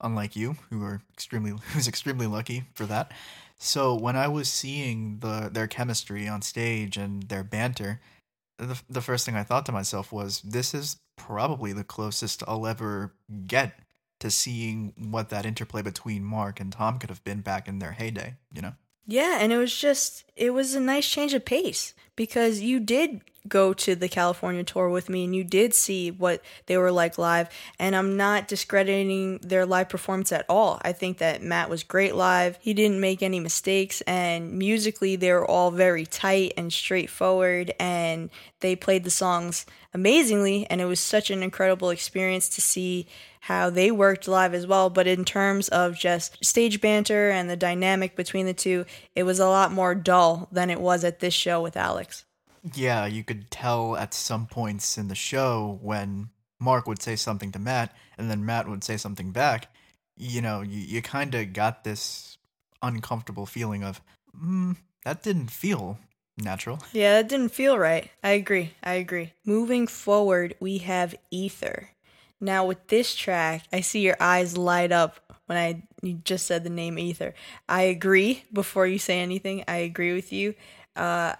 unlike 0.00 0.34
you, 0.34 0.56
who 0.70 0.82
are 0.82 1.02
extremely 1.12 1.52
who's 1.72 1.88
extremely 1.88 2.26
lucky 2.26 2.64
for 2.74 2.84
that. 2.86 3.12
So 3.62 3.94
when 3.94 4.16
I 4.16 4.28
was 4.28 4.48
seeing 4.48 5.18
the 5.20 5.50
their 5.52 5.66
chemistry 5.66 6.26
on 6.26 6.42
stage 6.42 6.96
and 6.96 7.24
their 7.24 7.44
banter, 7.44 8.00
the, 8.66 8.82
the 8.88 9.00
first 9.00 9.24
thing 9.26 9.36
I 9.36 9.42
thought 9.42 9.66
to 9.66 9.72
myself 9.72 10.12
was, 10.12 10.40
this 10.42 10.74
is 10.74 10.98
probably 11.16 11.72
the 11.72 11.84
closest 11.84 12.42
I'll 12.46 12.66
ever 12.66 13.14
get 13.46 13.78
to 14.20 14.30
seeing 14.30 14.92
what 14.96 15.30
that 15.30 15.46
interplay 15.46 15.82
between 15.82 16.22
Mark 16.24 16.60
and 16.60 16.70
Tom 16.70 16.98
could 16.98 17.10
have 17.10 17.24
been 17.24 17.40
back 17.40 17.66
in 17.66 17.78
their 17.78 17.92
heyday, 17.92 18.36
you 18.52 18.62
know? 18.62 18.74
Yeah, 19.06 19.38
and 19.40 19.52
it 19.52 19.58
was 19.58 19.76
just, 19.76 20.24
it 20.36 20.50
was 20.50 20.74
a 20.74 20.80
nice 20.80 21.08
change 21.08 21.34
of 21.34 21.44
pace 21.44 21.94
because 22.16 22.60
you 22.60 22.78
did 22.80 23.22
go 23.48 23.72
to 23.72 23.94
the 23.94 24.08
California 24.08 24.62
tour 24.62 24.88
with 24.88 25.08
me 25.08 25.24
and 25.24 25.34
you 25.34 25.42
did 25.42 25.72
see 25.72 26.10
what 26.10 26.42
they 26.66 26.76
were 26.76 26.92
like 26.92 27.16
live. 27.18 27.48
And 27.78 27.96
I'm 27.96 28.16
not 28.16 28.48
discrediting 28.48 29.38
their 29.38 29.64
live 29.64 29.88
performance 29.88 30.30
at 30.30 30.44
all. 30.48 30.80
I 30.82 30.92
think 30.92 31.18
that 31.18 31.42
Matt 31.42 31.70
was 31.70 31.82
great 31.82 32.14
live. 32.14 32.58
He 32.60 32.74
didn't 32.74 33.00
make 33.00 33.22
any 33.22 33.40
mistakes. 33.40 34.02
And 34.02 34.52
musically, 34.58 35.16
they 35.16 35.32
were 35.32 35.46
all 35.46 35.70
very 35.70 36.04
tight 36.04 36.52
and 36.56 36.72
straightforward. 36.72 37.72
And 37.80 38.30
they 38.60 38.76
played 38.76 39.04
the 39.04 39.10
songs 39.10 39.64
amazingly. 39.94 40.66
And 40.68 40.80
it 40.80 40.86
was 40.86 41.00
such 41.00 41.30
an 41.30 41.42
incredible 41.42 41.90
experience 41.90 42.48
to 42.50 42.60
see 42.60 43.06
how 43.40 43.70
they 43.70 43.90
worked 43.90 44.28
live 44.28 44.54
as 44.54 44.66
well. 44.66 44.90
But 44.90 45.06
in 45.06 45.24
terms 45.24 45.68
of 45.68 45.98
just 45.98 46.44
stage 46.44 46.80
banter 46.80 47.30
and 47.30 47.48
the 47.48 47.56
dynamic 47.56 48.14
between 48.14 48.46
the 48.46 48.54
two, 48.54 48.84
it 49.14 49.24
was 49.24 49.38
a 49.38 49.48
lot 49.48 49.72
more 49.72 49.94
dull 49.94 50.48
than 50.52 50.70
it 50.70 50.80
was 50.80 51.04
at 51.04 51.20
this 51.20 51.34
show 51.34 51.60
with 51.60 51.76
Alex. 51.76 52.24
Yeah, 52.74 53.06
you 53.06 53.24
could 53.24 53.50
tell 53.50 53.96
at 53.96 54.12
some 54.12 54.46
points 54.46 54.98
in 54.98 55.08
the 55.08 55.14
show 55.14 55.78
when 55.82 56.28
Mark 56.60 56.86
would 56.86 57.02
say 57.02 57.16
something 57.16 57.50
to 57.52 57.58
Matt 57.58 57.96
and 58.18 58.30
then 58.30 58.44
Matt 58.44 58.68
would 58.68 58.84
say 58.84 58.98
something 58.98 59.32
back. 59.32 59.72
You 60.16 60.42
know, 60.42 60.60
you, 60.60 60.78
you 60.78 61.02
kind 61.02 61.34
of 61.34 61.54
got 61.54 61.82
this 61.82 62.36
uncomfortable 62.82 63.46
feeling 63.46 63.82
of, 63.82 64.02
mm, 64.38 64.76
that 65.04 65.22
didn't 65.22 65.50
feel 65.50 65.98
natural. 66.36 66.80
Yeah, 66.92 67.14
that 67.14 67.28
didn't 67.28 67.50
feel 67.50 67.78
right. 67.78 68.10
I 68.22 68.32
agree. 68.32 68.74
I 68.82 68.94
agree. 68.94 69.32
Moving 69.46 69.86
forward, 69.86 70.54
we 70.60 70.78
have 70.78 71.14
Ether. 71.30 71.90
Now, 72.40 72.64
with 72.64 72.86
this 72.88 73.14
track, 73.14 73.64
I 73.72 73.80
see 73.80 74.00
your 74.00 74.16
eyes 74.18 74.56
light 74.56 74.92
up 74.92 75.20
when 75.46 75.58
I 75.58 75.82
you 76.02 76.14
just 76.14 76.46
said 76.46 76.64
the 76.64 76.70
name 76.70 76.98
Ether. 76.98 77.34
I 77.68 77.82
agree. 77.82 78.44
Before 78.52 78.86
you 78.86 78.98
say 78.98 79.20
anything, 79.20 79.64
I 79.68 79.76
agree 79.76 80.14
with 80.14 80.32
you. 80.32 80.54
Uh, 80.96 81.34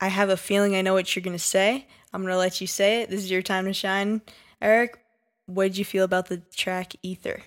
I 0.00 0.08
have 0.08 0.30
a 0.30 0.36
feeling 0.36 0.74
I 0.74 0.82
know 0.82 0.94
what 0.94 1.14
you're 1.14 1.22
gonna 1.22 1.38
say. 1.38 1.86
I'm 2.12 2.22
gonna 2.22 2.36
let 2.36 2.60
you 2.60 2.66
say 2.66 3.02
it. 3.02 3.10
This 3.10 3.20
is 3.20 3.30
your 3.30 3.42
time 3.42 3.66
to 3.66 3.72
shine, 3.72 4.22
Eric. 4.60 4.98
What 5.46 5.64
did 5.64 5.76
you 5.78 5.84
feel 5.84 6.04
about 6.04 6.28
the 6.28 6.38
track 6.38 6.94
Ether? 7.02 7.42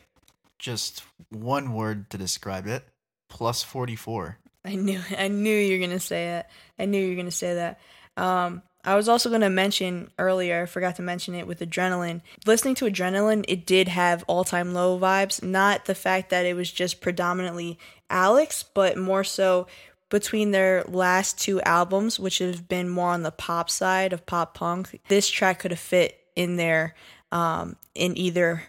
Just 0.59 1.03
one 1.29 1.73
word 1.73 2.09
to 2.11 2.17
describe 2.17 2.67
it: 2.67 2.85
plus 3.27 3.63
forty 3.63 3.95
four. 3.95 4.37
I 4.63 4.75
knew. 4.75 5.01
I 5.17 5.27
knew 5.27 5.55
you 5.55 5.79
were 5.79 5.85
gonna 5.85 5.99
say 5.99 6.37
it. 6.37 6.45
I 6.79 6.85
knew 6.85 7.01
you 7.01 7.09
were 7.09 7.21
gonna 7.21 7.31
say 7.31 7.55
that. 7.55 7.79
Um, 8.15 8.61
I 8.85 8.95
was 8.95 9.07
also 9.07 9.29
going 9.29 9.41
to 9.41 9.49
mention 9.49 10.11
earlier, 10.19 10.63
I 10.63 10.65
forgot 10.65 10.97
to 10.97 11.01
mention 11.01 11.35
it 11.35 11.47
with 11.47 11.59
Adrenaline. 11.59 12.21
Listening 12.45 12.75
to 12.75 12.85
Adrenaline, 12.85 13.45
it 13.47 13.65
did 13.65 13.87
have 13.87 14.25
all 14.27 14.43
time 14.43 14.73
low 14.73 14.99
vibes. 14.99 15.41
Not 15.41 15.85
the 15.85 15.95
fact 15.95 16.29
that 16.31 16.45
it 16.45 16.55
was 16.55 16.71
just 16.71 16.99
predominantly 16.99 17.79
Alex, 18.09 18.63
but 18.63 18.97
more 18.97 19.23
so 19.23 19.67
between 20.09 20.51
their 20.51 20.83
last 20.83 21.39
two 21.39 21.61
albums, 21.61 22.19
which 22.19 22.39
have 22.39 22.67
been 22.67 22.89
more 22.89 23.09
on 23.09 23.23
the 23.23 23.31
pop 23.31 23.69
side 23.69 24.13
of 24.13 24.25
pop 24.25 24.53
punk. 24.53 24.99
This 25.07 25.29
track 25.29 25.59
could 25.59 25.71
have 25.71 25.79
fit 25.79 26.19
in 26.35 26.57
there 26.57 26.93
um, 27.31 27.77
in 27.95 28.17
either 28.17 28.63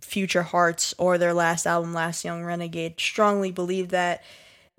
Future 0.00 0.42
Hearts 0.42 0.92
or 0.98 1.16
their 1.16 1.32
last 1.32 1.66
album, 1.66 1.94
Last 1.94 2.24
Young 2.24 2.44
Renegade. 2.44 3.00
Strongly 3.00 3.52
believe 3.52 3.90
that. 3.90 4.22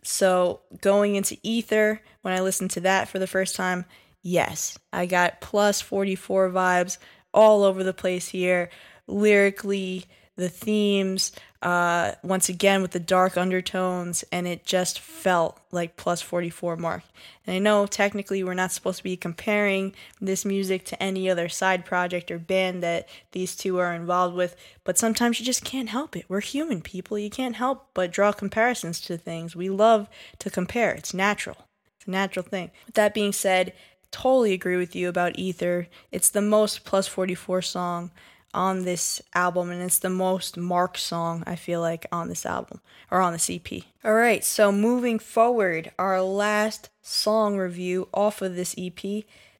So 0.03 0.59
going 0.81 1.15
into 1.15 1.37
Ether, 1.41 2.01
when 2.21 2.33
I 2.33 2.41
listened 2.41 2.71
to 2.71 2.81
that 2.81 3.07
for 3.07 3.17
the 3.17 3.25
first 3.25 3.55
time, 3.55 3.85
yes, 4.23 4.79
I 4.91 5.05
got 5.05 5.41
plus 5.41 5.81
44 5.81 6.49
vibes 6.49 6.97
all 7.33 7.63
over 7.63 7.83
the 7.83 7.93
place 7.93 8.29
here. 8.29 8.69
Lyrically, 9.05 10.05
the 10.35 10.49
themes, 10.49 11.31
uh, 11.61 12.13
once 12.23 12.49
again 12.49 12.81
with 12.81 12.91
the 12.91 12.99
dark 12.99 13.37
undertones, 13.37 14.23
and 14.31 14.47
it 14.47 14.65
just 14.65 14.99
felt 14.99 15.59
like 15.71 15.95
plus 15.95 16.21
44 16.21 16.75
mark. 16.75 17.03
And 17.45 17.55
I 17.55 17.59
know 17.59 17.85
technically 17.85 18.43
we're 18.43 18.53
not 18.53 18.71
supposed 18.71 18.97
to 18.97 19.03
be 19.03 19.15
comparing 19.15 19.93
this 20.19 20.43
music 20.43 20.85
to 20.85 21.01
any 21.01 21.29
other 21.29 21.47
side 21.49 21.85
project 21.85 22.31
or 22.31 22.39
band 22.39 22.81
that 22.81 23.07
these 23.31 23.55
two 23.55 23.77
are 23.77 23.93
involved 23.93 24.35
with, 24.35 24.55
but 24.83 24.97
sometimes 24.97 25.39
you 25.39 25.45
just 25.45 25.63
can't 25.63 25.89
help 25.89 26.15
it. 26.15 26.25
We're 26.27 26.41
human 26.41 26.81
people. 26.81 27.19
You 27.19 27.29
can't 27.29 27.55
help 27.55 27.89
but 27.93 28.11
draw 28.11 28.31
comparisons 28.31 28.99
to 29.01 29.17
things. 29.17 29.55
We 29.55 29.69
love 29.69 30.09
to 30.39 30.49
compare, 30.49 30.91
it's 30.91 31.13
natural. 31.13 31.57
It's 31.97 32.07
a 32.07 32.11
natural 32.11 32.43
thing. 32.43 32.71
With 32.85 32.95
that 32.95 33.13
being 33.13 33.31
said, 33.31 33.71
totally 34.13 34.53
agree 34.53 34.77
with 34.77 34.95
you 34.95 35.09
about 35.09 35.37
Ether. 35.37 35.87
It's 36.11 36.29
the 36.29 36.41
most 36.41 36.85
plus 36.85 37.07
44 37.07 37.61
song 37.63 38.11
on 38.53 38.85
this 38.85 39.21
album, 39.33 39.71
and 39.71 39.81
it's 39.81 39.99
the 39.99 40.09
most 40.09 40.55
Mark 40.55 40.97
song 40.97 41.43
I 41.47 41.55
feel 41.55 41.81
like 41.81 42.05
on 42.11 42.29
this 42.29 42.45
album 42.45 42.79
or 43.09 43.19
on 43.19 43.33
the 43.33 43.55
EP. 43.55 43.83
All 44.05 44.13
right, 44.13 44.43
so 44.43 44.71
moving 44.71 45.17
forward, 45.19 45.91
our 45.97 46.21
last 46.21 46.89
song 47.01 47.57
review 47.57 48.07
off 48.13 48.41
of 48.41 48.55
this 48.55 48.75
EP. 48.77 49.01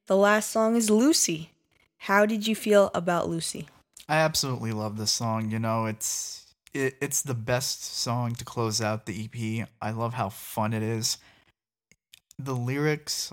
The 0.06 0.18
last 0.18 0.52
song 0.52 0.76
is 0.76 0.90
Lucy. 0.90 1.52
How 1.98 2.26
did 2.26 2.46
you 2.46 2.56
feel 2.56 2.92
about 2.94 3.30
Lucy? 3.30 3.68
I 4.08 4.18
absolutely 4.18 4.74
love 4.74 4.98
this 4.98 5.12
song. 5.12 5.50
You 5.50 5.60
know, 5.60 5.86
it's 5.86 6.54
it, 6.74 6.96
it's 7.02 7.22
the 7.22 7.34
best 7.34 7.84
song 7.84 8.36
to 8.36 8.46
close 8.46 8.82
out 8.82 9.06
the 9.06 9.24
EP. 9.26 9.68
I 9.82 9.92
love 9.92 10.14
how 10.14 10.30
fun 10.30 10.74
it 10.74 10.84
is. 10.84 11.18
The 12.38 12.56
lyrics 12.56 13.32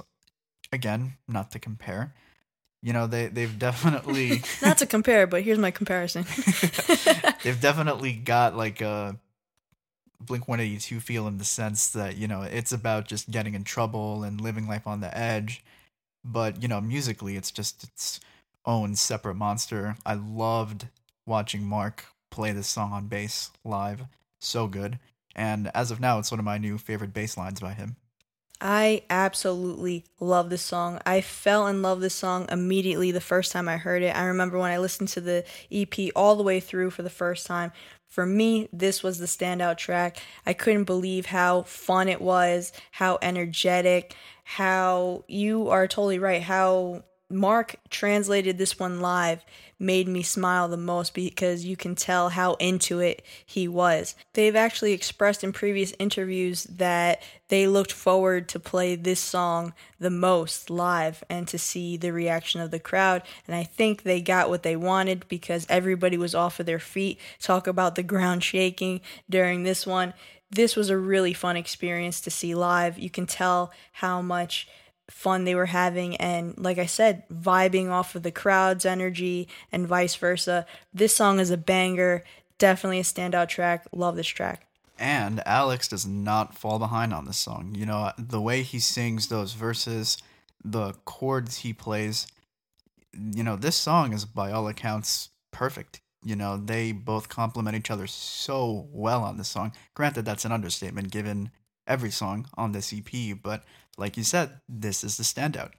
again, 0.72 1.14
not 1.28 1.50
to 1.52 1.58
compare. 1.58 2.14
You 2.82 2.92
know, 2.94 3.06
they 3.06 3.26
they've 3.26 3.58
definitely 3.58 4.42
not 4.62 4.78
to 4.78 4.86
compare, 4.86 5.26
but 5.26 5.42
here's 5.42 5.58
my 5.58 5.70
comparison. 5.70 6.24
they've 7.42 7.60
definitely 7.60 8.12
got 8.12 8.56
like 8.56 8.80
a 8.80 9.16
Blink 10.20 10.48
182 10.48 11.00
feel 11.00 11.26
in 11.26 11.38
the 11.38 11.44
sense 11.44 11.88
that, 11.88 12.16
you 12.16 12.28
know, 12.28 12.42
it's 12.42 12.72
about 12.72 13.08
just 13.08 13.30
getting 13.30 13.54
in 13.54 13.64
trouble 13.64 14.22
and 14.22 14.40
living 14.40 14.68
life 14.68 14.86
on 14.86 15.00
the 15.00 15.16
edge. 15.16 15.64
But, 16.22 16.62
you 16.62 16.68
know, 16.68 16.80
musically 16.80 17.36
it's 17.36 17.50
just 17.50 17.84
its 17.84 18.20
own 18.66 18.96
separate 18.96 19.36
monster. 19.36 19.96
I 20.04 20.14
loved 20.14 20.88
watching 21.26 21.64
Mark 21.64 22.04
play 22.30 22.52
this 22.52 22.68
song 22.68 22.92
on 22.92 23.06
bass 23.06 23.50
live. 23.64 24.04
So 24.40 24.66
good. 24.66 24.98
And 25.34 25.70
as 25.74 25.90
of 25.90 26.00
now, 26.00 26.18
it's 26.18 26.30
one 26.30 26.40
of 26.40 26.44
my 26.44 26.58
new 26.58 26.76
favorite 26.76 27.14
bass 27.14 27.38
lines 27.38 27.60
by 27.60 27.72
him. 27.72 27.96
I 28.60 29.02
absolutely 29.08 30.04
love 30.18 30.50
this 30.50 30.62
song. 30.62 31.00
I 31.06 31.22
fell 31.22 31.66
in 31.66 31.80
love 31.80 31.98
with 31.98 32.04
this 32.04 32.14
song 32.14 32.46
immediately 32.50 33.10
the 33.10 33.20
first 33.20 33.52
time 33.52 33.68
I 33.68 33.78
heard 33.78 34.02
it. 34.02 34.14
I 34.14 34.24
remember 34.24 34.58
when 34.58 34.70
I 34.70 34.78
listened 34.78 35.08
to 35.10 35.20
the 35.20 35.44
EP 35.72 36.10
all 36.14 36.36
the 36.36 36.42
way 36.42 36.60
through 36.60 36.90
for 36.90 37.02
the 37.02 37.10
first 37.10 37.46
time. 37.46 37.72
For 38.06 38.26
me, 38.26 38.68
this 38.72 39.02
was 39.02 39.18
the 39.18 39.26
standout 39.26 39.78
track. 39.78 40.18
I 40.44 40.52
couldn't 40.52 40.84
believe 40.84 41.26
how 41.26 41.62
fun 41.62 42.08
it 42.08 42.20
was, 42.20 42.72
how 42.90 43.18
energetic, 43.22 44.14
how 44.44 45.24
you 45.28 45.68
are 45.68 45.86
totally 45.86 46.18
right, 46.18 46.42
how 46.42 47.04
Mark 47.30 47.76
translated 47.90 48.58
this 48.58 48.78
one 48.78 49.00
live 49.00 49.44
made 49.78 50.06
me 50.06 50.22
smile 50.22 50.68
the 50.68 50.76
most 50.76 51.14
because 51.14 51.64
you 51.64 51.74
can 51.74 51.94
tell 51.94 52.28
how 52.28 52.54
into 52.54 52.98
it 53.00 53.24
he 53.46 53.66
was. 53.66 54.14
They've 54.34 54.54
actually 54.54 54.92
expressed 54.92 55.42
in 55.42 55.52
previous 55.52 55.94
interviews 55.98 56.64
that 56.64 57.22
they 57.48 57.66
looked 57.66 57.92
forward 57.92 58.48
to 58.50 58.60
play 58.60 58.94
this 58.94 59.20
song 59.20 59.72
the 59.98 60.10
most 60.10 60.68
live 60.68 61.24
and 61.30 61.48
to 61.48 61.58
see 61.58 61.96
the 61.96 62.12
reaction 62.12 62.60
of 62.60 62.70
the 62.70 62.78
crowd. 62.78 63.22
And 63.46 63.56
I 63.56 63.64
think 63.64 64.02
they 64.02 64.20
got 64.20 64.50
what 64.50 64.62
they 64.62 64.76
wanted 64.76 65.26
because 65.28 65.66
everybody 65.70 66.18
was 66.18 66.34
off 66.34 66.60
of 66.60 66.66
their 66.66 66.78
feet. 66.78 67.18
Talk 67.40 67.66
about 67.66 67.94
the 67.94 68.02
ground 68.02 68.44
shaking 68.44 69.00
during 69.30 69.62
this 69.62 69.86
one. 69.86 70.12
This 70.50 70.76
was 70.76 70.90
a 70.90 70.98
really 70.98 71.32
fun 71.32 71.56
experience 71.56 72.20
to 72.22 72.30
see 72.30 72.54
live. 72.54 72.98
You 72.98 73.08
can 73.08 73.26
tell 73.26 73.72
how 73.92 74.20
much 74.20 74.68
fun 75.10 75.44
they 75.44 75.54
were 75.54 75.66
having 75.66 76.16
and 76.16 76.56
like 76.58 76.78
I 76.78 76.86
said 76.86 77.24
vibing 77.28 77.90
off 77.90 78.14
of 78.14 78.22
the 78.22 78.30
crowd's 78.30 78.86
energy 78.86 79.48
and 79.72 79.86
vice 79.86 80.14
versa. 80.14 80.66
This 80.94 81.14
song 81.14 81.40
is 81.40 81.50
a 81.50 81.56
banger, 81.56 82.24
definitely 82.58 83.00
a 83.00 83.02
standout 83.02 83.48
track. 83.48 83.86
Love 83.92 84.16
this 84.16 84.26
track. 84.26 84.66
And 84.98 85.42
Alex 85.46 85.88
does 85.88 86.06
not 86.06 86.56
fall 86.56 86.78
behind 86.78 87.14
on 87.14 87.24
this 87.24 87.38
song. 87.38 87.74
You 87.74 87.86
know, 87.86 88.12
the 88.18 88.40
way 88.40 88.62
he 88.62 88.78
sings 88.78 89.28
those 89.28 89.54
verses, 89.54 90.18
the 90.62 90.92
chords 91.06 91.58
he 91.58 91.72
plays, 91.72 92.26
you 93.12 93.42
know, 93.42 93.56
this 93.56 93.76
song 93.76 94.12
is 94.12 94.24
by 94.26 94.52
all 94.52 94.68
accounts 94.68 95.30
perfect. 95.50 96.02
You 96.22 96.36
know, 96.36 96.58
they 96.58 96.92
both 96.92 97.30
complement 97.30 97.76
each 97.76 97.90
other 97.90 98.06
so 98.06 98.88
well 98.92 99.24
on 99.24 99.38
this 99.38 99.48
song. 99.48 99.72
Granted, 99.94 100.26
that's 100.26 100.44
an 100.44 100.52
understatement 100.52 101.10
given 101.10 101.50
every 101.90 102.10
song 102.10 102.46
on 102.54 102.72
this 102.72 102.94
EP, 102.94 103.36
but 103.42 103.64
like 103.98 104.16
you 104.16 104.24
said, 104.24 104.60
this 104.68 105.04
is 105.04 105.16
the 105.16 105.24
standout. 105.24 105.72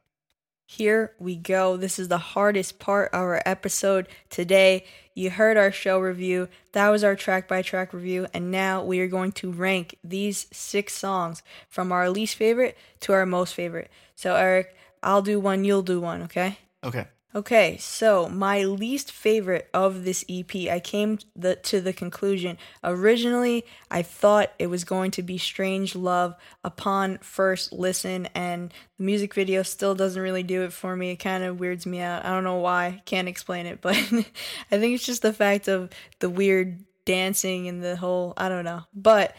Here 0.68 1.14
we 1.20 1.36
go. 1.36 1.76
This 1.76 2.00
is 2.00 2.08
the 2.08 2.18
hardest 2.18 2.80
part 2.80 3.10
of 3.14 3.20
our 3.20 3.42
episode 3.46 4.08
today. 4.30 4.86
You 5.14 5.30
heard 5.30 5.58
our 5.58 5.72
show 5.72 6.00
review. 6.00 6.48
That 6.72 6.90
was 6.90 7.04
our 7.04 7.16
track 7.16 7.48
by 7.48 7.62
track 7.62 7.94
review. 7.94 8.28
And 8.34 8.52
now 8.52 8.84
we 8.84 9.02
are 9.02 9.08
going 9.08 9.34
to 9.34 9.52
rank 9.52 9.98
these 10.02 10.48
six 10.54 10.94
songs 10.94 11.44
from 11.68 11.92
our 11.92 12.10
least 12.10 12.36
favorite 12.36 12.78
to 13.02 13.12
our 13.12 13.26
most 13.26 13.54
favorite. 13.54 13.92
So, 14.16 14.36
Eric, 14.36 14.74
I'll 15.04 15.22
do 15.22 15.40
one, 15.42 15.66
you'll 15.66 15.82
do 15.82 16.00
one, 16.00 16.24
okay? 16.24 16.58
Okay. 16.84 17.08
Okay, 17.34 17.78
so 17.78 18.28
my 18.28 18.66
least 18.66 19.10
favorite 19.10 19.70
of 19.74 20.04
this 20.04 20.26
EP, 20.28 20.54
I 20.70 20.82
came 20.82 21.18
the, 21.34 21.56
to 21.56 21.80
the 21.80 21.94
conclusion. 21.94 22.58
Originally, 22.84 23.64
I 23.90 24.02
thought 24.02 24.52
it 24.60 24.68
was 24.68 24.84
going 24.84 25.12
to 25.12 25.24
be 25.24 25.38
Strange 25.38 25.96
Love 25.96 26.36
upon 26.62 27.20
first 27.20 27.72
listen, 27.72 28.26
and 28.36 28.74
the 28.98 29.06
music 29.06 29.34
video 29.34 29.64
still 29.64 29.96
doesn't 29.96 30.22
really 30.22 30.44
do 30.44 30.64
it 30.64 30.74
for 30.74 30.94
me. 30.94 31.12
It 31.12 31.18
kind 31.18 31.46
of 31.46 31.58
weirds 31.58 31.86
me 31.86 32.02
out. 32.02 32.26
I 32.26 32.32
don't 32.32 32.44
know 32.44 32.58
why, 32.58 33.02
can't 33.06 33.30
explain 33.30 33.66
it, 33.66 33.80
but 33.82 33.96
I 33.96 34.00
think 34.02 34.96
it's 34.96 35.06
just 35.06 35.22
the 35.22 35.32
fact 35.32 35.70
of 35.70 35.90
the 36.20 36.30
weird 36.30 36.84
dancing 37.06 37.70
and 37.70 37.82
the 37.82 37.96
whole, 37.96 38.34
I 38.36 38.50
don't 38.50 38.66
know. 38.66 38.84
But 38.94 39.38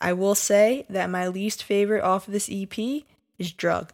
I 0.00 0.12
will 0.12 0.36
say 0.36 0.86
that 0.88 1.10
my 1.10 1.26
least 1.26 1.64
favorite 1.64 2.04
off 2.04 2.28
of 2.28 2.32
this 2.32 2.48
EP 2.52 3.02
is 3.36 3.50
Drug. 3.50 3.92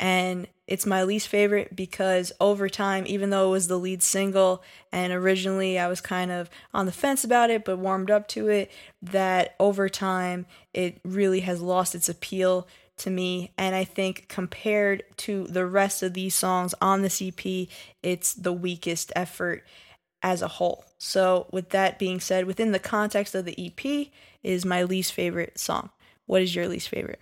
And 0.00 0.48
it's 0.70 0.86
my 0.86 1.02
least 1.02 1.26
favorite 1.26 1.74
because 1.74 2.32
over 2.40 2.68
time, 2.68 3.02
even 3.08 3.30
though 3.30 3.48
it 3.48 3.50
was 3.50 3.66
the 3.66 3.78
lead 3.78 4.04
single, 4.04 4.62
and 4.92 5.12
originally 5.12 5.80
I 5.80 5.88
was 5.88 6.00
kind 6.00 6.30
of 6.30 6.48
on 6.72 6.86
the 6.86 6.92
fence 6.92 7.24
about 7.24 7.50
it, 7.50 7.64
but 7.64 7.78
warmed 7.78 8.08
up 8.08 8.28
to 8.28 8.48
it, 8.48 8.70
that 9.02 9.56
over 9.58 9.88
time 9.88 10.46
it 10.72 11.00
really 11.04 11.40
has 11.40 11.60
lost 11.60 11.96
its 11.96 12.08
appeal 12.08 12.68
to 12.98 13.10
me. 13.10 13.50
And 13.58 13.74
I 13.74 13.82
think 13.82 14.28
compared 14.28 15.02
to 15.18 15.44
the 15.48 15.66
rest 15.66 16.04
of 16.04 16.14
these 16.14 16.36
songs 16.36 16.72
on 16.80 17.02
the 17.02 17.08
EP, 17.20 17.68
it's 18.00 18.32
the 18.32 18.52
weakest 18.52 19.10
effort 19.16 19.64
as 20.22 20.40
a 20.40 20.48
whole. 20.48 20.84
So, 20.98 21.48
with 21.50 21.70
that 21.70 21.98
being 21.98 22.20
said, 22.20 22.44
within 22.44 22.70
the 22.70 22.78
context 22.78 23.34
of 23.34 23.44
the 23.44 23.56
EP, 23.58 24.08
is 24.44 24.64
my 24.64 24.84
least 24.84 25.12
favorite 25.14 25.58
song. 25.58 25.90
What 26.26 26.42
is 26.42 26.54
your 26.54 26.68
least 26.68 26.90
favorite? 26.90 27.20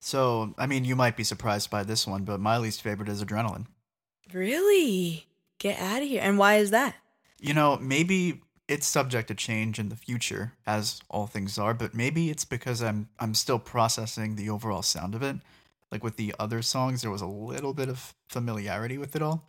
So, 0.00 0.54
I 0.58 0.66
mean, 0.66 0.84
you 0.84 0.94
might 0.94 1.16
be 1.16 1.24
surprised 1.24 1.70
by 1.70 1.82
this 1.82 2.06
one, 2.06 2.24
but 2.24 2.40
my 2.40 2.58
least 2.58 2.82
favorite 2.82 3.08
is 3.08 3.22
Adrenaline. 3.22 3.66
Really? 4.32 5.26
Get 5.58 5.78
out 5.80 6.02
of 6.02 6.08
here. 6.08 6.20
And 6.22 6.38
why 6.38 6.56
is 6.56 6.70
that? 6.70 6.94
You 7.40 7.54
know, 7.54 7.76
maybe 7.80 8.42
it's 8.68 8.86
subject 8.86 9.28
to 9.28 9.34
change 9.34 9.78
in 9.78 9.88
the 9.88 9.96
future, 9.96 10.52
as 10.66 11.00
all 11.08 11.26
things 11.26 11.58
are, 11.58 11.74
but 11.74 11.94
maybe 11.94 12.30
it's 12.30 12.44
because 12.44 12.82
I'm 12.82 13.08
I'm 13.18 13.34
still 13.34 13.58
processing 13.58 14.36
the 14.36 14.50
overall 14.50 14.82
sound 14.82 15.14
of 15.14 15.22
it. 15.22 15.36
Like 15.90 16.04
with 16.04 16.16
the 16.16 16.34
other 16.38 16.60
songs, 16.60 17.00
there 17.00 17.10
was 17.10 17.22
a 17.22 17.26
little 17.26 17.72
bit 17.72 17.88
of 17.88 18.14
familiarity 18.28 18.98
with 18.98 19.16
it 19.16 19.22
all, 19.22 19.46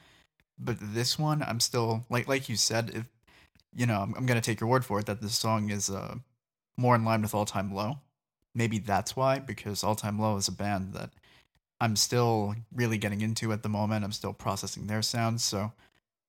but 0.58 0.78
this 0.80 1.20
one, 1.20 1.44
I'm 1.44 1.60
still 1.60 2.06
like 2.10 2.28
like 2.28 2.48
you 2.48 2.56
said, 2.56 2.92
if 2.94 3.06
you 3.76 3.86
know, 3.86 4.02
I'm, 4.02 4.16
I'm 4.16 4.26
gonna 4.26 4.42
take 4.42 4.62
your 4.62 4.70
word 4.70 4.86
for 4.86 5.00
it 5.00 5.06
that 5.08 5.22
this 5.22 5.36
song 5.38 5.70
is 5.70 5.90
uh 5.90 6.16
more 6.78 6.96
in 6.96 7.04
line 7.04 7.22
with 7.22 7.36
All 7.36 7.46
Time 7.46 7.74
Low 7.74 7.98
maybe 8.56 8.80
that's 8.80 9.16
why 9.16 9.40
because 9.40 9.84
all 9.84 9.96
time 9.96 10.20
low 10.20 10.36
is 10.38 10.48
a 10.48 10.52
band 10.52 10.94
that 10.94 11.12
i'm 11.80 11.96
still 11.96 12.56
really 12.74 12.98
getting 12.98 13.22
into 13.22 13.52
at 13.52 13.64
the 13.64 13.70
moment. 13.70 14.04
I'm 14.04 14.12
still 14.12 14.34
processing 14.34 14.88
their 14.88 15.02
sounds 15.02 15.44
so 15.44 15.72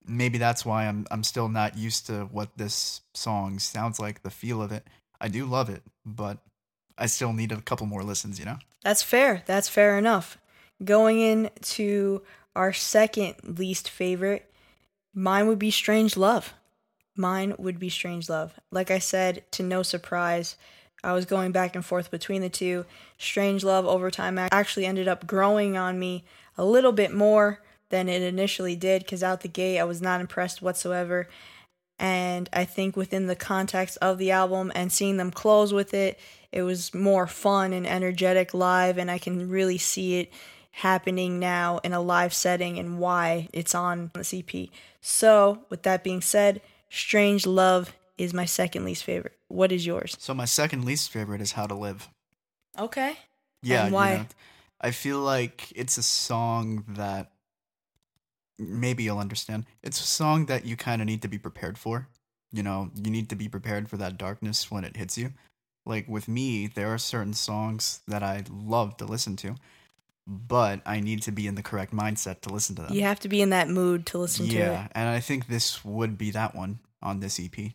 maybe 0.07 0.39
that's 0.39 0.65
why 0.65 0.87
i'm 0.87 1.07
i'm 1.11 1.25
still 1.25 1.49
not 1.49 1.77
used 1.77 2.07
to 2.07 2.29
what 2.33 2.57
this 2.57 3.03
song 3.15 3.59
sounds 3.59 3.99
like 3.99 4.23
the 4.23 4.31
feel 4.31 4.63
of 4.63 4.73
it. 4.73 4.87
I 5.21 5.29
do 5.29 5.45
love 5.45 5.69
it 5.69 5.83
but 6.05 6.39
i 6.97 7.07
still 7.07 7.33
need 7.33 7.53
a 7.53 7.61
couple 7.61 7.87
more 7.87 8.03
listens 8.03 8.39
you 8.39 8.45
know? 8.45 8.59
That's 8.83 9.03
fair. 9.03 9.43
That's 9.47 9.69
fair 9.69 9.99
enough. 9.99 10.39
Going 10.83 11.21
into 11.21 12.23
our 12.57 12.73
second 12.73 13.59
least 13.59 13.91
favorite 13.91 14.51
mine 15.15 15.47
would 15.47 15.59
be 15.59 15.71
strange 15.71 16.17
love. 16.17 16.55
Mine 17.17 17.55
would 17.59 17.79
be 17.79 17.89
strange 17.89 18.29
love. 18.29 18.59
Like 18.71 18.91
i 18.91 18.99
said 18.99 19.45
to 19.53 19.63
no 19.63 19.83
surprise 19.83 20.57
I 21.03 21.13
was 21.13 21.25
going 21.25 21.53
back 21.53 21.75
and 21.75 21.85
forth 21.85 22.11
between 22.11 22.43
the 22.43 22.49
two. 22.49 22.85
Strange 23.19 23.65
Love 23.65 23.87
over 23.87 24.11
time 24.11 24.39
actually 24.39 24.87
ended 24.87 25.09
up 25.09 25.27
growing 25.27 25.77
on 25.77 25.99
me 25.99 26.25
a 26.59 26.65
little 26.65 26.93
bit 26.93 27.13
more 27.13 27.61
than 27.89 28.09
it 28.09 28.23
initially 28.23 28.77
did 28.77 29.03
because 29.03 29.23
out 29.23 29.41
the 29.41 29.49
gate 29.49 29.79
I 29.79 29.85
was 29.85 30.01
not 30.03 30.21
impressed 30.21 30.63
whatsoever. 30.63 31.29
And 31.99 32.49
I 32.53 32.65
think 32.65 32.97
within 32.97 33.27
the 33.27 33.37
context 33.37 33.99
of 34.01 34.17
the 34.17 34.31
album 34.31 34.73
and 34.75 34.91
seeing 34.91 35.19
them 35.19 35.31
close 35.31 35.73
with 35.73 35.93
it, 35.93 36.19
it 36.51 36.63
was 36.63 36.95
more 36.95 37.27
fun 37.27 37.73
and 37.73 37.87
energetic 37.87 38.55
live, 38.55 38.99
and 38.99 39.11
I 39.11 39.19
can 39.19 39.49
really 39.51 39.79
see 39.79 40.19
it 40.19 40.33
happening 40.73 41.39
now 41.39 41.79
in 41.85 41.93
a 41.93 42.01
live 42.01 42.33
setting 42.33 42.79
and 42.79 42.99
why 42.99 43.49
it's 43.53 43.75
on 43.75 44.11
the 44.15 44.39
EP. 44.39 44.71
So, 45.01 45.65
with 45.69 45.83
that 45.83 46.03
being 46.03 46.23
said, 46.23 46.61
Strange 46.89 47.47
Love 47.47 47.95
is 48.21 48.35
my 48.35 48.45
second 48.45 48.85
least 48.85 49.03
favorite. 49.03 49.39
What 49.49 49.73
is 49.73 49.87
yours? 49.87 50.15
So 50.19 50.35
my 50.35 50.45
second 50.45 50.85
least 50.85 51.11
favorite 51.11 51.41
is 51.41 51.53
How 51.53 51.67
to 51.67 51.75
Live. 51.75 52.09
Okay. 52.79 53.17
Yeah. 53.63 53.85
And 53.85 53.95
why? 53.95 54.13
You 54.13 54.19
know, 54.19 54.27
I 54.83 54.91
feel 54.91 55.21
like 55.21 55.73
it's 55.75 55.97
a 55.97 56.03
song 56.03 56.85
that 56.89 57.33
maybe 58.59 59.05
you'll 59.05 59.19
understand. 59.19 59.65
It's 59.83 59.99
a 59.99 60.07
song 60.07 60.47
that 60.47 60.67
you 60.67 60.77
kind 60.77 61.01
of 61.01 61.07
need 61.07 61.23
to 61.23 61.29
be 61.29 61.39
prepared 61.39 61.79
for. 61.79 62.09
You 62.53 62.63
know, 62.63 62.91
you 62.95 63.11
need 63.11 63.31
to 63.31 63.37
be 63.37 63.49
prepared 63.49 63.89
for 63.89 63.97
that 63.97 64.19
darkness 64.19 64.71
when 64.71 64.85
it 64.85 64.99
hits 64.99 65.17
you. 65.17 65.33
Like 65.87 66.07
with 66.07 66.29
me, 66.29 66.67
there 66.67 66.93
are 66.93 66.99
certain 66.99 67.33
songs 67.33 68.01
that 68.07 68.23
I 68.23 68.45
love 68.51 68.99
to 68.99 69.07
listen 69.07 69.35
to, 69.37 69.55
but 70.27 70.83
I 70.85 71.01
need 71.01 71.23
to 71.23 71.33
be 71.33 71.47
in 71.47 71.55
the 71.55 71.63
correct 71.63 71.95
mindset 71.95 72.43
to 72.43 72.53
listen 72.53 72.77
to 72.77 72.83
them. 72.83 72.93
You 72.93 73.03
have 73.03 73.21
to 73.21 73.31
be 73.31 73.41
in 73.41 73.49
that 73.51 73.69
mood 73.69 74.05
to 74.07 74.19
listen 74.19 74.45
yeah, 74.45 74.53
to 74.53 74.59
it. 74.59 74.67
Yeah, 74.67 74.89
and 74.93 75.09
I 75.09 75.21
think 75.21 75.47
this 75.47 75.83
would 75.85 76.19
be 76.19 76.31
that 76.33 76.55
one 76.55 76.81
on 77.03 77.21
this 77.21 77.41
EP. 77.41 77.73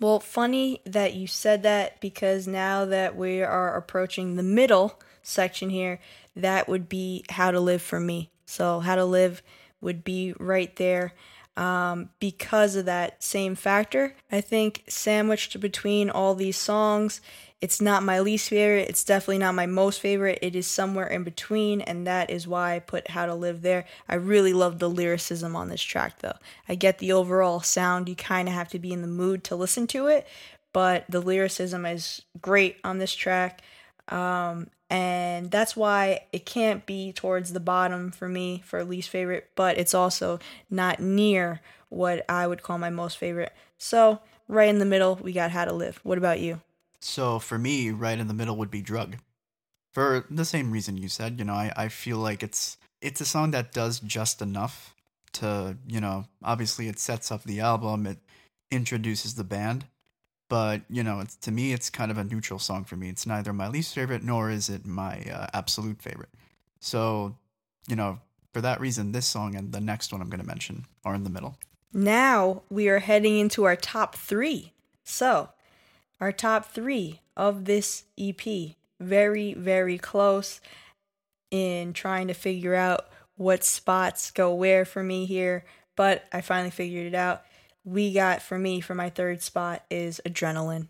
Well, 0.00 0.18
funny 0.18 0.80
that 0.86 1.12
you 1.12 1.26
said 1.26 1.62
that 1.64 2.00
because 2.00 2.46
now 2.46 2.86
that 2.86 3.16
we 3.16 3.42
are 3.42 3.76
approaching 3.76 4.34
the 4.36 4.42
middle 4.42 4.98
section 5.22 5.68
here, 5.68 6.00
that 6.34 6.68
would 6.68 6.88
be 6.88 7.24
how 7.28 7.50
to 7.50 7.60
live 7.60 7.82
for 7.82 8.00
me. 8.00 8.30
So, 8.46 8.80
how 8.80 8.94
to 8.94 9.04
live 9.04 9.42
would 9.82 10.02
be 10.02 10.32
right 10.38 10.74
there 10.76 11.12
um, 11.54 12.08
because 12.18 12.76
of 12.76 12.86
that 12.86 13.22
same 13.22 13.54
factor. 13.54 14.16
I 14.32 14.40
think 14.40 14.84
sandwiched 14.88 15.60
between 15.60 16.08
all 16.08 16.34
these 16.34 16.56
songs, 16.56 17.20
it's 17.60 17.80
not 17.80 18.02
my 18.02 18.20
least 18.20 18.48
favorite. 18.48 18.88
It's 18.88 19.04
definitely 19.04 19.38
not 19.38 19.54
my 19.54 19.66
most 19.66 20.00
favorite. 20.00 20.38
It 20.40 20.56
is 20.56 20.66
somewhere 20.66 21.06
in 21.06 21.24
between, 21.24 21.82
and 21.82 22.06
that 22.06 22.30
is 22.30 22.48
why 22.48 22.74
I 22.74 22.78
put 22.78 23.10
How 23.10 23.26
to 23.26 23.34
Live 23.34 23.60
there. 23.60 23.84
I 24.08 24.14
really 24.14 24.54
love 24.54 24.78
the 24.78 24.88
lyricism 24.88 25.54
on 25.54 25.68
this 25.68 25.82
track, 25.82 26.20
though. 26.20 26.36
I 26.68 26.74
get 26.74 26.98
the 26.98 27.12
overall 27.12 27.60
sound. 27.60 28.08
You 28.08 28.16
kind 28.16 28.48
of 28.48 28.54
have 28.54 28.68
to 28.68 28.78
be 28.78 28.92
in 28.92 29.02
the 29.02 29.08
mood 29.08 29.44
to 29.44 29.56
listen 29.56 29.86
to 29.88 30.06
it, 30.06 30.26
but 30.72 31.04
the 31.08 31.20
lyricism 31.20 31.84
is 31.84 32.22
great 32.40 32.78
on 32.82 32.98
this 32.98 33.14
track. 33.14 33.60
Um, 34.08 34.68
and 34.88 35.50
that's 35.50 35.76
why 35.76 36.24
it 36.32 36.46
can't 36.46 36.86
be 36.86 37.12
towards 37.12 37.52
the 37.52 37.60
bottom 37.60 38.10
for 38.10 38.28
me 38.28 38.62
for 38.64 38.82
least 38.84 39.10
favorite, 39.10 39.50
but 39.54 39.76
it's 39.76 39.94
also 39.94 40.40
not 40.70 40.98
near 40.98 41.60
what 41.90 42.24
I 42.28 42.46
would 42.46 42.62
call 42.62 42.78
my 42.78 42.90
most 42.90 43.18
favorite. 43.18 43.52
So, 43.76 44.20
right 44.48 44.68
in 44.68 44.78
the 44.78 44.86
middle, 44.86 45.16
we 45.16 45.32
got 45.32 45.50
How 45.50 45.66
to 45.66 45.72
Live. 45.72 46.00
What 46.02 46.18
about 46.18 46.40
you? 46.40 46.60
So 47.00 47.38
for 47.38 47.58
me, 47.58 47.90
right 47.90 48.18
in 48.18 48.28
the 48.28 48.34
middle 48.34 48.56
would 48.56 48.70
be 48.70 48.82
Drug. 48.82 49.16
For 49.92 50.24
the 50.30 50.44
same 50.44 50.70
reason 50.70 50.96
you 50.96 51.08
said, 51.08 51.38
you 51.38 51.44
know, 51.44 51.54
I, 51.54 51.72
I 51.76 51.88
feel 51.88 52.18
like 52.18 52.42
it's 52.42 52.76
it's 53.00 53.20
a 53.20 53.24
song 53.24 53.50
that 53.52 53.72
does 53.72 53.98
just 54.00 54.42
enough 54.42 54.94
to, 55.32 55.76
you 55.88 56.00
know, 56.00 56.26
obviously 56.42 56.88
it 56.88 56.98
sets 56.98 57.32
up 57.32 57.42
the 57.44 57.60
album, 57.60 58.06
it 58.06 58.18
introduces 58.70 59.34
the 59.34 59.44
band, 59.44 59.86
but 60.48 60.82
you 60.88 61.02
know, 61.02 61.20
it's 61.20 61.36
to 61.36 61.50
me 61.50 61.72
it's 61.72 61.90
kind 61.90 62.10
of 62.10 62.18
a 62.18 62.24
neutral 62.24 62.58
song 62.58 62.84
for 62.84 62.96
me. 62.96 63.08
It's 63.08 63.26
neither 63.26 63.52
my 63.52 63.68
least 63.68 63.94
favorite 63.94 64.22
nor 64.22 64.50
is 64.50 64.68
it 64.68 64.86
my 64.86 65.22
uh, 65.22 65.46
absolute 65.52 66.00
favorite. 66.00 66.30
So, 66.78 67.36
you 67.88 67.96
know, 67.96 68.20
for 68.52 68.60
that 68.60 68.80
reason, 68.80 69.12
this 69.12 69.26
song 69.26 69.54
and 69.54 69.72
the 69.72 69.80
next 69.80 70.12
one 70.12 70.20
I'm 70.20 70.30
going 70.30 70.40
to 70.40 70.46
mention 70.46 70.86
are 71.04 71.14
in 71.14 71.24
the 71.24 71.30
middle. 71.30 71.56
Now 71.92 72.62
we 72.70 72.88
are 72.88 73.00
heading 73.00 73.38
into 73.38 73.64
our 73.64 73.76
top 73.76 74.14
three. 74.14 74.72
So, 75.02 75.50
our 76.20 76.32
top 76.32 76.66
three 76.66 77.20
of 77.36 77.64
this 77.64 78.04
EP. 78.18 78.74
Very, 79.00 79.54
very 79.54 79.98
close 79.98 80.60
in 81.50 81.92
trying 81.92 82.28
to 82.28 82.34
figure 82.34 82.74
out 82.74 83.08
what 83.36 83.64
spots 83.64 84.30
go 84.30 84.52
where 84.54 84.84
for 84.84 85.02
me 85.02 85.24
here, 85.24 85.64
but 85.96 86.24
I 86.32 86.42
finally 86.42 86.70
figured 86.70 87.06
it 87.06 87.14
out. 87.14 87.42
We 87.84 88.12
got 88.12 88.42
for 88.42 88.58
me 88.58 88.80
for 88.80 88.94
my 88.94 89.08
third 89.08 89.42
spot 89.42 89.84
is 89.90 90.20
Adrenaline. 90.26 90.88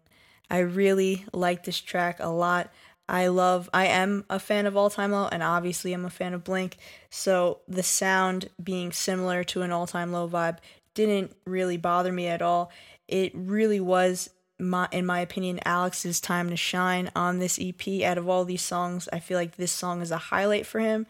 I 0.50 0.58
really 0.58 1.24
like 1.32 1.64
this 1.64 1.80
track 1.80 2.16
a 2.18 2.28
lot. 2.28 2.72
I 3.08 3.28
love, 3.28 3.70
I 3.72 3.86
am 3.86 4.24
a 4.28 4.40
fan 4.40 4.66
of 4.66 4.76
All 4.76 4.90
Time 4.90 5.12
Low, 5.12 5.28
and 5.30 5.42
obviously 5.42 5.92
I'm 5.92 6.04
a 6.04 6.10
fan 6.10 6.34
of 6.34 6.44
Blink. 6.44 6.76
So 7.08 7.60
the 7.68 7.82
sound 7.82 8.50
being 8.62 8.90
similar 8.90 9.44
to 9.44 9.62
an 9.62 9.70
All 9.70 9.86
Time 9.86 10.12
Low 10.12 10.28
vibe 10.28 10.58
didn't 10.94 11.36
really 11.44 11.76
bother 11.76 12.12
me 12.12 12.26
at 12.26 12.42
all. 12.42 12.72
It 13.06 13.32
really 13.34 13.80
was 13.80 14.30
my, 14.60 14.88
in 14.92 15.06
my 15.06 15.20
opinion, 15.20 15.60
Alex's 15.64 16.20
time 16.20 16.50
to 16.50 16.56
shine 16.56 17.10
on 17.16 17.38
this 17.38 17.58
EP. 17.60 18.02
Out 18.02 18.18
of 18.18 18.28
all 18.28 18.44
these 18.44 18.62
songs, 18.62 19.08
I 19.12 19.18
feel 19.20 19.38
like 19.38 19.56
this 19.56 19.72
song 19.72 20.02
is 20.02 20.10
a 20.10 20.18
highlight 20.18 20.66
for 20.66 20.80
him. 20.80 21.06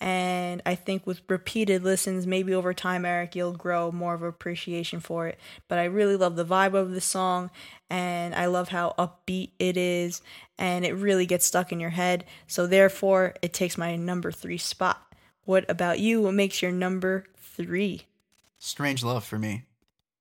And 0.00 0.62
I 0.64 0.76
think 0.76 1.06
with 1.06 1.22
repeated 1.28 1.82
listens, 1.82 2.26
maybe 2.26 2.54
over 2.54 2.72
time, 2.72 3.04
Eric, 3.04 3.34
you'll 3.34 3.52
grow 3.52 3.90
more 3.90 4.14
of 4.14 4.22
appreciation 4.22 5.00
for 5.00 5.26
it. 5.26 5.40
But 5.66 5.78
I 5.78 5.84
really 5.84 6.14
love 6.14 6.36
the 6.36 6.44
vibe 6.44 6.74
of 6.74 6.92
the 6.92 7.00
song, 7.00 7.50
and 7.90 8.32
I 8.34 8.46
love 8.46 8.68
how 8.68 8.94
upbeat 8.96 9.50
it 9.58 9.76
is, 9.76 10.22
and 10.56 10.84
it 10.84 10.92
really 10.92 11.26
gets 11.26 11.46
stuck 11.46 11.72
in 11.72 11.80
your 11.80 11.90
head. 11.90 12.24
So 12.46 12.66
therefore, 12.66 13.34
it 13.42 13.52
takes 13.52 13.76
my 13.76 13.96
number 13.96 14.30
three 14.30 14.58
spot. 14.58 15.02
What 15.44 15.68
about 15.68 15.98
you? 15.98 16.22
What 16.22 16.34
makes 16.34 16.62
your 16.62 16.72
number 16.72 17.24
three. 17.36 18.02
Strange 18.58 19.02
Love 19.02 19.24
for 19.24 19.38
me. 19.38 19.64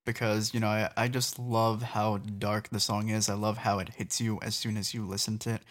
Because, 0.08 0.54
you 0.54 0.62
know, 0.62 0.68
I, 0.68 0.90
I 0.96 1.08
just 1.10 1.38
love 1.38 1.82
how 1.82 2.18
dark 2.18 2.70
the 2.70 2.80
song 2.80 3.10
is. 3.10 3.28
I 3.28 3.34
love 3.34 3.58
how 3.58 3.80
it 3.80 3.90
hits 3.90 4.22
you 4.22 4.40
as 4.42 4.56
soon 4.56 4.78
as 4.78 4.94
you 4.94 5.06
listen 5.06 5.38
to 5.40 5.56
it. 5.56 5.62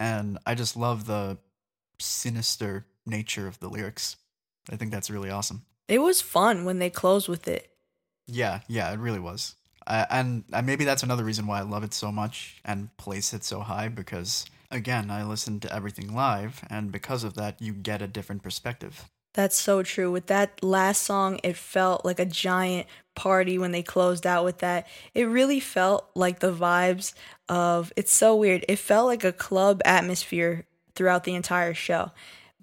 And 0.00 0.36
I 0.44 0.56
just 0.56 0.76
love 0.76 1.06
the 1.06 1.38
sinister 2.00 2.86
nature 3.06 3.46
of 3.46 3.60
the 3.60 3.68
lyrics. 3.68 4.16
I 4.68 4.74
think 4.74 4.90
that's 4.90 5.10
really 5.10 5.30
awesome. 5.30 5.62
It 5.86 6.00
was 6.00 6.20
fun 6.20 6.64
when 6.64 6.80
they 6.80 6.90
closed 6.90 7.28
with 7.28 7.46
it. 7.46 7.70
Yeah, 8.26 8.60
yeah, 8.66 8.92
it 8.92 8.98
really 8.98 9.20
was. 9.20 9.54
I, 9.86 10.06
and 10.10 10.42
and 10.52 10.66
maybe 10.66 10.84
that's 10.84 11.04
another 11.04 11.24
reason 11.24 11.46
why 11.46 11.60
I 11.60 11.62
love 11.62 11.84
it 11.84 11.94
so 11.94 12.10
much 12.10 12.60
and 12.64 12.94
place 12.96 13.32
it 13.32 13.44
so 13.44 13.60
high 13.60 13.88
because 13.88 14.44
again, 14.72 15.08
I 15.08 15.22
listen 15.22 15.60
to 15.60 15.74
everything 15.74 16.14
live, 16.14 16.62
and 16.68 16.92
because 16.92 17.24
of 17.24 17.34
that, 17.34 17.62
you 17.62 17.72
get 17.72 18.02
a 18.02 18.08
different 18.08 18.42
perspective. 18.42 19.08
That's 19.38 19.56
so 19.56 19.84
true. 19.84 20.10
With 20.10 20.26
that 20.26 20.64
last 20.64 21.02
song, 21.02 21.38
it 21.44 21.54
felt 21.56 22.04
like 22.04 22.18
a 22.18 22.26
giant 22.26 22.88
party 23.14 23.56
when 23.56 23.70
they 23.70 23.84
closed 23.84 24.26
out 24.26 24.44
with 24.44 24.58
that. 24.58 24.88
It 25.14 25.28
really 25.28 25.60
felt 25.60 26.10
like 26.16 26.40
the 26.40 26.52
vibes 26.52 27.14
of 27.48 27.92
it's 27.94 28.10
so 28.10 28.34
weird. 28.34 28.64
It 28.68 28.80
felt 28.80 29.06
like 29.06 29.22
a 29.22 29.30
club 29.30 29.80
atmosphere 29.84 30.66
throughout 30.96 31.22
the 31.22 31.36
entire 31.36 31.72
show. 31.72 32.10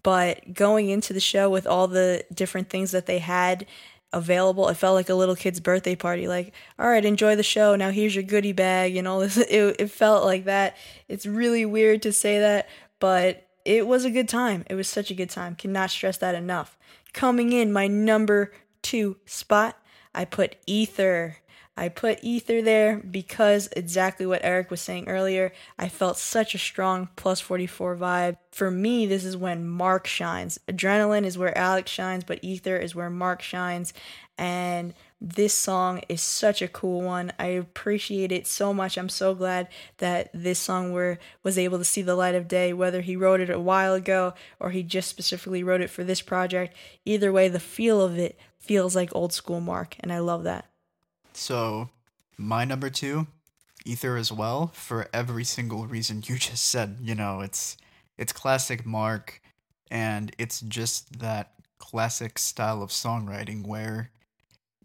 But 0.04 0.54
going 0.54 0.90
into 0.90 1.14
the 1.14 1.22
show 1.22 1.50
with 1.50 1.66
all 1.66 1.88
the 1.88 2.26
different 2.34 2.70
things 2.70 2.92
that 2.92 3.06
they 3.06 3.20
had 3.20 3.66
available, 4.12 4.68
it 4.68 4.76
felt 4.76 4.96
like 4.96 5.08
a 5.08 5.16
little 5.16 5.38
kid's 5.38 5.62
birthday 5.62 5.96
party. 5.96 6.28
Like, 6.28 6.52
all 6.78 6.90
right, 6.90 7.06
enjoy 7.06 7.38
the 7.38 7.42
show. 7.42 7.78
Now 7.78 7.92
here's 7.92 8.16
your 8.16 8.26
goodie 8.26 8.52
bag 8.52 8.98
and 8.98 9.08
all 9.08 9.22
this. 9.22 9.38
It, 9.50 9.78
it 9.80 9.92
felt 9.92 10.26
like 10.26 10.44
that. 10.44 10.76
It's 11.08 11.26
really 11.26 11.66
weird 11.66 12.02
to 12.02 12.12
say 12.12 12.40
that, 12.40 12.68
but 13.00 13.45
it 13.66 13.88
was 13.88 14.05
a 14.05 14.11
good 14.11 14.30
time. 14.30 14.63
It 14.70 14.76
was 14.76 14.88
such 14.88 15.11
a 15.11 15.16
good 15.16 15.30
time. 15.30 15.55
Cannot 15.55 15.89
stress 15.89 16.18
that 16.18 16.36
enough. 16.36 16.78
Coming 17.13 17.51
in, 17.51 17.74
my 17.74 17.88
number 17.88 18.53
two 18.82 19.18
spot, 19.26 19.78
I 20.13 20.26
put 20.26 20.55
Ether. 20.68 21.38
I 21.78 21.89
put 21.89 22.20
Ether 22.22 22.61
there 22.61 22.99
because 22.99 23.68
exactly 23.76 24.26
what 24.26 24.45
Eric 24.45 24.72
was 24.72 24.80
saying 24.80 25.09
earlier. 25.09 25.51
I 25.78 25.89
felt 25.89 26.18
such 26.18 26.55
a 26.55 26.59
strong 26.59 27.09
plus 27.18 27.41
44 27.41 27.97
vibe. 27.97 28.38
For 28.51 28.72
me, 28.72 29.05
this 29.05 29.26
is 29.26 29.36
when 29.36 29.68
Mark 29.68 30.07
shines. 30.07 30.57
Adrenaline 30.70 31.26
is 31.26 31.38
where 31.38 31.57
Alex 31.57 31.91
shines, 31.91 32.24
but 32.24 32.39
Ether 32.41 32.78
is 32.78 32.95
where 32.95 33.09
Mark 33.09 33.41
shines. 33.41 33.93
And 34.38 34.93
this 35.22 35.53
song 35.53 36.01
is 36.09 36.22
such 36.22 36.61
a 36.61 36.68
cool 36.68 37.01
one. 37.01 37.32
I 37.39 37.47
appreciate 37.47 38.32
it 38.32 38.45
so 38.45 38.74
much. 38.74 38.97
I'm 38.97 39.09
so 39.09 39.34
glad 39.34 39.70
that 39.97 40.30
this 40.34 40.59
song 40.59 40.91
were 40.91 41.20
was 41.41 41.57
able 41.57 41.78
to 41.78 41.86
see 41.86 42.01
the 42.01 42.16
light 42.16 42.36
of 42.36 42.47
day, 42.47 42.74
whether 42.74 43.01
he 43.01 43.16
wrote 43.16 43.39
it 43.39 43.49
a 43.49 43.59
while 43.59 43.93
ago 43.93 44.34
or 44.59 44.72
he 44.72 44.84
just 44.84 45.09
specifically 45.09 45.63
wrote 45.63 45.82
it 45.82 45.89
for 45.89 46.03
this 46.03 46.22
project. 46.22 46.76
Either 47.05 47.32
way, 47.32 47.47
the 47.47 47.59
feel 47.59 48.01
of 48.01 48.18
it 48.18 48.38
feels 48.59 48.95
like 48.95 49.16
old 49.16 49.32
school 49.32 49.61
Mark, 49.61 49.95
and 49.99 50.11
I 50.11 50.20
love 50.20 50.43
that. 50.43 50.66
So, 51.34 51.89
my 52.38 52.66
number 52.66 52.89
two, 52.89 53.28
Ether 53.86 54.18
as 54.18 54.32
well, 54.32 54.72
for 54.74 55.07
every 55.13 55.43
single 55.43 55.86
reason 55.88 56.24
you 56.26 56.38
just 56.39 56.66
said. 56.66 56.97
You 57.01 57.16
know, 57.16 57.41
it's 57.41 57.78
it's 58.18 58.34
classic 58.34 58.86
Mark, 58.86 59.41
and 59.89 60.36
it's 60.38 60.61
just 60.61 61.20
that 61.20 61.51
classic 61.78 62.39
style 62.39 62.82
of 62.82 62.89
songwriting 62.89 63.66
where, 63.66 64.09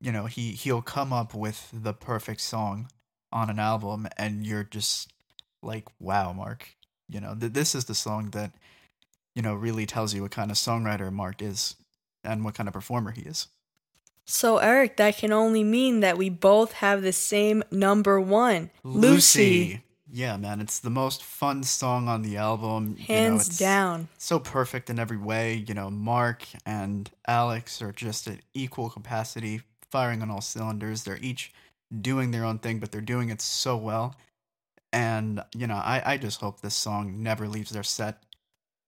you 0.01 0.13
know, 0.13 0.27
he 0.27 0.53
he'll 0.53 0.83
come 0.83 1.13
up 1.13 1.35
with 1.35 1.69
the 1.73 1.93
perfect 1.93 2.41
song 2.41 2.89
on 3.33 3.51
an 3.51 3.59
album, 3.59 4.09
and 4.17 4.47
you're 4.47 4.65
just 4.65 5.13
like, 5.63 5.87
wow, 5.99 6.33
Mark. 6.33 6.77
You 7.09 7.21
know, 7.21 7.35
th- 7.39 7.53
this 7.53 7.75
is 7.75 7.85
the 7.87 7.95
song 7.95 8.31
that, 8.31 8.53
you 9.35 9.43
know, 9.43 9.55
really 9.55 9.87
tells 9.87 10.15
you 10.15 10.23
what 10.23 10.31
kind 10.31 10.51
of 10.51 10.57
songwriter 10.57 11.13
Mark 11.13 11.43
is 11.43 11.77
and 12.23 12.45
what 12.45 12.55
kind 12.55 12.69
of 12.69 12.73
performer 12.73 13.11
he 13.11 13.23
is. 13.23 13.49
So, 14.27 14.59
Eric, 14.59 14.97
that 14.99 15.17
can 15.17 15.33
only 15.33 15.65
mean 15.65 16.01
that 16.01 16.17
we 16.17 16.29
both 16.29 16.75
have 16.75 17.03
the 17.03 17.13
same 17.13 17.65
number 17.71 18.21
one 18.21 18.71
Lucy. 18.85 19.11
Lucy. 19.11 19.83
Yeah, 20.13 20.37
man, 20.37 20.61
it's 20.61 20.81
the 20.81 20.91
most 20.91 21.23
fun 21.23 21.63
song 21.63 22.09
on 22.09 22.23
the 22.23 22.37
album. 22.37 22.97
Hands 22.97 23.61
you 23.61 23.67
know, 23.67 23.71
down. 23.71 24.09
So 24.19 24.39
perfect 24.39 24.91
in 24.91 24.99
every 24.99 25.17
way. 25.17 25.65
You 25.67 25.75
know, 25.75 25.89
Mark 25.91 26.47
and 26.67 27.09
Alex 27.27 27.81
are 27.81 27.93
just 27.93 28.27
at 28.27 28.41
equal 28.53 28.91
capacity, 28.91 29.63
firing 29.91 30.23
on 30.23 30.31
all 30.31 30.41
cylinders. 30.41 31.05
They're 31.05 31.19
each 31.21 31.53
doing 32.01 32.31
their 32.31 32.45
own 32.45 32.59
thing, 32.59 32.79
but 32.79 32.93
they're 32.93 33.01
doing 33.01 33.31
it 33.31 33.41
so 33.41 33.77
well. 33.77 34.15
And, 34.93 35.43
you 35.55 35.67
know, 35.67 35.77
I, 35.77 36.03
I 36.05 36.17
just 36.17 36.41
hope 36.41 36.61
this 36.61 36.75
song 36.75 37.23
never 37.23 37.49
leaves 37.49 37.71
their 37.71 37.83
set 37.83 38.23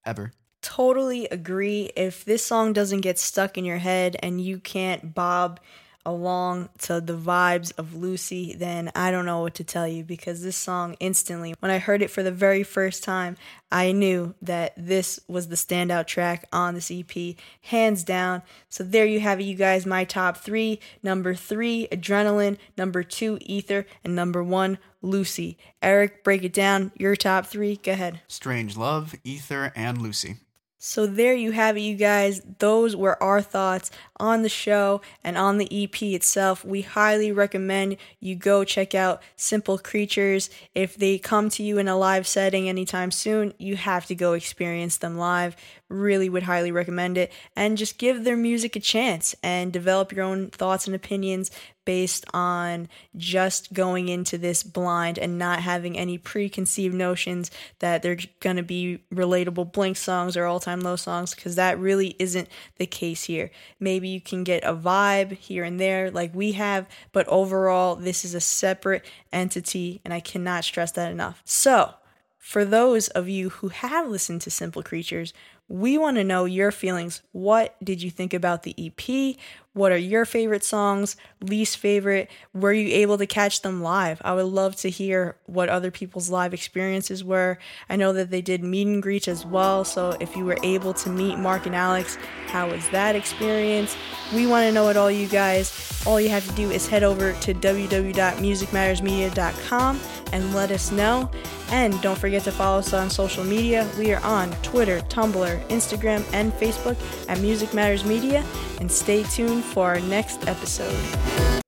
ever 0.05 0.33
totally 0.63 1.27
agree. 1.27 1.91
If 1.97 2.25
this 2.25 2.45
song 2.45 2.73
doesn't 2.73 3.01
get 3.03 3.19
stuck 3.19 3.59
in 3.59 3.65
your 3.65 3.79
head 3.79 4.17
and 4.23 4.41
you 4.41 4.59
can't 4.59 5.13
bob 5.13 5.61
along 6.05 6.69
to 6.79 7.01
the 7.01 7.17
vibes 7.17 7.73
of 7.79 7.95
Lucy, 7.95 8.55
then 8.55 8.91
I 8.95 9.11
don't 9.11 9.27
know 9.27 9.41
what 9.41 9.55
to 9.57 9.65
tell 9.65 9.87
you 9.87 10.05
because 10.05 10.43
this 10.43 10.57
song 10.57 10.97
instantly, 11.01 11.55
when 11.61 11.71
I 11.71 11.79
heard 11.79 12.03
it 12.03 12.11
for 12.11 12.23
the 12.23 12.33
very 12.33 12.63
first 12.63 13.05
time, 13.05 13.37
I 13.71 13.93
knew 13.93 14.35
that 14.43 14.75
this 14.77 15.21
was 15.29 15.49
the 15.49 15.57
standout 15.57 16.07
track 16.07 16.47
on 16.53 16.75
this 16.75 16.91
EP, 16.91 17.37
hands 17.63 18.05
down. 18.05 18.43
So 18.69 18.85
there 18.85 19.07
you 19.07 19.21
have 19.21 19.41
it, 19.41 19.45
you 19.45 19.55
guys. 19.55 19.87
My 19.87 20.05
top 20.05 20.37
three 20.37 20.81
number 21.03 21.35
three, 21.35 21.89
Adrenaline, 21.91 22.59
number 22.77 23.03
two, 23.03 23.39
Ether, 23.41 23.87
and 24.05 24.15
number 24.15 24.43
one, 24.43 24.79
Lucy. 25.03 25.59
Eric, 25.83 26.23
break 26.23 26.45
it 26.45 26.53
down. 26.53 26.93
Your 26.97 27.17
top 27.17 27.47
three. 27.47 27.77
Go 27.77 27.93
ahead. 27.93 28.21
Strange 28.29 28.77
Love, 28.77 29.15
Ether, 29.25 29.73
and 29.75 30.01
Lucy. 30.01 30.37
So 30.85 31.07
there 31.07 31.33
you 31.33 31.53
have 31.53 31.77
it, 31.77 31.83
you 31.83 31.95
guys. 31.95 32.43
Those 32.59 32.97
were 32.97 33.23
our 33.23 33.41
thoughts 33.41 33.89
on 34.17 34.43
the 34.43 34.49
show 34.49 35.01
and 35.23 35.39
on 35.39 35.59
the 35.59 35.85
EP 35.85 36.03
itself. 36.03 36.65
We 36.65 36.83
highly 36.83 37.31
recommend 37.31 37.99
you 38.19 38.35
go 38.35 38.65
check 38.65 38.93
out 38.93 39.23
Simple 39.37 39.79
Creatures. 39.79 40.51
If 40.75 40.97
they 40.97 41.19
come 41.19 41.51
to 41.51 41.63
you 41.63 41.79
in 41.79 41.87
a 41.87 41.97
live 41.97 42.27
setting 42.27 42.69
anytime 42.69 43.13
soon, 43.13 43.55
you 43.59 43.77
have 43.77 44.07
to 44.07 44.17
go 44.17 44.33
experience 44.33 44.97
them 44.97 45.17
live. 45.17 45.55
Really 45.89 46.29
would 46.29 46.43
highly 46.43 46.73
recommend 46.73 47.17
it. 47.17 47.31
And 47.55 47.79
just 47.79 47.97
give 47.97 48.25
their 48.25 48.37
music 48.37 48.75
a 48.75 48.81
chance 48.81 49.37
and 49.41 49.73
develop 49.73 50.11
your 50.11 50.25
own 50.25 50.51
thoughts 50.51 50.89
and 50.89 50.97
opinions 50.97 51.53
based 51.85 52.25
on 52.33 52.89
just 53.17 53.73
going 53.73 54.09
into 54.09 54.39
this 54.39 54.63
blind 54.63 55.19
and 55.19 55.39
not 55.39 55.61
having 55.61 55.99
any 55.99 56.19
preconceived 56.19 56.95
notions 56.95 57.51
that 57.81 58.03
they're 58.03 58.19
going 58.41 58.57
to 58.57 58.63
be 58.63 59.03
relatable 59.13 59.73
Blink 59.73 59.97
songs 59.97 60.37
or 60.37 60.45
all 60.45 60.61
time 60.61 60.81
low 60.81 60.97
songs, 60.97 61.35
because 61.35 61.57
that 61.57 61.79
really 61.79 62.15
isn't 62.19 62.49
the 62.77 62.87
case 62.87 63.25
here. 63.25 63.51
Maybe 63.81 64.09
you 64.09 64.21
can 64.21 64.45
get 64.45 64.65
a 64.65 64.75
vibe 64.75 65.33
here 65.39 65.65
and 65.65 65.81
there, 65.81 66.11
like 66.11 66.35
we 66.35 66.53
have, 66.53 66.89
but 67.13 67.27
overall, 67.29 67.97
this 67.97 68.25
is 68.25 68.35
a 68.35 68.41
separate 68.41 69.05
entity, 69.33 70.01
and 70.05 70.13
I 70.13 70.21
cannot 70.21 70.65
stress 70.65 70.93
that 70.93 71.11
enough. 71.11 71.43
So, 71.45 71.95
for 72.39 72.65
those 72.65 73.07
of 73.09 73.29
you 73.29 73.51
who 73.51 73.69
have 73.69 74.09
listened 74.09 74.41
to 74.43 74.51
Simple 74.51 74.83
Creatures, 74.83 75.33
we 75.69 75.97
want 75.97 76.17
to 76.17 76.25
know 76.25 76.45
your 76.45 76.71
feelings. 76.71 77.23
What 77.33 77.77
did 77.83 78.03
you 78.03 78.11
think 78.11 78.35
about 78.35 78.65
the 78.65 78.75
EP? 78.79 79.37
What 79.75 79.91
are 79.91 79.97
your 79.97 80.27
favorite 80.27 80.65
songs? 80.65 81.17
Least 81.41 81.79
favorite? 81.79 82.31
Were 82.53 82.75
you 82.75 82.95
able 82.95 83.17
to 83.17 83.25
catch 83.27 83.63
them 83.63 83.83
live? 83.83 84.21
I 84.23 84.35
would 84.35 84.45
love 84.45 84.77
to 84.77 84.91
hear 84.91 85.37
what 85.47 85.71
other 85.71 85.91
people's 85.91 86.29
live 86.29 86.53
experiences 86.53 87.25
were. 87.25 87.59
I 87.89 87.97
know 87.97 88.13
that 88.13 88.31
they 88.31 88.43
did 88.43 88.63
meet 88.63 88.87
and 88.87 89.03
greets 89.03 89.29
as 89.29 89.47
well. 89.47 89.83
So 89.85 90.15
if 90.21 90.37
you 90.37 90.45
were 90.45 90.59
able 90.63 90.93
to 90.95 91.09
meet 91.09 91.39
Mark 91.39 91.65
and 91.65 91.75
Alex, 91.75 92.19
how 92.49 92.71
was 92.71 92.87
that 92.91 93.17
experience? 93.17 93.97
We 94.35 94.47
want 94.47 94.67
to 94.67 94.73
know 94.73 94.91
it 94.91 94.99
all, 94.99 95.11
you 95.11 95.27
guys. 95.27 96.05
All 96.07 96.21
you 96.21 96.29
have 96.29 96.47
to 96.47 96.55
do 96.55 96.71
is 96.71 96.87
head 96.87 97.03
over 97.03 97.33
to 97.33 97.55
www.musicmattersmedia.com 97.55 100.01
and 100.33 100.55
let 100.55 100.71
us 100.71 100.93
know. 100.93 101.31
And 101.71 101.99
don't 102.03 102.19
forget 102.19 102.45
to 102.45 102.53
follow 102.53 102.81
us 102.81 102.93
on 102.93 103.09
social 103.09 103.45
media. 103.45 103.89
We 103.99 104.13
are 104.13 104.23
on 104.23 104.51
Twitter, 104.63 105.01
Tumblr, 105.03 105.69
Instagram, 105.69 106.25
and 106.33 106.53
Facebook 106.55 106.97
at 107.29 107.39
Music 107.41 107.73
Matters 107.73 108.05
Media. 108.05 108.45
And 108.81 108.91
stay 108.91 109.23
tuned 109.23 109.62
for 109.63 109.87
our 109.87 110.01
next 110.01 110.47
episode. 110.47 111.63